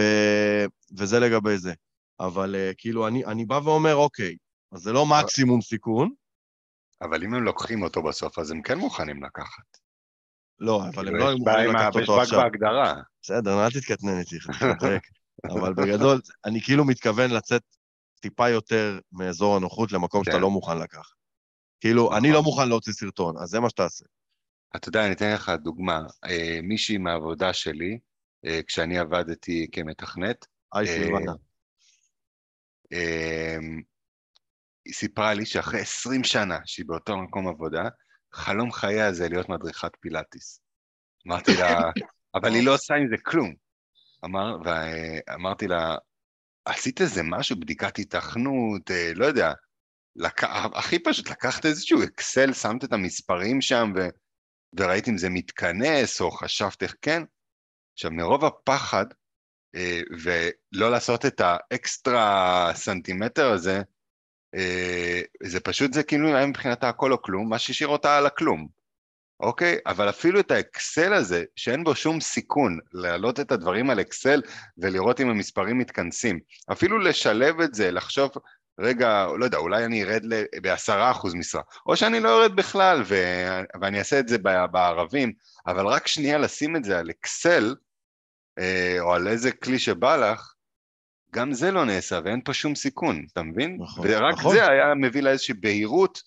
וזה 0.99 1.17
לגבי 1.21 1.59
זה. 1.59 1.73
אבל 2.21 2.55
uh, 2.55 2.75
כאילו, 2.79 3.09
אני, 3.09 3.25
אני 3.25 3.45
בא 3.45 3.61
ואומר, 3.65 3.95
אוקיי, 3.95 4.37
אז 4.73 4.81
זה 4.81 4.93
לא 4.93 5.07
מקסימום 5.07 5.61
סיכון. 5.61 6.11
אבל 7.03 7.25
אם 7.25 7.35
הם 7.35 7.43
לוקחים 7.43 7.83
אותו 7.83 8.03
בסוף, 8.03 8.39
אז 8.39 8.51
הם 8.51 8.63
כן 8.63 8.79
מוכנים 8.79 9.23
לקחת. 9.23 9.86
לא, 10.59 10.83
אבל 10.83 11.09
הם 11.09 11.15
כאילו, 11.15 11.19
לא 11.19 11.29
היו 11.29 11.39
מוכנים 11.39 11.71
לקחת 11.71 11.97
אותו 11.97 12.21
עכשיו. 12.21 12.39
יש 12.39 12.45
בהגדרה. 12.45 12.95
בסדר, 13.23 13.65
אל 13.65 13.71
תתקטנן 13.71 14.19
איתי, 14.19 14.37
אבל 15.53 15.75
בגדול, 15.75 16.21
אני 16.45 16.61
כאילו 16.61 16.85
מתכוון 16.85 17.31
לצאת 17.31 17.63
טיפה 18.21 18.49
יותר 18.49 18.99
מאזור 19.13 19.57
הנוחות 19.57 19.93
למקום 19.93 20.25
שאתה 20.25 20.37
כן. 20.37 20.43
לא 20.43 20.51
מוכן 20.51 20.79
לקחת. 20.79 21.15
כאילו, 21.81 22.17
אני 22.17 22.29
לא 22.33 22.41
נכון. 22.41 22.45
מוכן 22.45 22.69
להוציא 22.69 22.93
סרטון, 22.93 23.35
אז 23.43 23.49
זה 23.49 23.61
מה 23.61 23.71
שתעשה. 23.71 24.05
אתה 24.77 24.89
יודע, 24.89 25.05
אני 25.05 25.13
אתן 25.13 25.33
לך 25.33 25.53
דוגמה. 25.63 26.01
אה, 26.25 26.59
מישהי 26.63 26.99
מהעבודה 26.99 27.53
שלי, 27.53 27.99
אה, 28.47 28.61
כשאני 28.67 28.99
עבדתי 28.99 29.67
כמתכנת, 29.73 30.47
היי 30.73 30.87
סילבנה. 30.87 31.33
היא 34.85 34.95
סיפרה 34.95 35.35
לי 35.35 35.47
שאחרי 35.47 35.81
20 35.81 36.25
שנה 36.25 36.59
שהיא 36.65 36.87
באותו 36.87 37.17
מקום 37.17 37.49
עבודה, 37.49 37.89
חלום 38.37 38.73
חייה 38.73 39.13
זה 39.13 39.29
להיות 39.29 39.49
מדריכת 39.49 39.93
פילאטיס. 40.01 40.61
אמרתי 41.27 41.57
לה, 41.57 41.81
אבל 42.35 42.55
היא 42.55 42.67
לא 42.67 42.75
עושה 42.75 42.95
עם 42.95 43.09
זה 43.09 43.17
כלום. 43.23 43.55
אמר, 44.25 44.57
ואמרתי 44.65 45.67
לה, 45.67 45.97
עשית 46.65 47.01
איזה 47.01 47.23
משהו, 47.23 47.61
בדיקת 47.61 47.99
התכנות, 47.99 48.91
אה, 48.91 49.13
לא 49.15 49.27
יודע, 49.27 49.53
לק... 50.17 50.45
הכי 50.75 50.99
פשוט, 50.99 51.31
לקחת 51.31 51.67
איזשהו 51.67 52.03
אקסל, 52.05 52.53
שמת 52.53 52.85
את 52.85 52.93
המספרים 52.93 53.61
שם 53.61 53.93
ו... 53.97 54.01
וראית 54.79 55.09
אם 55.09 55.19
זה 55.19 55.29
מתכנס, 55.31 56.21
או 56.21 56.31
חשבת 56.31 56.83
איך 56.83 56.95
כן. 57.03 57.23
עכשיו, 57.93 58.11
מרוב 58.11 58.45
הפחד, 58.45 59.07
אה, 59.75 60.01
ולא 60.23 60.91
לעשות 60.91 61.27
את 61.27 61.41
האקסטרה 61.41 62.71
סנטימטר 62.75 63.51
הזה, 63.53 63.83
זה 65.43 65.61
פשוט, 65.61 65.93
זה 65.93 66.03
כאילו 66.03 66.37
היה 66.37 66.47
מבחינתה 66.47 66.89
הכל 66.89 67.13
או 67.13 67.23
כלום, 67.23 67.49
מה 67.49 67.59
שהשאיר 67.59 67.89
אותה 67.89 68.19
על 68.19 68.27
הכלום. 68.27 68.69
אוקיי? 69.41 69.79
אבל 69.87 70.09
אפילו 70.09 70.41
את 70.41 70.51
האקסל 70.51 71.13
הזה, 71.13 71.45
שאין 71.57 71.85
בו 71.85 71.95
שום 71.95 72.21
סיכון, 72.21 72.79
להעלות 72.93 73.41
את 73.41 73.53
הדברים 73.53 73.91
על 73.91 74.01
אקסל 74.01 74.43
ולראות 74.79 75.21
אם 75.21 75.31
המספרים 75.31 75.79
מתכנסים, 75.79 76.41
אפילו 76.73 76.99
לשלב 76.99 77.61
את 77.61 77.75
זה, 77.75 77.91
לחשוב, 77.91 78.31
רגע, 78.81 79.27
לא 79.39 79.45
יודע, 79.45 79.59
אולי 79.59 79.85
אני 79.85 80.05
ארד 80.05 80.23
בעשרה 80.63 81.11
אחוז 81.11 81.35
משרה, 81.35 81.63
או 81.87 81.97
שאני 81.97 82.21
לא 82.21 82.43
ארד 82.43 82.57
בכלל 82.57 83.03
ו... 83.07 83.15
ואני 83.81 83.99
אעשה 83.99 84.19
את 84.19 84.29
זה 84.29 84.39
בערבים, 84.71 85.33
אבל 85.67 85.87
רק 85.87 86.07
שנייה 86.07 86.39
לשים 86.39 86.77
את 86.77 86.85
זה 86.85 86.99
על 86.99 87.11
אקסל, 87.11 87.75
אה, 88.59 88.97
או 89.01 89.15
על 89.15 89.29
איזה 89.29 89.53
כלי 89.53 89.79
שבא 89.79 90.17
לך, 90.17 90.53
גם 91.37 91.53
זה 91.53 91.71
לא 91.71 91.85
נעשה 91.85 92.21
ואין 92.25 92.41
פה 92.45 92.55
שום 92.55 92.75
סיכון, 92.75 93.27
אתה 93.33 93.43
מבין? 93.43 93.77
נכון, 93.81 94.07
ורק 94.09 94.35
נכון. 94.39 94.55
זה 94.55 94.69
היה 94.69 94.95
מביא 94.95 95.23
לאיזושהי 95.23 95.55
בהירות 95.55 96.23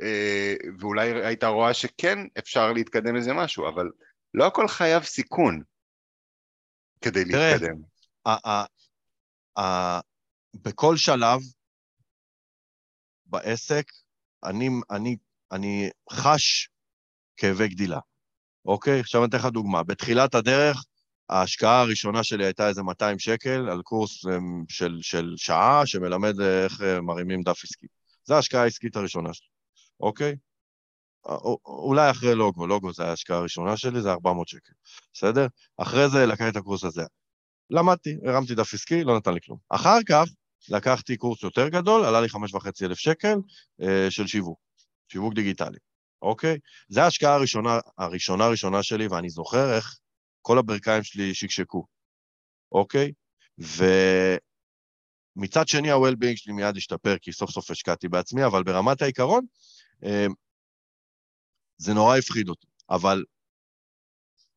אה, 0.00 0.54
ואולי 0.78 1.26
היית 1.26 1.44
רואה 1.44 1.74
שכן 1.74 2.18
אפשר 2.38 2.72
להתקדם 2.72 3.16
איזה 3.16 3.32
משהו, 3.32 3.68
אבל 3.68 3.90
לא 4.34 4.46
הכל 4.46 4.68
חייב 4.68 5.02
סיכון 5.02 5.62
כדי 7.00 7.24
תראה, 7.24 7.52
להתקדם. 7.52 7.76
בכל 10.54 10.96
שלב 10.96 11.40
בעסק 13.26 13.84
אני, 14.44 14.68
אני, 14.90 15.16
אני 15.52 15.90
חש 16.10 16.68
כאבי 17.36 17.68
גדילה, 17.68 17.98
אוקיי? 18.64 19.00
עכשיו 19.00 19.20
אני 19.20 19.28
אתן 19.28 19.38
לך 19.38 19.46
דוגמה. 19.46 19.82
בתחילת 19.82 20.34
הדרך, 20.34 20.84
ההשקעה 21.28 21.80
הראשונה 21.80 22.24
שלי 22.24 22.44
הייתה 22.44 22.68
איזה 22.68 22.82
200 22.82 23.18
שקל 23.18 23.68
על 23.70 23.82
קורס 23.82 24.26
אמ, 24.26 24.64
של, 24.68 24.98
של 25.02 25.34
שעה 25.36 25.86
שמלמד 25.86 26.40
איך 26.40 26.82
אה, 26.82 27.00
מרימים 27.00 27.42
דף 27.42 27.64
עסקי. 27.64 27.86
זו 28.24 28.34
ההשקעה 28.34 28.62
העסקית 28.62 28.96
הראשונה 28.96 29.34
שלי. 29.34 29.48
אוקיי? 30.00 30.36
אולי 31.66 32.10
אחרי 32.10 32.34
לוגו, 32.34 32.66
לוגו 32.66 32.92
זה 32.92 33.04
ההשקעה 33.04 33.38
הראשונה 33.38 33.76
שלי, 33.76 34.02
זה 34.02 34.10
400 34.10 34.48
שקל, 34.48 34.72
בסדר? 35.12 35.46
אחרי 35.76 36.08
זה 36.08 36.26
לקחתי 36.26 36.48
את 36.48 36.56
הקורס 36.56 36.84
הזה. 36.84 37.02
למדתי, 37.70 38.16
הרמתי 38.26 38.54
דף 38.54 38.74
עסקי, 38.74 39.04
לא 39.04 39.16
נתן 39.16 39.34
לי 39.34 39.40
כלום. 39.40 39.58
אחר 39.68 39.98
כך 40.08 40.24
לקחתי 40.68 41.16
קורס 41.16 41.42
יותר 41.42 41.68
גדול, 41.68 42.04
עלה 42.04 42.20
לי 42.20 42.28
5,500 42.28 42.96
שקל 42.96 43.36
אה, 43.82 44.06
של 44.10 44.26
שיווק, 44.26 44.58
שיווק 45.12 45.34
דיגיטלי, 45.34 45.78
אוקיי? 46.22 46.58
זו 46.88 47.00
ההשקעה 47.00 47.34
הראשונה, 47.34 47.78
הראשונה 47.98 48.44
הראשונה 48.44 48.82
שלי, 48.82 49.06
ואני 49.06 49.30
זוכר 49.30 49.76
איך 49.76 49.98
כל 50.44 50.58
הברכיים 50.58 51.02
שלי 51.02 51.34
שקשקו, 51.34 51.86
אוקיי? 52.72 53.12
ומצד 55.36 55.68
שני 55.68 55.90
ה-well-being 55.90 56.36
שלי 56.36 56.52
מיד 56.52 56.76
השתפר, 56.76 57.16
כי 57.18 57.32
סוף 57.32 57.50
סוף 57.50 57.70
השקעתי 57.70 58.08
בעצמי, 58.08 58.44
אבל 58.44 58.62
ברמת 58.62 59.02
העיקרון, 59.02 59.44
אמ, 60.02 60.32
זה 61.76 61.94
נורא 61.94 62.16
הפחיד 62.16 62.48
אותי, 62.48 62.66
אבל 62.90 63.24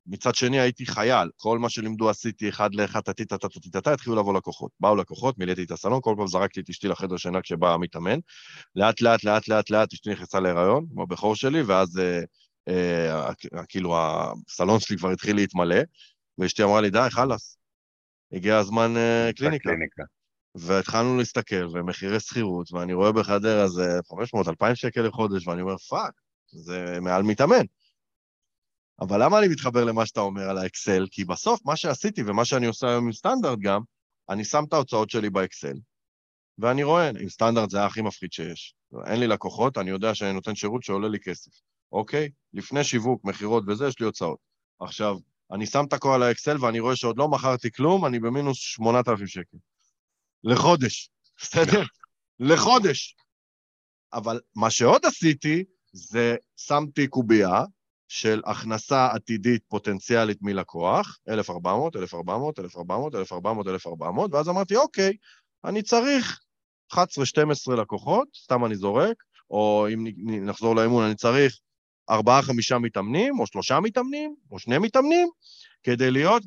מצד 0.07 0.35
שני 0.35 0.59
הייתי 0.59 0.85
חייל, 0.85 1.29
כל 1.35 1.59
מה 1.59 1.69
שלימדו 1.69 2.09
עשיתי 2.09 2.49
אחד 2.49 2.75
לאחד, 2.75 3.01
טה-טה-טה-טה-טה, 3.01 3.93
התחילו 3.93 4.15
לבוא 4.15 4.33
לקוחות. 4.33 4.71
באו 4.79 4.95
לקוחות, 4.95 5.37
מילאתי 5.37 5.63
את 5.63 5.71
הסלון, 5.71 5.99
כל 6.03 6.15
פעם 6.17 6.27
זרקתי 6.27 6.59
את 6.59 6.69
אשתי 6.69 6.87
לחדר 6.87 7.17
שינה 7.17 7.41
כשבא 7.41 7.73
המתאמן. 7.73 8.19
לאט 8.75 9.01
לאט, 9.01 9.69
לאט 9.69 9.93
אשתי 9.93 10.09
נכנסה 10.09 10.39
להיריון, 10.39 10.85
עם 10.91 11.03
הבכור 11.03 11.35
שלי, 11.35 11.61
ואז 11.61 11.97
אה, 11.97 12.03
אה, 12.03 12.23
כאילו 13.69 13.95
הסלון 13.97 14.79
שלי 14.79 14.97
כבר 14.97 15.09
התחיל 15.09 15.35
להתמלא, 15.35 15.77
ואשתי 16.37 16.63
אמרה 16.63 16.81
לי, 16.81 16.89
די, 16.89 17.07
חלאס, 17.09 17.57
הגיע 18.31 18.57
הזמן 18.57 18.97
אה, 18.97 19.29
קליניקה. 19.35 19.69
קליניקה. 19.69 20.03
והתחלנו 20.55 21.17
להסתכל, 21.17 21.67
ומחירי 21.73 22.19
שכירות, 22.19 22.73
ואני 22.73 22.93
רואה 22.93 23.11
בחדר 23.11 23.59
הזה 23.59 23.99
500-2,000 24.35 24.75
שקל 24.75 25.01
לחודש, 25.01 25.47
ואני 25.47 25.61
אומר, 25.61 25.77
fuck, 25.77 26.13
זה 26.51 26.97
מעל 27.01 27.23
מתאמן. 27.23 27.65
אבל 29.01 29.23
למה 29.23 29.39
אני 29.39 29.47
מתחבר 29.47 29.83
למה 29.83 30.05
שאתה 30.05 30.19
אומר 30.19 30.49
על 30.49 30.57
האקסל? 30.57 31.07
כי 31.11 31.25
בסוף, 31.25 31.59
מה 31.65 31.75
שעשיתי 31.75 32.23
ומה 32.25 32.45
שאני 32.45 32.65
עושה 32.65 32.87
היום 32.87 33.05
עם 33.05 33.13
סטנדאפ 33.13 33.59
גם, 33.59 33.81
אני 34.29 34.45
שם 34.45 34.63
את 34.67 34.73
ההוצאות 34.73 35.09
שלי 35.09 35.29
באקסל, 35.29 35.77
ואני 36.57 36.83
רואה, 36.83 37.09
עם 37.09 37.29
סטנדרט 37.29 37.69
זה 37.69 37.85
הכי 37.85 38.01
מפחיד 38.01 38.33
שיש. 38.33 38.75
אין 39.05 39.19
לי 39.19 39.27
לקוחות, 39.27 39.77
אני 39.77 39.89
יודע 39.89 40.15
שאני 40.15 40.33
נותן 40.33 40.55
שירות 40.55 40.83
שעולה 40.83 41.07
לי 41.07 41.19
כסף, 41.19 41.51
אוקיי? 41.91 42.29
לפני 42.53 42.83
שיווק, 42.83 43.25
מכירות 43.25 43.63
וזה, 43.67 43.87
יש 43.87 43.99
לי 43.99 44.05
הוצאות. 44.05 44.39
עכשיו, 44.79 45.17
אני 45.51 45.65
שם 45.65 45.85
את 45.87 45.93
הכל 45.93 46.13
על 46.13 46.23
האקסל 46.23 46.57
ואני 46.65 46.79
רואה 46.79 46.95
שעוד 46.95 47.17
לא 47.17 47.27
מכרתי 47.27 47.71
כלום, 47.71 48.05
אני 48.05 48.19
במינוס 48.19 48.57
8,000 48.57 49.27
שקל. 49.27 49.57
לחודש, 50.43 51.09
בסדר? 51.41 51.83
לחודש. 52.39 53.15
אבל 54.13 54.39
מה 54.55 54.69
שעוד 54.69 55.05
עשיתי, 55.05 55.63
זה 55.91 56.35
שמתי 56.57 57.07
קובייה 57.07 57.63
של 58.07 58.41
הכנסה 58.45 59.07
עתידית 59.11 59.61
פוטנציאלית 59.67 60.37
מלקוח, 60.41 61.19
1,400, 61.29 61.95
1,400, 61.95 62.59
1,400, 62.59 63.15
1,400, 63.15 63.67
1,400, 63.67 64.33
ואז 64.33 64.49
אמרתי, 64.49 64.75
אוקיי, 64.75 65.17
אני 65.65 65.81
צריך 65.81 66.41
11-12 66.93 66.97
לקוחות, 67.77 68.27
סתם 68.43 68.65
אני 68.65 68.75
זורק, 68.75 69.23
או 69.49 69.87
אם 69.93 70.05
נחזור 70.45 70.75
לאמון, 70.75 71.03
אני 71.03 71.15
צריך 71.15 71.59
4-5 72.11 72.13
מתאמנים, 72.79 73.39
או 73.39 73.47
3 73.47 73.71
מתאמנים, 73.71 74.35
או 74.51 74.59
2 74.59 74.81
מתאמנים, 74.81 75.27
כדי 75.83 76.11
להיות 76.11 76.43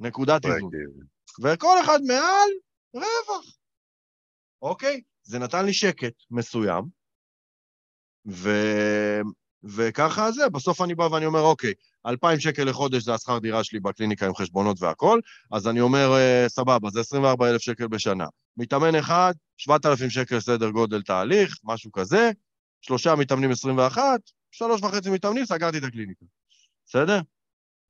בנקודת 0.00 0.44
איזון. 0.46 0.70
וכל 1.42 1.80
אחד 1.84 2.00
מעל 2.06 2.50
רווח. 2.94 3.56
אוקיי? 4.62 5.00
זה 5.22 5.38
נתן 5.38 5.64
לי 5.64 5.72
שקט 5.72 6.14
מסוים, 6.30 6.84
ו... 8.26 8.50
וככה 9.64 10.30
זה, 10.32 10.48
בסוף 10.48 10.80
אני 10.80 10.94
בא 10.94 11.02
ואני 11.02 11.26
אומר, 11.26 11.40
אוקיי, 11.40 11.72
2,000 12.06 12.40
שקל 12.40 12.64
לחודש 12.64 13.02
זה 13.02 13.14
השכר 13.14 13.38
דירה 13.38 13.64
שלי 13.64 13.80
בקליניקה 13.80 14.26
עם 14.26 14.34
חשבונות 14.34 14.82
והכול, 14.82 15.20
אז 15.52 15.68
אני 15.68 15.80
אומר, 15.80 16.12
אה, 16.16 16.44
סבבה, 16.48 16.90
זה 16.90 17.00
24,000 17.00 17.60
שקל 17.60 17.88
בשנה. 17.88 18.26
מתאמן 18.56 18.94
אחד, 18.94 19.32
7,000 19.56 20.10
שקל 20.10 20.40
סדר 20.40 20.70
גודל 20.70 21.02
תהליך, 21.02 21.56
משהו 21.64 21.92
כזה, 21.92 22.30
שלושה 22.80 23.14
מתאמנים 23.14 23.50
21, 23.50 24.20
שלוש 24.52 24.82
וחצי 24.82 25.10
מתאמנים, 25.10 25.44
סגרתי 25.44 25.78
את 25.78 25.84
הקליניקה. 25.84 26.24
בסדר? 26.86 27.20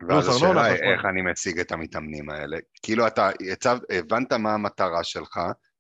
ואז 0.08 0.28
ארנונה, 0.28 0.60
השאלה 0.60 0.64
היא. 0.64 0.92
איך 0.92 1.04
אני 1.04 1.22
משיג 1.32 1.60
את 1.60 1.72
המתאמנים 1.72 2.30
האלה. 2.30 2.56
כאילו 2.82 3.06
אתה 3.06 3.30
הצב, 3.52 3.78
הבנת 3.90 4.32
מה 4.32 4.54
המטרה 4.54 5.04
שלך 5.04 5.38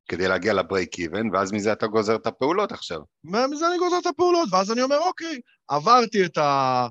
כדי 0.08 0.28
להגיע 0.28 0.52
לברייק 0.52 0.98
איבן, 0.98 1.34
ואז 1.34 1.52
מזה 1.52 1.72
אתה 1.72 1.86
גוזר 1.86 2.14
את 2.14 2.26
הפעולות 2.26 2.72
עכשיו. 2.72 3.00
ומזה 3.24 3.68
אני 3.68 3.78
גוזר 3.78 3.98
את 3.98 4.06
הפעולות, 4.06 4.48
ואז 4.52 4.72
אני 4.72 4.82
אומר, 4.82 4.98
אוקיי, 4.98 5.40
עברתי 5.68 6.24
את 6.24 6.38
ה... 6.38 6.86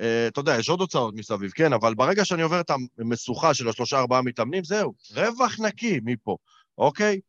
אה, 0.00 0.26
אתה 0.26 0.40
יודע, 0.40 0.56
יש 0.58 0.68
עוד 0.68 0.80
הוצאות 0.80 1.14
מסביב, 1.14 1.50
כן, 1.50 1.72
אבל 1.72 1.94
ברגע 1.94 2.24
שאני 2.24 2.42
עובר 2.42 2.60
את 2.60 2.70
המשוכה 2.98 3.54
של 3.54 3.68
השלושה-ארבעה 3.68 4.22
מתאמנים, 4.22 4.64
זהו, 4.64 4.94
רווח 5.14 5.60
נקי 5.60 6.00
מפה, 6.04 6.36
אוקיי? 6.78 7.20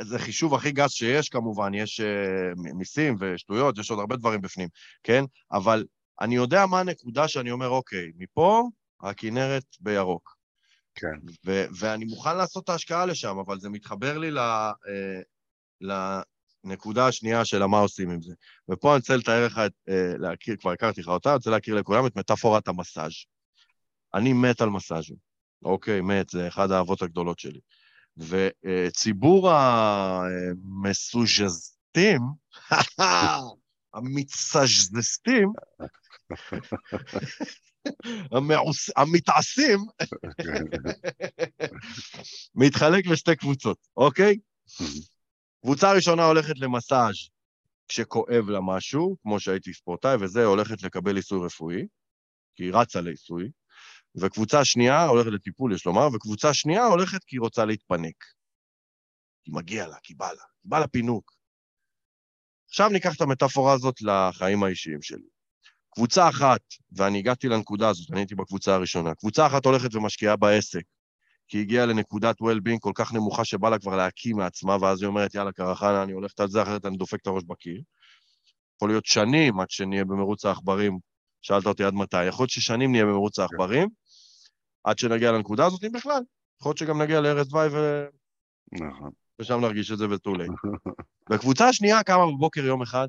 זה 0.00 0.18
חישוב 0.18 0.54
הכי 0.54 0.72
גס 0.72 0.92
שיש, 0.92 1.28
כמובן, 1.28 1.74
יש 1.74 2.00
uh, 2.00 2.74
מיסים 2.74 3.16
ושטויות, 3.20 3.78
יש 3.78 3.90
עוד 3.90 4.00
הרבה 4.00 4.16
דברים 4.16 4.40
בפנים, 4.40 4.68
כן? 5.02 5.24
אבל 5.52 5.84
אני 6.20 6.34
יודע 6.34 6.66
מה 6.66 6.80
הנקודה 6.80 7.28
שאני 7.28 7.50
אומר, 7.50 7.68
אוקיי, 7.68 8.12
מפה 8.16 8.62
הכנרת 9.00 9.64
בירוק. 9.80 10.36
כן. 10.94 11.32
ו- 11.46 11.64
ואני 11.78 12.04
מוכן 12.04 12.36
לעשות 12.36 12.64
את 12.64 12.68
ההשקעה 12.68 13.06
לשם, 13.06 13.38
אבל 13.38 13.60
זה 13.60 13.68
מתחבר 13.68 14.18
לי 14.18 14.30
ל- 14.30 14.38
אה, 14.38 15.20
לנקודה 16.64 17.06
השנייה 17.06 17.44
של 17.44 17.64
מה 17.64 17.78
עושים 17.78 18.10
עם 18.10 18.22
זה. 18.22 18.34
ופה 18.68 18.90
אני 18.90 18.98
רוצה 18.98 19.16
לתאר 19.16 19.46
לך, 19.46 19.60
את, 19.66 19.72
אה, 19.88 20.12
להכיר, 20.18 20.56
כבר 20.56 20.70
הכרתי 20.70 21.00
לך 21.00 21.08
אותה, 21.08 21.28
אני 21.28 21.36
רוצה 21.36 21.50
להכיר 21.50 21.74
לכולם 21.74 22.06
את 22.06 22.16
מטאפורת 22.16 22.68
המסאז'. 22.68 23.12
אני 24.14 24.32
מת 24.32 24.60
על 24.60 24.70
מסאז'ים, 24.70 25.16
אוקיי, 25.64 26.00
מת, 26.00 26.28
זה 26.30 26.48
אחד 26.48 26.70
האהבות 26.70 27.02
הגדולות 27.02 27.38
שלי. 27.38 27.60
וציבור 28.16 29.50
המסוז'זטים, 30.70 32.20
המצז'זסטים, 33.94 35.52
המעוס- 38.32 38.92
המתעשים, 38.96 39.78
מתחלק 42.54 43.06
לשתי 43.06 43.36
קבוצות, 43.36 43.78
אוקיי? 43.96 44.38
קבוצה 45.62 45.92
ראשונה 45.92 46.24
הולכת 46.24 46.58
למסאז' 46.58 47.14
כשכואב 47.88 48.48
לה 48.48 48.60
משהו, 48.60 49.16
כמו 49.22 49.40
שהייתי 49.40 49.74
ספורטאי, 49.74 50.16
וזה 50.20 50.44
הולכת 50.44 50.82
לקבל 50.82 51.16
עיסוי 51.16 51.46
רפואי, 51.46 51.86
כי 52.54 52.64
היא 52.64 52.72
רצה 52.74 53.00
לעיסוי, 53.00 53.50
וקבוצה 54.16 54.64
שנייה 54.64 55.06
הולכת 55.06 55.30
לטיפול, 55.30 55.74
יש 55.74 55.86
לומר, 55.86 56.08
וקבוצה 56.14 56.54
שנייה 56.54 56.84
הולכת 56.84 57.24
כי 57.24 57.36
היא 57.36 57.40
רוצה 57.40 57.64
להתפנק. 57.64 58.24
כי 59.44 59.50
מגיע 59.54 59.86
לה, 59.86 59.96
כי 60.02 60.14
בא 60.14 60.28
לה, 60.32 60.42
כי 60.62 60.68
בא 60.68 60.78
לה 60.78 60.86
פינוק. 60.86 61.32
עכשיו 62.68 62.88
ניקח 62.88 63.16
את 63.16 63.20
המטאפורה 63.20 63.72
הזאת 63.72 64.02
לחיים 64.02 64.64
האישיים 64.64 65.02
שלי. 65.02 65.28
קבוצה 65.94 66.28
אחת, 66.28 66.60
ואני 66.92 67.18
הגעתי 67.18 67.48
לנקודה 67.48 67.88
הזאת, 67.88 68.10
אני 68.10 68.20
הייתי 68.20 68.34
בקבוצה 68.34 68.74
הראשונה, 68.74 69.14
קבוצה 69.14 69.46
אחת 69.46 69.64
הולכת 69.64 69.94
ומשקיעה 69.94 70.36
בעסק, 70.36 70.82
כי 71.48 71.56
היא 71.56 71.62
הגיעה 71.62 71.86
לנקודת 71.86 72.36
well-being 72.42 72.78
כל 72.80 72.92
כך 72.94 73.12
נמוכה 73.12 73.44
שבא 73.44 73.70
לה 73.70 73.78
כבר 73.78 73.96
להקיא 73.96 74.34
מעצמה, 74.34 74.76
ואז 74.80 75.02
היא 75.02 75.08
אומרת, 75.08 75.34
יאללה, 75.34 75.52
קרחנה, 75.52 76.02
אני 76.02 76.12
הולכת 76.12 76.40
על 76.40 76.48
זה, 76.48 76.62
אחרת 76.62 76.86
אני 76.86 76.96
דופק 76.96 77.20
את 77.20 77.26
הראש 77.26 77.44
בקיר. 77.46 77.82
יכול 78.76 78.88
להיות 78.88 79.06
שנים 79.06 79.60
עד 79.60 79.70
שנהיה 79.70 80.04
במרוץ 80.04 80.44
העכברים. 80.44 80.98
שאלת 81.44 81.66
אותי 81.66 81.84
עד 81.84 81.94
מתי. 81.94 82.24
יכול 82.24 82.42
להיות 82.42 82.50
ששנים 82.50 82.92
נהיה 82.92 83.04
במרוץ 83.04 83.38
העכברים, 83.38 83.88
עד 84.84 84.98
שנגיע 84.98 85.32
לנקודה 85.32 85.66
הזאת, 85.66 85.84
אם 85.84 85.92
בכלל. 85.92 86.22
יכול 86.60 86.70
להיות 86.70 86.78
שגם 86.78 87.02
נגיע 87.02 87.20
לערש 87.20 87.48
דווי 87.48 87.68
ו... 87.68 88.06
נכון. 88.72 89.10
ושם 89.38 89.60
נרגיש 89.60 89.92
את 89.92 89.98
זה 89.98 90.04
late. 90.26 90.50
והקבוצה 91.30 91.68
השנייה 91.68 92.02
קמה 92.02 92.26
בבוקר 92.26 92.60
יום 92.60 92.82
אחד 92.82 93.08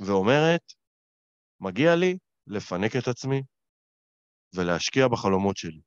ואומרת, 0.00 0.72
מגיע 1.60 1.96
לי 1.96 2.18
לפנק 2.46 2.96
את 2.96 3.08
עצמי 3.08 3.42
ולהשקיע 4.54 5.08
בחלומות 5.08 5.56
שלי. 5.56 5.80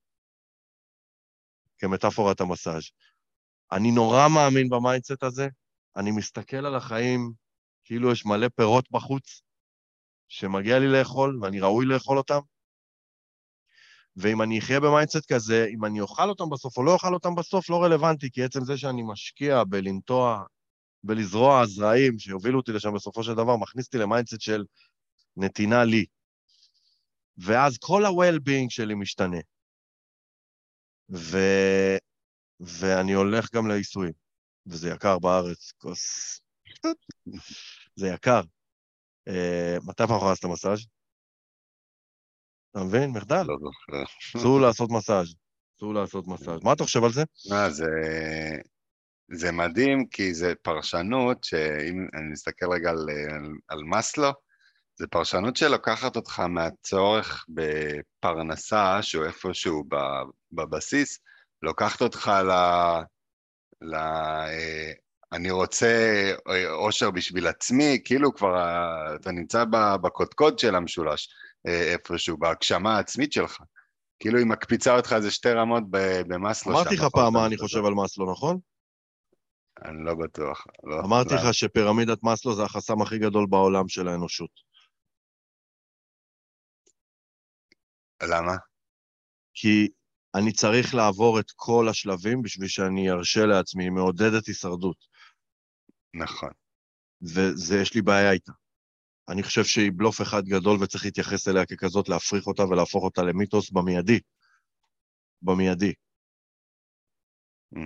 כמטאפורת 1.78 2.42
המסאז'. 2.42 2.84
אני 3.72 3.92
נורא 3.92 4.28
מאמין 4.36 4.70
ב 4.70 4.76
mindset 4.77 5.24
הזה, 5.24 5.48
אני 5.96 6.12
מסתכל 6.12 6.66
על 6.66 6.76
החיים 6.76 7.32
כאילו 7.84 8.12
יש 8.12 8.26
מלא 8.26 8.48
פירות 8.56 8.92
בחוץ, 8.92 9.42
שמגיע 10.28 10.80
לי 10.80 10.88
לאכול 10.88 11.40
ואני 11.42 11.60
ראוי 11.60 11.86
לאכול 11.86 12.18
אותם, 12.18 12.40
ואם 14.16 14.42
אני 14.42 14.60
אחיה 14.60 14.80
ב 14.80 14.86
mindset 14.86 15.32
כזה, 15.34 15.68
אם 15.74 15.86
אני 15.86 16.02
אוכל 16.02 16.30
אותם 16.30 16.50
בסוף 16.50 16.78
או 16.78 16.84
לא 16.84 16.94
אוכל 16.94 17.14
אותם 17.14 17.36
בסוף, 17.36 17.70
לא 17.70 17.84
רלוונטי, 17.84 18.32
כי 18.32 18.44
עצם 18.44 18.66
זה 18.66 18.78
שאני 18.78 19.04
משקיע 19.06 19.64
בלנטוע, 19.64 20.44
בלזרוע 21.04 21.66
זרעים 21.66 22.20
שיובילו 22.20 22.60
אותי 22.60 22.72
לשם 22.72 22.94
בסופו 22.94 23.24
של 23.24 23.34
דבר, 23.34 23.58
מכניס 23.58 23.86
אותי 23.86 23.98
ל 23.98 24.03
mindset 24.03 24.42
של 24.42 24.64
נתינה 25.38 25.84
לי. 25.84 26.06
ואז 27.38 27.78
כל 27.78 28.06
ה-well-being 28.06 28.70
שלי 28.70 28.96
משתנה. 28.96 29.40
ו... 31.16 31.38
ואני 32.60 33.14
הולך 33.14 33.56
גם 33.56 33.68
לעיסויים, 33.68 34.14
וזה 34.66 34.90
יקר 34.90 35.20
בארץ, 35.20 35.72
כוס... 35.78 36.40
זה 38.00 38.08
יקר. 38.08 38.42
Uh, 39.30 39.86
מתי 39.86 40.04
פעם 40.08 40.16
אחרונה 40.16 40.32
עשית 40.32 40.46
מסאז'? 40.46 40.86
אתה 42.76 42.84
מבין? 42.84 43.12
מחדל. 43.12 43.44
לא 43.48 43.58
זוכר. 43.60 44.04
אסור 44.42 44.62
לעשות 44.62 44.92
מסאז'. 44.92 45.36
אסור 45.78 45.94
לעשות 45.94 46.28
מסאז'. 46.28 46.64
מה 46.64 46.74
אתה 46.74 46.84
חושב 46.84 47.04
על 47.04 47.12
זה? 47.12 47.24
מה, 47.50 47.70
זה... 47.70 47.86
זה 49.32 49.52
מדהים, 49.52 50.08
כי 50.08 50.34
זה 50.34 50.54
פרשנות 50.62 51.44
שאם 51.44 52.08
אני 52.14 52.32
מסתכל 52.32 52.66
רגע 52.72 52.90
על, 52.90 53.10
על, 53.30 53.52
על 53.68 53.84
מאסלו, 53.84 54.32
זה 55.00 55.08
פרשנות 55.08 55.56
שלוקחת 55.56 56.16
אותך 56.16 56.40
מהצורך 56.40 57.46
בפרנסה, 57.50 59.02
שהוא 59.02 59.26
איפשהו 59.26 59.84
בבסיס, 60.52 61.20
לוקחת 61.62 62.02
אותך 62.02 62.32
ל... 62.46 62.52
ל... 63.82 63.96
אני 65.34 65.52
רוצה 65.52 65.96
אושר 66.70 67.12
בשביל 67.12 67.48
עצמי, 67.48 68.02
כאילו 68.06 68.34
כבר 68.34 68.56
אתה 69.16 69.32
נמצא 69.32 69.64
בקודקוד 70.02 70.60
של 70.60 70.76
המשולש 70.76 71.30
איפשהו, 71.66 72.38
בהגשמה 72.38 72.96
העצמית 72.96 73.34
שלך. 73.34 73.58
כאילו 74.20 74.38
היא 74.38 74.46
מקפיצה 74.46 74.96
אותך 74.96 75.14
איזה 75.16 75.32
שתי 75.32 75.52
רמות 75.52 75.84
במאסלו. 76.28 76.74
אמרתי 76.74 76.96
לך 76.96 77.04
פעם 77.14 77.34
מה 77.34 77.46
אני 77.46 77.58
חושב 77.58 77.86
על 77.86 77.94
מאסלו, 77.94 78.32
נכון? 78.32 78.60
אני 79.86 80.06
לא 80.06 80.16
בטוח. 80.16 80.68
לא, 80.84 81.00
אמרתי 81.00 81.34
לך 81.34 81.54
שפירמידת 81.54 82.24
מאסלו 82.24 82.56
זה 82.56 82.64
החסם 82.64 83.02
הכי 83.02 83.20
גדול 83.20 83.46
בעולם 83.50 83.88
של 83.88 84.08
האנושות. 84.08 84.50
למה? 88.24 88.56
כי 89.54 89.88
אני 90.36 90.54
צריך 90.54 90.96
לעבור 90.96 91.40
את 91.40 91.52
כל 91.56 91.88
השלבים 91.90 92.42
בשביל 92.42 92.68
שאני 92.68 93.12
ארשה 93.12 93.46
לעצמי, 93.46 93.84
היא 93.84 93.92
מעודדת 93.92 94.46
הישרדות. 94.48 94.98
נכון. 96.14 96.50
וזה, 97.22 97.78
יש 97.82 97.96
לי 97.96 98.02
בעיה 98.02 98.32
איתה. 98.32 98.52
אני 99.30 99.44
חושב 99.44 99.64
שהיא 99.64 99.92
בלוף 99.96 100.22
אחד 100.22 100.46
גדול 100.46 100.84
וצריך 100.84 101.06
להתייחס 101.06 101.48
אליה 101.48 101.66
ככזאת, 101.66 102.10
להפריך 102.10 102.48
אותה 102.48 102.64
ולהפוך 102.64 103.04
אותה 103.04 103.22
למיתוס 103.24 103.72
במיידי. 103.72 104.20
במיידי. 105.42 105.94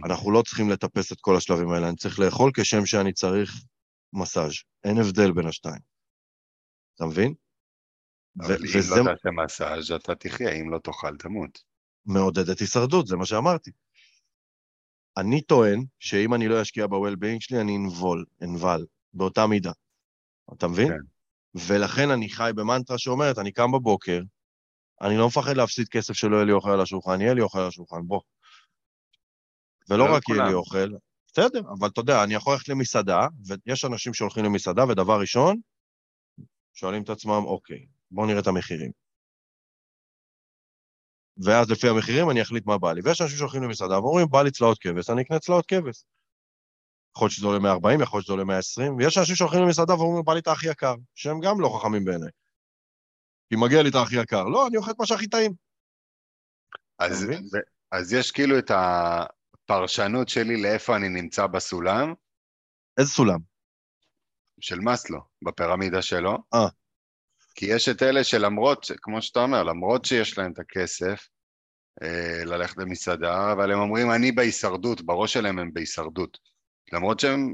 אנחנו 0.05 0.31
לא 0.31 0.41
צריכים 0.41 0.69
לטפס 0.69 1.11
את 1.11 1.17
כל 1.21 1.37
השלבים 1.37 1.69
האלה, 1.69 1.87
אני 1.87 1.95
צריך 1.95 2.19
לאכול 2.19 2.51
כשם 2.55 2.85
שאני 2.85 3.13
צריך 3.13 3.51
מסאז'. 4.13 4.53
אין 4.83 4.97
הבדל 4.97 5.31
בין 5.31 5.47
השתיים. 5.47 5.81
אתה 6.95 7.05
מבין? 7.05 7.33
אבל 8.39 8.55
אם 8.55 8.79
וזה... 8.79 8.95
לא 8.95 9.03
תעשה 9.03 9.29
מסאז' 9.45 9.91
אתה 9.91 10.15
תחיה, 10.15 10.51
אם 10.51 10.71
לא 10.71 10.79
תאכל 10.79 11.17
תמות. 11.17 11.63
מעודדת 12.05 12.59
הישרדות, 12.59 13.07
זה 13.07 13.15
מה 13.15 13.25
שאמרתי. 13.25 13.71
אני 15.17 15.41
טוען 15.41 15.83
שאם 15.99 16.33
אני 16.33 16.47
לא 16.47 16.61
אשקיע 16.61 16.87
ב-well-being 16.87 17.39
שלי, 17.39 17.61
אני 17.61 17.77
אנבול, 17.77 18.25
אנבל, 18.43 18.85
באותה 19.13 19.47
מידה. 19.47 19.71
אתה 20.53 20.67
מבין? 20.67 20.87
כן. 20.87 21.16
ולכן 21.55 22.11
אני 22.11 22.29
חי 22.29 22.51
במנטרה 22.55 22.97
שאומרת, 22.97 23.37
אני 23.37 23.51
קם 23.51 23.71
בבוקר, 23.71 24.21
אני 25.01 25.17
לא 25.17 25.27
מפחד 25.27 25.57
להפסיד 25.57 25.87
כסף 25.87 26.13
שלא 26.13 26.35
יהיה 26.35 26.45
לי 26.45 26.51
אוכל 26.51 26.69
על 26.69 26.81
השולחן, 26.81 27.21
יהיה 27.21 27.33
לי 27.33 27.41
אוכל 27.41 27.59
על 27.59 27.67
השולחן, 27.67 28.01
בוא. 28.07 28.21
ולא 29.89 30.07
לא 30.07 30.15
רק 30.15 30.29
יהיה 30.29 30.47
לי 30.47 30.53
אוכל, 30.53 30.89
בסדר, 31.27 31.61
אבל 31.79 31.87
אתה 31.87 32.01
יודע, 32.01 32.23
אני 32.23 32.33
יכול 32.33 32.53
ללכת 32.53 32.69
למסעדה, 32.69 33.27
ויש 33.65 33.85
אנשים 33.85 34.13
שהולכים 34.13 34.45
למסעדה, 34.45 34.83
ודבר 34.83 35.19
ראשון, 35.19 35.59
שואלים 36.73 37.03
את 37.03 37.09
עצמם, 37.09 37.43
אוקיי, 37.45 37.85
בואו 38.11 38.25
נראה 38.27 38.39
את 38.39 38.47
המחירים. 38.47 38.91
ואז 41.45 41.71
לפי 41.71 41.89
המחירים 41.89 42.29
אני 42.29 42.41
אחליט 42.41 42.65
מה 42.65 42.77
בא 42.77 42.93
לי. 42.93 43.01
ויש 43.03 43.21
אנשים 43.21 43.37
שהולכים 43.37 43.63
למסעדה 43.63 43.99
ואומרים, 43.99 44.27
בא 44.27 44.41
לי 44.41 44.51
צלעות 44.51 44.77
כבש, 44.79 45.09
אני 45.09 45.21
אקנה 45.21 45.39
צלעות 45.39 45.65
כבש. 45.65 46.03
יכול 47.17 47.25
להיות 47.25 47.33
שזה 47.33 47.47
עולה 47.47 47.59
140, 47.59 48.01
יכול 48.01 48.17
להיות 48.17 48.25
שזה 48.25 48.33
עולה 48.33 48.43
120, 48.43 48.95
ויש 48.95 49.17
אנשים 49.17 49.35
שהולכים 49.35 49.61
למסעדה 49.61 49.93
ואומרים, 49.93 50.25
בא 50.25 50.33
לי 50.33 50.39
את 50.39 50.47
הכי 50.47 50.69
יקר, 50.69 50.95
שהם 51.15 51.39
גם 51.39 51.61
לא 51.61 51.79
חכמים 51.79 52.05
בעיניי. 52.05 52.29
כי 53.49 53.55
מגיע 53.55 53.83
לי 53.83 53.89
את 53.89 53.95
הכי 53.95 54.21
יקר. 54.21 54.43
לא, 54.43 54.67
אני 54.67 54.77
אוכל 54.77 54.91
את 54.91 54.95
מה 54.99 55.05
שהכי 55.05 55.27
טעים. 55.27 55.53
אז? 56.99 57.23
ו- 57.23 57.57
אז 57.91 58.13
יש 58.13 58.31
כאילו 58.31 58.59
את 58.59 58.71
הפרשנות 58.71 60.29
שלי 60.29 60.61
לאיפה 60.61 60.95
אני 60.95 61.09
נמצא 61.09 61.47
בסולם, 61.47 62.13
איזה 62.97 63.09
סולם? 63.09 63.39
של 64.59 64.79
מאסלו, 64.79 65.19
בפירמידה 65.41 66.01
שלו. 66.01 66.37
אה. 66.53 66.67
כי 67.55 67.65
יש 67.65 67.89
את 67.89 68.03
אלה 68.03 68.23
שלמרות, 68.23 68.91
כמו 69.01 69.21
שאתה 69.21 69.39
אומר, 69.39 69.63
למרות 69.63 70.05
שיש 70.05 70.37
להם 70.37 70.51
את 70.51 70.59
הכסף 70.59 71.27
אה, 72.03 72.43
ללכת 72.45 72.77
למסעדה, 72.77 73.51
אבל 73.51 73.71
הם 73.71 73.79
אומרים, 73.79 74.11
אני 74.11 74.31
בהישרדות, 74.31 75.01
בראש 75.01 75.33
שלהם 75.33 75.59
הם 75.59 75.73
בהישרדות. 75.73 76.37
למרות 76.93 77.19
שהם, 77.19 77.53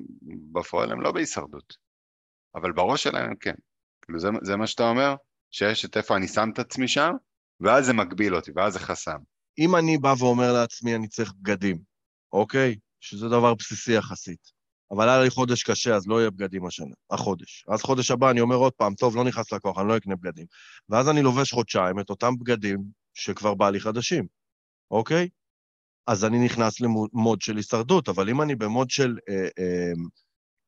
בפועל 0.51 0.91
הם 0.91 1.01
לא 1.01 1.11
בהישרדות. 1.11 1.77
אבל 2.55 2.71
בראש 2.71 3.03
שלהם 3.03 3.25
הם 3.25 3.35
כן. 3.35 3.55
כאילו 4.01 4.19
זה, 4.19 4.27
זה 4.41 4.55
מה 4.55 4.67
שאתה 4.67 4.83
אומר? 4.83 5.15
שיש 5.51 5.85
את 5.85 5.97
איפה 5.97 6.15
אני 6.15 6.27
שם 6.27 6.49
את 6.53 6.59
עצמי 6.59 6.87
שם, 6.87 7.11
ואז 7.59 7.85
זה 7.85 7.93
מגביל 7.93 8.35
אותי, 8.35 8.51
ואז 8.55 8.73
זה 8.73 8.79
חסם. 8.79 9.17
אם 9.59 9.75
אני 9.75 9.97
בא 9.97 10.13
ואומר 10.19 10.53
לעצמי, 10.53 10.95
אני 10.95 11.07
צריך 11.07 11.33
בגדים, 11.41 11.77
אוקיי? 12.33 12.75
שזה 12.99 13.27
דבר 13.27 13.53
בסיסי 13.53 13.93
יחסית. 13.93 14.51
אבל 14.91 15.09
היה 15.09 15.23
לי 15.23 15.29
חודש 15.29 15.63
קשה, 15.63 15.95
אז 15.95 16.07
לא 16.07 16.19
יהיה 16.19 16.29
בגדים 16.29 16.65
השנה, 16.65 16.95
החודש. 17.09 17.65
אז 17.67 17.81
חודש 17.81 18.11
הבא 18.11 18.31
אני 18.31 18.41
אומר 18.41 18.55
עוד 18.55 18.73
פעם, 18.73 18.93
טוב, 18.95 19.15
לא 19.15 19.23
נכנס 19.23 19.53
לקוח, 19.53 19.79
אני 19.79 19.87
לא 19.87 19.97
אקנה 19.97 20.15
בגדים. 20.15 20.45
ואז 20.89 21.09
אני 21.09 21.21
לובש 21.21 21.53
חודשיים 21.53 21.99
את 21.99 22.09
אותם 22.09 22.37
בגדים 22.39 22.83
שכבר 23.13 23.53
בא 23.53 23.69
לי 23.69 23.79
חדשים, 23.79 24.27
אוקיי? 24.91 25.29
אז 26.07 26.25
אני 26.25 26.45
נכנס 26.45 26.81
למוד 26.81 27.41
של 27.41 27.57
הישרדות, 27.57 28.09
אבל 28.09 28.29
אם 28.29 28.41
אני 28.41 28.55
במוד 28.55 28.89
של, 28.89 29.17
אה, 29.29 29.47
אה, 29.59 29.91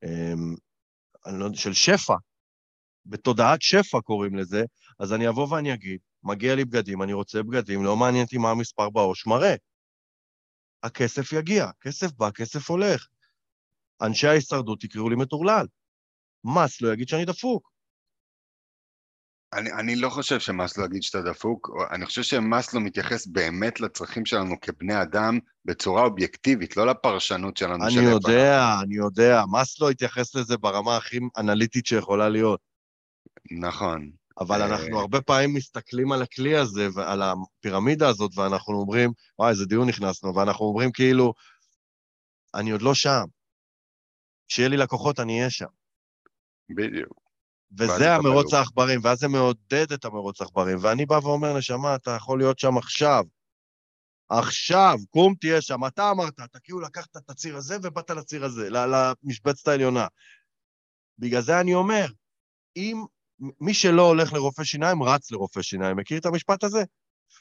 אה, 0.03 1.43
יודע, 1.43 1.57
של 1.57 1.73
שפע, 1.73 2.15
בתודעת 3.05 3.61
שפע 3.61 4.01
קוראים 4.01 4.35
לזה, 4.35 4.63
אז 4.99 5.13
אני 5.13 5.29
אבוא 5.29 5.53
ואני 5.53 5.73
אגיד, 5.73 5.99
מגיע 6.23 6.55
לי 6.55 6.65
בגדים, 6.65 7.01
אני 7.01 7.13
רוצה 7.13 7.43
בגדים, 7.43 7.83
לא 7.83 7.95
מעניין 7.95 8.23
אותי 8.23 8.37
מה 8.37 8.51
המספר 8.51 8.89
בעו"ש 8.89 9.27
מראה. 9.27 9.55
הכסף 10.83 11.33
יגיע, 11.33 11.65
כסף 11.81 12.11
בא, 12.11 12.31
כסף 12.31 12.69
הולך. 12.69 13.07
אנשי 14.01 14.27
ההישרדות 14.27 14.83
יקראו 14.83 15.09
לי 15.09 15.15
מטורלל. 15.15 15.65
מס 16.43 16.81
לא 16.81 16.93
יגיד 16.93 17.07
שאני 17.07 17.25
דפוק. 17.25 17.74
אני, 19.55 19.71
אני 19.71 19.95
לא 19.95 20.09
חושב 20.09 20.39
שמאסלו 20.39 20.85
יגיד 20.85 21.03
שאתה 21.03 21.21
דפוק, 21.21 21.69
אני 21.91 22.05
חושב 22.05 22.23
שמאסלו 22.23 22.81
מתייחס 22.81 23.27
באמת 23.27 23.79
לצרכים 23.79 24.25
שלנו 24.25 24.55
כבני 24.61 25.01
אדם 25.01 25.39
בצורה 25.65 26.03
אובייקטיבית, 26.03 26.77
לא 26.77 26.87
לפרשנות 26.87 27.57
שלנו. 27.57 27.89
של 27.89 27.99
אני 27.99 28.07
איפה 28.07 28.31
יודע, 28.31 28.75
אני 28.83 28.95
יודע. 28.95 29.43
מס 29.51 29.79
לא 29.79 29.89
התייחס 29.89 30.35
לזה 30.35 30.57
ברמה 30.57 30.97
הכי 30.97 31.19
אנליטית 31.37 31.85
שיכולה 31.85 32.29
להיות. 32.29 32.59
נכון. 33.51 34.11
אבל 34.39 34.61
אה. 34.61 34.67
אנחנו 34.67 34.99
הרבה 34.99 35.21
פעמים 35.21 35.53
מסתכלים 35.53 36.11
על 36.11 36.21
הכלי 36.21 36.55
הזה 36.55 36.87
ועל 36.93 37.21
הפירמידה 37.21 38.09
הזאת, 38.09 38.31
ואנחנו 38.37 38.73
אומרים, 38.73 39.11
וואי, 39.39 39.49
איזה 39.49 39.65
דיון 39.65 39.87
נכנסנו, 39.89 40.35
ואנחנו 40.35 40.65
אומרים 40.65 40.91
כאילו, 40.91 41.33
אני 42.55 42.71
עוד 42.71 42.81
לא 42.81 42.93
שם. 42.93 43.23
כשיהיה 44.47 44.69
לי 44.69 44.77
לקוחות, 44.77 45.19
אני 45.19 45.39
אהיה 45.39 45.49
שם. 45.49 45.65
בדיוק. 46.69 47.24
וזה 47.77 48.15
המרוץ. 48.15 48.53
העכברים, 48.53 48.99
ואז 49.03 49.19
זה 49.19 49.27
מעודד 49.27 49.91
את 49.93 50.05
המרוץ 50.05 50.41
העכברים. 50.41 50.77
ואני 50.81 51.05
בא 51.05 51.19
ואומר, 51.23 51.57
נשמה, 51.57 51.95
אתה 51.95 52.11
יכול 52.11 52.39
להיות 52.39 52.59
שם 52.59 52.77
עכשיו. 52.77 53.23
עכשיו, 54.29 54.97
קום 55.09 55.35
תהיה 55.39 55.61
שם. 55.61 55.85
אתה 55.85 56.11
אמרת, 56.11 56.33
אתה 56.39 56.59
כאילו 56.59 56.79
לקחת 56.79 57.17
את 57.17 57.29
הציר 57.29 57.57
הזה 57.57 57.77
ובאת 57.83 58.09
לציר 58.09 58.45
הזה, 58.45 58.69
למשבצת 58.69 59.67
העליונה. 59.67 60.07
בגלל 61.19 61.41
זה 61.41 61.59
אני 61.59 61.73
אומר, 61.73 62.05
אם 62.75 63.03
מי 63.39 63.73
שלא 63.73 64.01
הולך 64.01 64.33
לרופא 64.33 64.63
שיניים, 64.63 65.03
רץ 65.03 65.31
לרופא 65.31 65.61
שיניים. 65.61 65.97
מכיר 65.97 66.17
את 66.17 66.25
המשפט 66.25 66.63
הזה? 66.63 66.83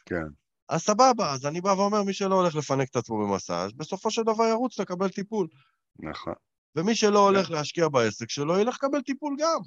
כן. 0.06 0.26
אז 0.68 0.82
סבבה, 0.82 1.32
אז 1.32 1.46
אני 1.46 1.60
בא 1.60 1.68
ואומר, 1.68 2.02
מי 2.02 2.12
שלא 2.12 2.34
הולך 2.34 2.54
לפנק 2.54 2.88
את 2.90 2.96
עצמו 2.96 3.18
במסאז', 3.18 3.72
בסופו 3.72 4.10
של 4.10 4.22
דבר 4.22 4.44
ירוץ 4.44 4.78
לקבל 4.78 5.08
טיפול. 5.08 5.48
נכון. 5.98 6.34
ומי 6.76 6.94
שלא 6.94 7.18
הולך 7.18 7.50
להשקיע 7.50 7.88
בעסק 7.88 8.30
שלו, 8.30 8.58
ילך 8.58 8.74
לקבל 8.74 9.00
טיפול 9.00 9.36
גם. 9.38 9.58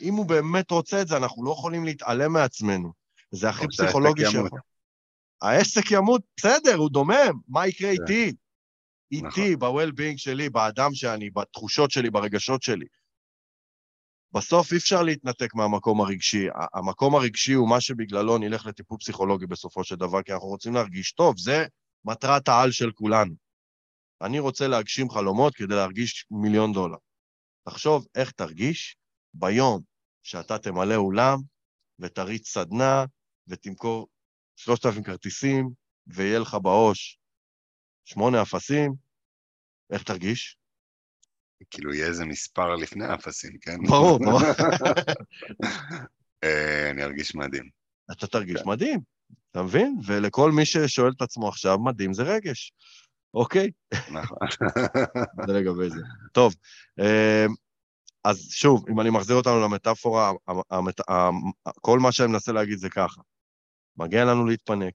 אם 0.00 0.14
הוא 0.14 0.26
באמת 0.26 0.70
רוצה 0.70 1.02
את 1.02 1.08
זה, 1.08 1.16
אנחנו 1.16 1.44
לא 1.44 1.50
יכולים 1.50 1.84
להתעלם 1.84 2.32
מעצמנו. 2.32 2.92
זה 3.30 3.48
הכי 3.48 3.66
פסיכולוגי. 3.68 4.22
שיכול. 4.30 4.60
העסק 5.42 5.90
ימות, 5.90 6.22
בסדר, 6.36 6.74
הוא 6.74 6.90
דומם, 6.90 7.32
מה 7.48 7.66
יקרה 7.66 7.90
כן. 7.96 8.02
איתי? 8.02 8.32
נכון. 9.12 9.42
איתי, 9.42 9.56
ב-well-being 9.56 10.16
שלי, 10.16 10.50
באדם 10.50 10.94
שאני, 10.94 11.30
בתחושות 11.30 11.90
שלי, 11.90 12.10
ברגשות 12.10 12.62
שלי. 12.62 12.86
בסוף 14.32 14.72
אי 14.72 14.76
אפשר 14.76 15.02
להתנתק 15.02 15.54
מהמקום 15.54 16.00
הרגשי. 16.00 16.46
המקום 16.74 17.14
הרגשי 17.14 17.52
הוא 17.52 17.68
מה 17.68 17.80
שבגללו 17.80 18.38
נלך 18.38 18.66
לטיפול 18.66 18.98
פסיכולוגי 18.98 19.46
בסופו 19.46 19.84
של 19.84 19.96
דבר, 19.96 20.22
כי 20.22 20.32
אנחנו 20.32 20.48
רוצים 20.48 20.74
להרגיש 20.74 21.12
טוב. 21.12 21.38
זה 21.38 21.66
מטרת 22.04 22.48
העל 22.48 22.70
של 22.70 22.90
כולנו. 22.90 23.34
אני 24.22 24.38
רוצה 24.38 24.68
להגשים 24.68 25.10
חלומות 25.10 25.54
כדי 25.54 25.74
להרגיש 25.74 26.26
מיליון 26.30 26.72
דולר. 26.72 26.96
תחשוב 27.68 28.06
איך 28.14 28.30
תרגיש 28.30 28.96
ביום 29.34 29.82
שאתה 30.22 30.58
תמלא 30.58 30.94
אולם 30.94 31.38
ותריץ 31.98 32.48
סדנה 32.48 33.04
ותמכור 33.48 34.08
3,000 34.56 35.02
כרטיסים 35.02 35.70
ויהיה 36.06 36.38
לך 36.38 36.56
בעו"ש 36.62 37.18
שמונה 38.04 38.42
אפסים, 38.42 38.94
איך 39.90 40.02
תרגיש? 40.02 40.58
כאילו 41.70 41.94
יהיה 41.94 42.06
איזה 42.06 42.24
מספר 42.24 42.74
לפני 42.74 43.04
האפסים, 43.04 43.58
כן? 43.60 43.76
ברור, 43.88 44.18
ברור. 44.18 44.40
אה, 46.44 46.90
אני 46.90 47.02
ארגיש 47.02 47.34
מדהים. 47.34 47.68
אתה 48.12 48.26
תרגיש 48.26 48.62
כן. 48.62 48.68
מדהים, 48.68 49.00
אתה 49.50 49.62
מבין? 49.62 49.96
ולכל 50.06 50.52
מי 50.52 50.66
ששואל 50.66 51.12
את 51.16 51.22
עצמו 51.22 51.48
עכשיו, 51.48 51.78
מדהים 51.78 52.12
זה 52.12 52.22
רגש, 52.22 52.72
אוקיי? 53.34 53.70
נכון. 54.12 54.38
זה 55.46 55.52
לגבי 55.52 55.90
זה. 55.90 56.00
טוב, 56.32 56.54
אה, 57.00 57.46
אז 58.24 58.48
שוב, 58.50 58.84
אם 58.90 59.00
אני 59.00 59.10
מחזיר 59.10 59.36
אותנו 59.36 59.60
למטאפורה, 59.60 60.32
המ- 60.48 60.60
המת- 60.70 61.08
המ- 61.08 61.50
כל 61.80 61.98
מה 61.98 62.12
שאני 62.12 62.32
מנסה 62.32 62.52
להגיד 62.52 62.78
זה 62.78 62.90
ככה. 62.90 63.20
מגיע 63.96 64.24
לנו 64.24 64.46
להתפנק, 64.46 64.94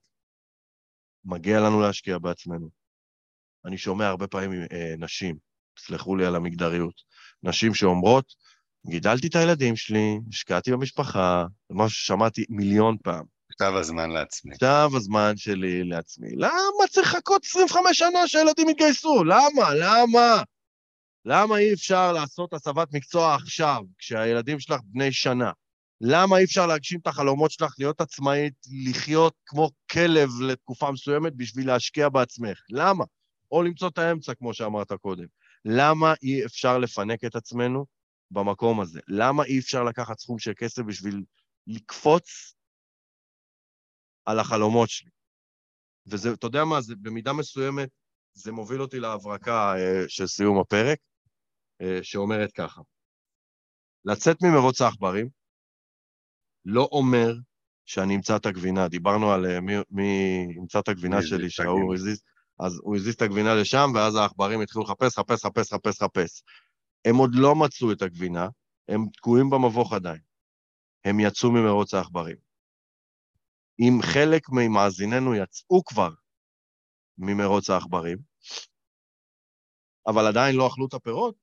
מגיע 1.24 1.60
לנו 1.60 1.80
להשקיע 1.80 2.18
בעצמנו. 2.18 2.68
אני 3.66 3.78
שומע 3.78 4.06
הרבה 4.06 4.26
פעמים 4.26 4.62
אה, 4.72 4.94
נשים, 4.98 5.36
סלחו 5.78 6.16
לי 6.16 6.26
על 6.26 6.36
המגדריות, 6.36 6.94
נשים 7.42 7.74
שאומרות, 7.74 8.24
גידלתי 8.86 9.26
את 9.26 9.34
הילדים 9.36 9.76
שלי, 9.76 10.18
השקעתי 10.28 10.72
במשפחה, 10.72 11.44
זה 11.68 11.74
משהו 11.74 11.96
ששמעתי 11.98 12.44
מיליון 12.48 12.96
פעם. 13.02 13.24
עכשיו 13.52 13.78
הזמן 13.78 14.10
לעצמי. 14.10 14.52
עכשיו 14.52 14.90
הזמן 14.96 15.32
שלי 15.36 15.84
לעצמי. 15.84 16.28
למה 16.36 16.88
צריך 16.90 17.14
לחכות 17.14 17.44
25 17.44 17.98
שנה 17.98 18.28
שהילדים 18.28 18.68
יתגייסו? 18.68 19.24
למה? 19.24 19.74
למה? 19.74 20.42
למה 21.24 21.58
אי 21.58 21.74
אפשר 21.74 22.12
לעשות 22.12 22.52
הסבת 22.52 22.88
מקצוע 22.92 23.34
עכשיו, 23.34 23.82
כשהילדים 23.98 24.60
שלך 24.60 24.80
בני 24.84 25.12
שנה? 25.12 25.52
למה 26.00 26.38
אי 26.38 26.44
אפשר 26.44 26.66
להגשים 26.66 27.00
את 27.00 27.06
החלומות 27.06 27.50
שלך, 27.50 27.74
להיות 27.78 28.00
עצמאית, 28.00 28.54
לחיות 28.90 29.34
כמו 29.46 29.70
כלב 29.92 30.28
לתקופה 30.40 30.90
מסוימת 30.90 31.34
בשביל 31.34 31.66
להשקיע 31.66 32.08
בעצמך? 32.08 32.60
למה? 32.70 33.04
או 33.50 33.62
למצוא 33.62 33.88
את 33.88 33.98
האמצע, 33.98 34.34
כמו 34.34 34.54
שאמרת 34.54 34.92
קודם. 34.92 35.26
למה 35.64 36.14
אי 36.22 36.44
אפשר 36.44 36.78
לפנק 36.78 37.24
את 37.24 37.36
עצמנו 37.36 37.86
במקום 38.30 38.80
הזה? 38.80 39.00
למה 39.08 39.44
אי 39.44 39.58
אפשר 39.58 39.84
לקחת 39.84 40.18
סכום 40.18 40.38
של 40.38 40.52
כסף 40.56 40.82
בשביל 40.82 41.24
לקפוץ 41.66 42.54
על 44.24 44.38
החלומות 44.38 44.90
שלי. 44.90 45.10
וזה, 46.06 46.32
אתה 46.32 46.46
יודע 46.46 46.64
מה, 46.64 46.80
זה 46.80 46.94
במידה 46.96 47.32
מסוימת, 47.32 47.88
זה 48.34 48.52
מוביל 48.52 48.82
אותי 48.82 49.00
להברקה 49.00 49.74
אה, 49.78 50.04
של 50.08 50.26
סיום 50.26 50.60
הפרק, 50.60 50.98
אה, 51.82 51.98
שאומרת 52.02 52.52
ככה: 52.52 52.80
לצאת 54.04 54.42
ממרוץ 54.42 54.80
העכברים 54.80 55.28
לא 56.64 56.88
אומר 56.92 57.34
שאני 57.86 58.16
אמצא 58.16 58.36
את 58.36 58.46
הגבינה. 58.46 58.88
דיברנו 58.88 59.32
על 59.32 59.46
אה, 59.46 59.60
מי, 59.60 59.72
מי 59.90 60.46
ימצא 60.56 60.78
את 60.78 60.88
הגבינה 60.88 61.22
שלי, 61.22 61.50
שההוא 61.50 61.80
הגבינה. 61.80 61.94
הזיז, 61.94 62.22
אז 62.60 62.80
הוא 62.82 62.96
הזיז 62.96 63.14
את 63.14 63.22
הגבינה 63.22 63.54
לשם, 63.54 63.90
ואז 63.94 64.16
העכברים 64.16 64.60
התחילו 64.60 64.84
לחפש, 64.84 65.18
חפש, 65.18 65.44
חפש, 65.44 65.72
חפש, 65.72 66.02
חפש. 66.02 66.42
הם 67.04 67.16
עוד 67.16 67.30
לא 67.34 67.54
מצאו 67.54 67.92
את 67.92 68.02
הגבינה, 68.02 68.48
הם 68.88 69.06
תקועים 69.12 69.50
במבוך 69.50 69.92
עדיין. 69.92 70.20
הם 71.04 71.20
יצאו 71.20 71.52
ממרוץ 71.52 71.94
העכברים. 71.94 72.36
אם 73.80 73.98
חלק 74.02 74.42
ממאזיננו 74.48 75.34
יצאו 75.34 75.84
כבר 75.84 76.10
ממרוץ 77.20 77.70
העכברים, 77.70 78.18
אבל 80.06 80.26
עדיין 80.26 80.56
לא 80.56 80.68
אכלו 80.68 80.86
את 80.86 80.94
הפירות, 80.94 81.34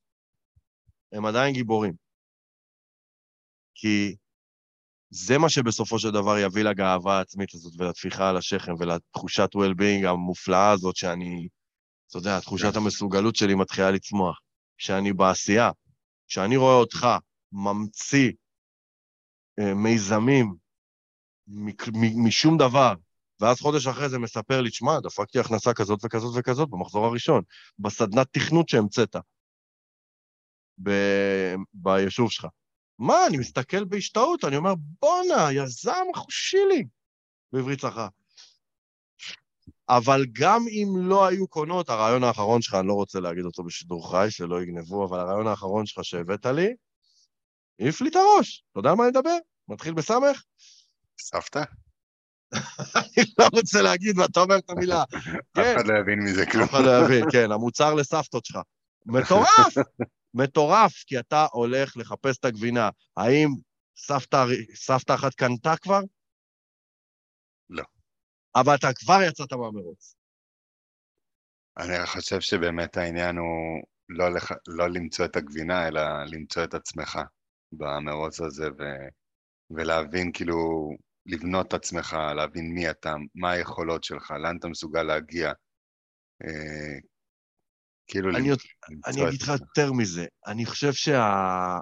הם 1.12 1.26
עדיין 1.26 1.54
גיבורים. 1.54 1.94
כי 3.76 4.16
זה 5.10 5.38
מה 5.38 5.50
שבסופו 5.50 6.00
של 6.00 6.12
דבר 6.12 6.38
יביא 6.38 6.64
לגאווה 6.64 7.18
העצמית 7.18 7.54
הזאת 7.54 7.74
ולטפיחה 7.78 8.30
על 8.30 8.38
השכם 8.38 8.72
ולתחושת 8.80 9.50
well-being 9.56 10.08
המופלאה 10.08 10.72
הזאת 10.72 10.96
שאני, 10.96 11.48
אתה 12.08 12.18
יודע, 12.18 12.40
תחושת 12.40 12.76
המסוגלות 12.76 13.36
שלי 13.36 13.56
מתחילה 13.56 13.92
לצמוח. 13.92 14.40
כשאני 14.78 15.14
בעשייה, 15.14 15.72
כשאני 16.28 16.58
רואה 16.58 16.76
אותך 16.76 17.08
ממציא 17.52 18.32
אה, 19.60 19.74
מיזמים 19.74 20.56
משום 22.26 22.58
דבר. 22.58 22.94
ואז 23.40 23.60
חודש 23.60 23.88
אחרי 23.88 24.10
זה 24.10 24.20
מספר 24.20 24.62
לי, 24.62 24.72
שמע, 24.72 25.00
דפקתי 25.00 25.40
הכנסה 25.40 25.74
כזאת 25.74 26.00
וכזאת 26.04 26.34
וכזאת 26.36 26.70
במחזור 26.70 27.06
הראשון, 27.06 27.42
בסדנת 27.80 28.28
תכנות 28.32 28.70
שהמצאת 28.70 29.16
ב- 30.84 31.56
ביישוב 31.74 32.32
שלך. 32.32 32.48
מה, 33.00 33.28
אני 33.28 33.38
מסתכל 33.38 33.84
בהשתאות, 33.84 34.44
אני 34.44 34.56
אומר, 34.58 34.74
בואנה, 35.02 35.52
יזם 35.52 36.06
חושי 36.16 36.58
לי, 36.70 36.84
בעברית 37.52 37.80
צחה. 37.80 38.08
אבל 39.90 40.26
גם 40.32 40.62
אם 40.70 40.88
לא 40.98 41.28
היו 41.28 41.48
קונות, 41.48 41.90
הרעיון 41.90 42.24
האחרון 42.24 42.62
שלך, 42.62 42.74
אני 42.74 42.88
לא 42.88 42.94
רוצה 42.94 43.20
להגיד 43.20 43.46
אותו 43.46 43.64
בשידור 43.64 44.12
חי, 44.12 44.28
שלא 44.30 44.62
יגנבו, 44.62 45.06
אבל 45.06 45.20
הרעיון 45.20 45.48
האחרון 45.48 45.86
שלך 45.86 46.06
שהבאת 46.06 46.46
לי, 46.46 46.76
העיף 47.80 48.02
לי 48.02 48.10
את 48.10 48.16
הראש. 48.16 48.64
אתה 48.72 48.80
יודע 48.80 48.96
מה 48.96 49.04
אני 49.04 49.12
מדבר? 49.12 49.38
מתחיל 49.68 49.94
בסמך? 49.94 50.44
סבתא? 51.20 51.64
אני 52.96 53.26
לא 53.40 53.48
רוצה 53.54 53.82
להגיד, 53.82 54.20
ואתה 54.20 54.40
אומר 54.40 54.58
את 54.58 54.70
המילה. 54.70 55.04
אף 55.04 55.14
כן, 55.54 55.76
אחד 55.76 55.88
לא 55.88 56.00
יבין 56.00 56.20
מזה 56.20 56.46
כלום. 56.46 56.64
אף 56.64 56.70
אחד 56.70 56.84
לא 56.86 57.06
יבין, 57.06 57.26
כן, 57.32 57.52
המוצר 57.52 57.94
לסבתות 57.94 58.46
שלך. 58.46 58.60
מטורף, 59.06 59.74
מטורף, 60.34 60.94
כי 61.08 61.20
אתה 61.20 61.46
הולך 61.52 61.98
לחפש 61.98 62.38
את 62.38 62.46
הגבינה. 62.46 62.90
האם 63.18 63.50
סבתא, 63.98 64.46
סבתא 64.76 65.14
אחת 65.14 65.34
קנתה 65.34 65.78
כבר? 65.78 66.00
לא. 67.70 67.84
אבל 68.56 68.76
אתה 68.76 68.94
כבר 68.94 69.20
יצאת 69.28 69.54
מהמרוץ. 69.54 70.16
אני 71.78 72.06
חושב 72.06 72.42
שבאמת 72.42 72.98
העניין 72.98 73.38
הוא 73.38 73.84
לא, 74.10 74.34
לח... 74.34 74.52
לא 74.68 74.90
למצוא 74.90 75.26
את 75.26 75.36
הגבינה, 75.36 75.88
אלא 75.88 76.02
למצוא 76.26 76.64
את 76.64 76.74
עצמך 76.74 77.20
במרוץ 77.72 78.42
הזה, 78.42 78.68
ו... 78.80 78.84
ולהבין 79.70 80.32
כאילו, 80.34 80.90
לבנות 81.28 81.68
את 81.68 81.74
עצמך, 81.74 82.18
להבין 82.36 82.74
מי 82.74 82.90
אתה, 82.90 83.16
מה 83.36 83.52
היכולות 83.52 84.04
שלך, 84.04 84.32
לאן 84.32 84.58
אתה 84.58 84.68
מסוגל 84.68 85.04
להגיע. 85.04 85.52
אה, 86.44 87.00
כאילו, 88.08 88.30
אני, 88.30 88.50
למצוא 88.50 89.12
אני 89.12 89.30
אגיד 89.30 89.42
לך 89.42 89.48
יותר 89.48 89.92
מזה, 89.94 90.26
אני 90.48 90.66
חושב 90.66 90.94
שה... 90.94 91.80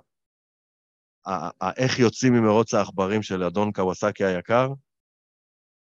איך 1.78 2.00
יוצאים 2.00 2.34
ממרוץ 2.34 2.74
העכברים 2.74 3.24
של 3.24 3.44
אדון 3.44 3.72
קווסקי 3.72 4.24
היקר, 4.26 4.68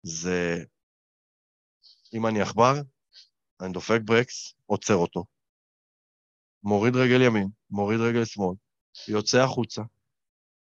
זה 0.02 0.64
אם 2.14 2.26
אני 2.26 2.40
עכבר, 2.40 2.74
אני 3.60 3.72
דופק 3.72 4.00
ברקס, 4.04 4.54
עוצר 4.66 4.94
אותו, 4.94 5.24
מוריד 6.62 6.96
רגל 6.96 7.22
ימין, 7.22 7.48
מוריד 7.70 8.00
רגל 8.00 8.24
שמאל, 8.24 8.56
יוצא 9.08 9.38
החוצה, 9.38 9.82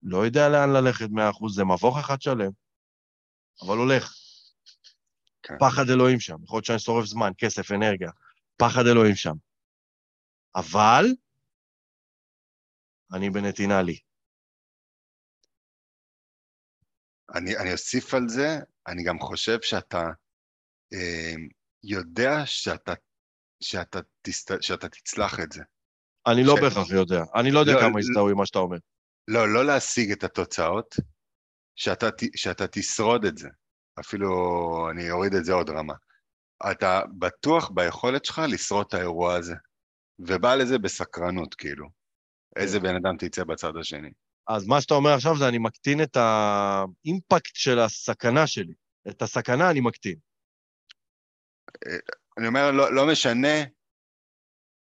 לא 0.04 0.26
יודע 0.26 0.50
לאן 0.50 0.70
ללכת 0.70 1.10
מאה 1.10 1.30
אחוז, 1.30 1.56
זה 1.56 1.64
מבוך 1.64 1.98
אחד 1.98 2.22
שלם, 2.22 2.52
אבל 3.62 3.78
הולך. 3.78 4.14
כן. 5.44 5.54
פחד 5.60 5.90
אלוהים 5.94 6.20
שם, 6.20 6.44
יכול 6.44 6.58
להיות 6.58 6.66
שאני 6.66 6.80
שורף 6.80 7.06
זמן, 7.06 7.32
כסף, 7.38 7.72
אנרגיה, 7.72 8.10
פחד 8.58 8.84
אלוהים 8.92 9.16
שם. 9.16 9.34
אבל 10.56 11.06
אני 13.14 13.30
בנתינה 13.30 13.82
לי. 13.82 14.00
אני, 17.36 17.58
אני 17.58 17.72
אוסיף 17.72 18.14
על 18.14 18.24
זה, 18.28 18.48
אני 18.88 19.04
גם 19.04 19.20
חושב 19.20 19.62
שאתה 19.62 20.02
אה, 20.94 21.34
יודע 21.84 22.46
שאתה, 22.46 22.94
שאתה, 23.64 24.00
תסת, 24.22 24.52
שאתה 24.62 24.90
תצלח 24.90 25.40
את 25.44 25.52
זה. 25.52 25.64
אני 26.28 26.44
לא 26.44 26.56
ש- 26.58 26.62
בהכרח 26.62 26.92
יודע, 26.92 27.24
אני 27.40 27.52
לא 27.52 27.60
יודע 27.60 27.74
לא, 27.74 27.80
כמה 27.80 27.90
לא- 27.94 28.00
יזדהו 28.00 28.30
עם 28.30 28.38
מה 28.38 28.46
שאתה 28.46 28.60
אומר. 28.60 28.78
לא, 29.28 29.54
לא 29.54 29.66
להשיג 29.66 30.12
את 30.12 30.24
התוצאות, 30.24 30.96
שאתה, 31.76 32.10
שאתה 32.36 32.68
תשרוד 32.68 33.26
את 33.26 33.38
זה. 33.38 33.50
אפילו 34.00 34.30
אני 34.92 35.12
אוריד 35.12 35.34
את 35.34 35.46
זה 35.46 35.54
עוד 35.54 35.70
רמה. 35.70 35.94
אתה 36.72 37.02
בטוח 37.20 37.70
ביכולת 37.70 38.26
שלך 38.26 38.42
לשרוד 38.48 38.86
את 38.88 38.94
האירוע 38.94 39.36
הזה, 39.36 39.56
ובא 40.20 40.56
לזה 40.56 40.78
בסקרנות, 40.78 41.56
כאילו. 41.56 41.90
איזה 42.56 42.80
בן 42.80 42.96
אדם 42.96 43.18
תצא 43.18 43.44
בצד 43.44 43.78
השני. 43.80 44.12
אז 44.48 44.68
מה 44.68 44.82
שאתה 44.82 44.94
אומר 44.94 45.14
עכשיו 45.14 45.38
זה 45.38 45.48
אני 45.48 45.58
מקטין 45.58 46.04
את 46.04 46.18
האימפקט 46.18 47.56
של 47.56 47.80
הסכנה 47.80 48.48
שלי. 48.48 48.74
את 49.10 49.22
הסכנה 49.22 49.72
אני 49.72 49.80
מקטין. 49.80 50.16
אני 52.38 52.48
אומר, 52.48 52.72
לא, 52.72 52.96
לא 52.96 53.08
משנה 53.08 53.64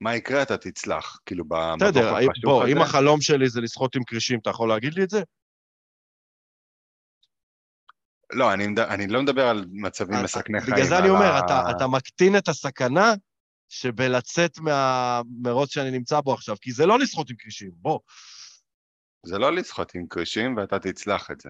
מה 0.02 0.16
יקרה, 0.16 0.42
אתה 0.42 0.58
תצלח. 0.58 1.20
כאילו, 1.26 1.46
במבוך 1.46 1.90
בסדר, 1.90 2.16
החשוך 2.16 2.44
בוא, 2.44 2.64
הזה, 2.64 2.72
אם 2.72 2.78
החלום 2.78 3.22
שלי 3.22 3.50
זה 3.50 3.62
לשחות 3.62 3.96
עם 3.96 4.04
כרישים, 4.04 4.40
אתה 4.40 4.50
יכול 4.50 4.70
להגיד 4.70 4.94
לי 4.94 5.04
את 5.04 5.10
זה? 5.10 5.24
לא, 8.32 8.54
אני, 8.54 8.68
אני 8.90 9.08
לא 9.08 9.22
מדבר 9.22 9.48
על 9.48 9.66
מצבים 9.72 10.18
אז- 10.18 10.24
מסכני 10.24 10.62
חיים. 10.62 10.74
בגלל 10.74 10.88
זה 10.88 11.00
אני 11.00 11.10
אומר, 11.10 11.32
ה- 11.34 11.40
אתה, 11.40 11.64
אתה 11.78 11.88
מקטין 11.88 12.38
את 12.38 12.48
הסכנה 12.48 13.14
שבלצאת 13.70 14.58
מהמרוץ 14.60 15.74
שאני 15.74 15.92
נמצא 15.92 16.22
בו 16.22 16.34
עכשיו, 16.34 16.56
כי 16.62 16.72
זה 16.72 16.86
לא 16.86 17.00
לשחות 17.00 17.30
עם 17.30 17.36
כרישים, 17.40 17.72
בוא. 17.76 18.00
זה 19.26 19.38
לא 19.38 19.56
לשחות 19.56 19.96
עם 19.96 20.08
כרישים, 20.08 20.58
ואתה 20.58 20.80
תצלח 20.80 21.32
את 21.32 21.42
זה. 21.42 21.50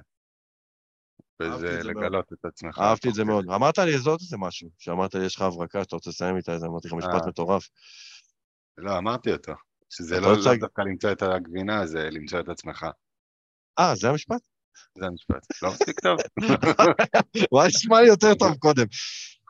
וזה 1.42 1.54
את 1.56 1.60
זה 1.60 1.94
מאוד. 1.94 2.04
לגלות 2.04 2.34
את 2.34 2.46
עצמך. 2.46 2.80
אהבתי 2.80 3.10
את 3.10 3.14
זה 3.14 3.22
תוך 3.22 3.30
מאוד. 3.30 3.46
אמרת 3.56 3.78
לי 3.78 3.96
עוד 4.06 4.20
איזה 4.22 4.38
משהו, 4.38 4.70
שאמרת 4.78 5.16
לי, 5.16 5.26
יש 5.26 5.36
לך 5.36 5.42
הברקה 5.42 5.84
שאתה 5.84 5.96
רוצה 5.96 6.10
לסיים 6.10 6.38
איתה, 6.38 6.54
איזה, 6.54 6.66
אמרתי 6.66 6.88
לך 6.88 6.94
משפט 6.94 7.24
אה. 7.24 7.28
מטורף. 7.28 7.70
לא, 8.78 8.98
אמרתי 8.98 9.32
אותו. 9.32 9.54
שזה 9.90 10.18
אתה 10.18 10.26
לא 10.26 10.36
דווקא 10.60 10.82
למצוא 10.82 11.12
את 11.12 11.22
הגבינה, 11.22 11.86
זה 11.86 12.10
למצוא 12.12 12.40
את 12.40 12.50
עצמך. 12.50 12.86
אה, 13.80 13.96
זה 13.96 14.10
המשפט? 14.10 14.42
זה 14.98 15.06
המשפט. 15.06 15.46
לא 15.62 15.72
מספיק 15.72 16.00
טוב. 16.00 16.20
וואי, 17.52 17.68
נשמע 17.68 18.02
לי 18.02 18.08
יותר 18.08 18.34
טוב 18.34 18.56
קודם. 18.56 18.86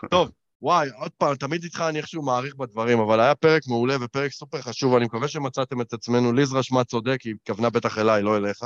טוב, 0.10 0.32
וואי, 0.62 0.90
עוד 1.00 1.12
פעם, 1.18 1.36
תמיד 1.36 1.64
איתך 1.64 1.84
אני 1.90 1.98
איכשהו 1.98 2.24
מעריך 2.24 2.56
בדברים, 2.56 3.00
אבל 3.00 3.20
היה 3.20 3.36
פרק 3.36 3.62
מעולה 3.68 3.96
ופרק 4.02 4.32
סופר 4.32 4.62
חשוב, 4.62 4.96
אני 4.96 5.06
מקווה 5.06 5.28
שמצאתם 5.28 5.82
את 5.82 5.94
עצמנו. 5.94 6.34
ליז 6.34 6.54
רשמה 6.54 6.84
צודק, 6.84 7.22
היא 7.22 7.34
התכוונה 7.34 7.70
בטח 7.70 7.98
אליי, 7.98 8.22
לא 8.22 8.38
אליך. 8.38 8.60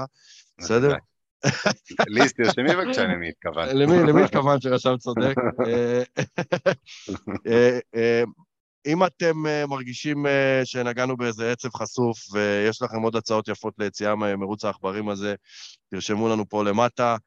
בסדר? 0.58 0.94
ליס, 2.08 2.34
תרשמי 2.34 2.76
בבקשה 2.76 3.04
למי 3.04 3.30
התכוונת. 3.30 3.74
למי, 3.74 4.04
למי 4.08 4.24
התכוונת 4.24 4.62
שרשם 4.62 4.98
צודק? 4.98 5.36
אה, 8.88 8.92
אה, 8.92 8.94
אה, 8.94 8.94
אם 8.94 9.04
אתם 9.06 9.48
אה, 9.48 9.66
מרגישים 9.68 10.26
אה, 10.26 10.62
שנגענו 10.66 11.18
באיזה 11.18 11.52
עצב 11.52 11.70
חשוף 11.70 12.18
ויש 12.34 12.82
לכם 12.82 13.02
עוד 13.02 13.16
הצעות 13.16 13.48
יפות 13.48 13.74
ליציאה 13.78 14.16
ממרוץ 14.16 14.66
העכברים 14.66 15.10
הזה, 15.10 15.36
תרשמו 15.90 16.30
לנו 16.30 16.50
פה 16.50 16.64
למטה, 16.64 17.18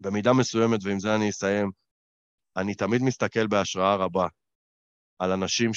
ובמידה 0.00 0.32
מסוימת, 0.32 0.80
ועם 0.84 1.00
זה 1.00 1.14
אני 1.14 1.30
אסיים, 1.30 1.70
אני 2.56 2.74
תמיד 2.74 3.02
מסתכל 3.02 3.46
בהשראה 3.46 3.94
רבה 3.94 4.26
על 5.18 5.32
אנשים 5.32 5.70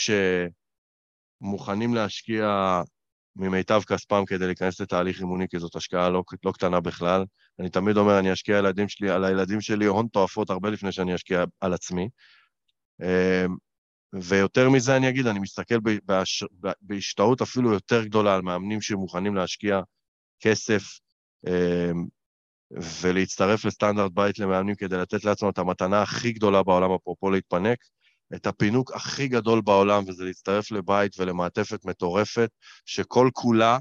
שמוכנים 1.42 1.94
להשקיע 1.94 2.82
ממיטב 3.36 3.82
כספם 3.88 4.24
כדי 4.28 4.46
להיכנס 4.46 4.82
לתהליך 4.82 5.20
אימוני, 5.20 5.48
כי 5.50 5.60
זאת 5.60 5.76
השקעה 5.76 6.10
לא, 6.10 6.24
לא 6.46 6.52
קטנה 6.52 6.80
בכלל. 6.80 7.26
אני 7.60 7.70
תמיד 7.70 7.98
אומר, 7.98 8.20
אני 8.20 8.34
אשקיע 8.34 8.58
על 8.58 8.66
הילדים 8.66 8.90
שלי, 8.90 9.10
על 9.10 9.24
הילדים 9.24 9.62
שלי 9.62 9.86
הון 9.86 10.08
תועפות 10.08 10.50
הרבה 10.50 10.70
לפני 10.70 10.92
שאני 10.92 11.16
אשקיע 11.16 11.44
על 11.62 11.74
עצמי. 11.74 12.10
ויותר 14.14 14.70
מזה 14.70 14.98
אני 14.98 15.10
אגיד, 15.10 15.28
אני 15.28 15.40
מסתכל 15.40 15.76
בהש... 16.06 16.44
בהשתאות 16.82 17.42
אפילו 17.42 17.74
יותר 17.74 18.04
גדולה 18.04 18.36
על 18.36 18.42
מאמנים 18.42 18.82
שמוכנים 18.82 19.36
להשקיע 19.36 19.82
כסף 20.40 20.84
אמ, 21.48 22.06
ולהצטרף 23.02 23.66
לסטנדרט 23.66 24.12
בית 24.14 24.40
למאמנים 24.40 24.76
כדי 24.76 24.98
לתת 24.98 25.24
לעצמם 25.24 25.50
את 25.50 25.58
המתנה 25.58 26.02
הכי 26.02 26.32
גדולה 26.32 26.64
בעולם, 26.64 26.92
אפרופו 26.92 27.30
להתפנק, 27.30 27.78
את 28.36 28.48
הפינוק 28.48 28.92
הכי 28.92 29.28
גדול 29.28 29.62
בעולם, 29.62 30.04
וזה 30.08 30.24
להצטרף 30.24 30.72
לבית 30.72 31.20
ולמעטפת 31.20 31.86
מטורפת, 31.86 32.50
שכל 32.86 33.30
כולה, 33.34 33.78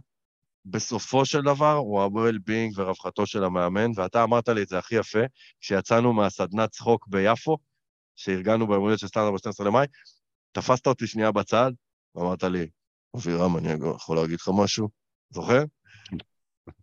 בסופו 0.65 1.27
של 1.27 1.43
דבר, 1.43 1.73
הוא 1.73 2.01
ה-well-being 2.01 2.73
ורווחתו 2.77 3.27
של 3.27 3.45
המאמן, 3.45 3.91
ואתה 3.97 4.23
אמרת 4.25 4.49
לי 4.49 4.63
את 4.63 4.69
זה 4.69 4.79
הכי 4.79 4.95
יפה, 4.95 5.19
כשיצאנו 5.61 6.13
מהסדנת 6.13 6.71
צחוק 6.71 7.07
ביפו, 7.09 7.59
שארגנו 8.17 8.67
ביום 8.67 8.83
הולדת 8.83 8.99
של 8.99 9.07
סטנדרט 9.07 9.47
ב-12 9.47 9.65
למאי, 9.65 9.87
תפסת 10.53 10.87
אותי 10.87 11.07
שנייה 11.07 11.33
בצד, 11.33 11.73
ואמרת 12.15 12.43
לי, 12.45 12.67
אבירם, 13.17 13.57
אני 13.57 13.69
יכול 13.97 14.17
להגיד 14.17 14.41
לך 14.41 14.51
משהו? 14.55 14.89
זוכר? 15.31 15.65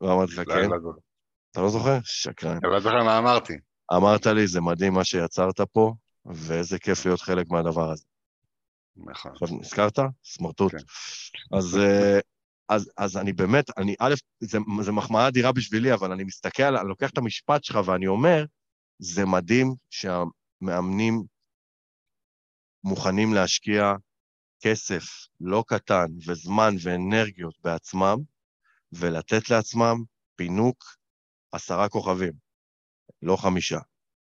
ואמרתי 0.02 0.32
לך, 0.32 0.48
לא, 0.48 0.54
כן. 0.54 0.70
לא. 0.70 0.92
אתה 1.52 1.62
לא 1.62 1.70
זוכר? 1.70 1.98
שקרן. 2.04 2.58
אבל 2.64 2.74
לא 2.74 2.80
זוכר 2.80 3.04
מה 3.04 3.18
אמרתי. 3.18 3.54
אמרת 3.94 4.26
לי, 4.26 4.48
זה 4.48 4.62
מדהים 4.62 4.94
מה 4.94 5.06
שיצרת 5.06 5.62
פה, 5.62 5.94
ואיזה 6.26 6.80
כיף 6.80 7.06
להיות 7.06 7.22
חלק 7.22 7.50
מהדבר 7.50 7.92
הזה. 7.92 8.04
נכון. 8.98 9.32
עכשיו, 9.32 9.48
נזכרת? 9.60 10.00
סמרטוט. 10.24 10.72
כן. 10.72 10.78
אז, 11.58 11.78
אה, 11.78 12.20
אז, 12.70 12.92
אז 12.98 13.18
אני 13.18 13.34
באמת, 13.34 13.66
אני, 13.78 13.96
א', 14.00 14.14
זה, 14.40 14.58
זה 14.82 14.92
מחמאה 14.92 15.28
אדירה 15.28 15.52
בשבילי, 15.52 15.94
אבל 15.94 16.12
אני 16.12 16.24
מסתכל, 16.24 16.78
אני 16.78 16.90
לוקח 16.90 17.10
את 17.10 17.18
המשפט 17.18 17.64
שלך 17.64 17.80
ואני 17.86 18.08
אומר, 18.08 18.46
זה 19.00 19.26
מדהים 19.26 19.76
שהמאמנים 19.90 21.24
מוכנים 22.84 23.34
להשקיע 23.34 23.94
כסף 24.62 25.04
לא 25.42 25.64
קטן 25.68 26.06
וזמן 26.28 26.76
ואנרגיות 26.82 27.56
בעצמם, 27.64 28.18
ולתת 28.92 29.50
לעצמם 29.50 30.04
פינוק 30.36 30.84
עשרה 31.52 31.90
כוכבים. 31.90 32.34
לא 33.22 33.36
חמישה. 33.36 33.80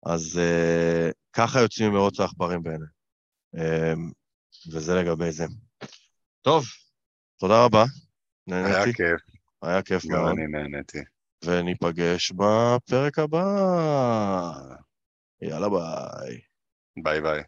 אז 0.06 0.40
uh, 0.40 1.14
ככה 1.34 1.60
יוצאים 1.60 1.92
ממרוץ 1.92 2.20
העכברים 2.20 2.64
בעיניי. 2.64 2.88
Um, 3.56 4.14
וזה 4.74 4.94
לגבי 4.94 5.32
זה. 5.32 5.46
טוב, 6.42 6.64
תודה 7.38 7.66
רבה. 7.66 7.84
נהניתי. 8.48 8.76
היה 8.76 8.86
כיף. 8.86 9.38
היה 9.62 9.82
כיף 9.82 10.06
מאוד. 10.06 10.22
גם 10.22 10.38
אני 10.38 10.48
נהניתי. 10.48 11.00
וניפגש 11.46 12.32
בפרק 12.32 13.20
הבא. 13.20 13.44
יאללה 15.42 15.70
ביי. 15.70 16.42
ביי 17.04 17.22
ביי. 17.22 17.44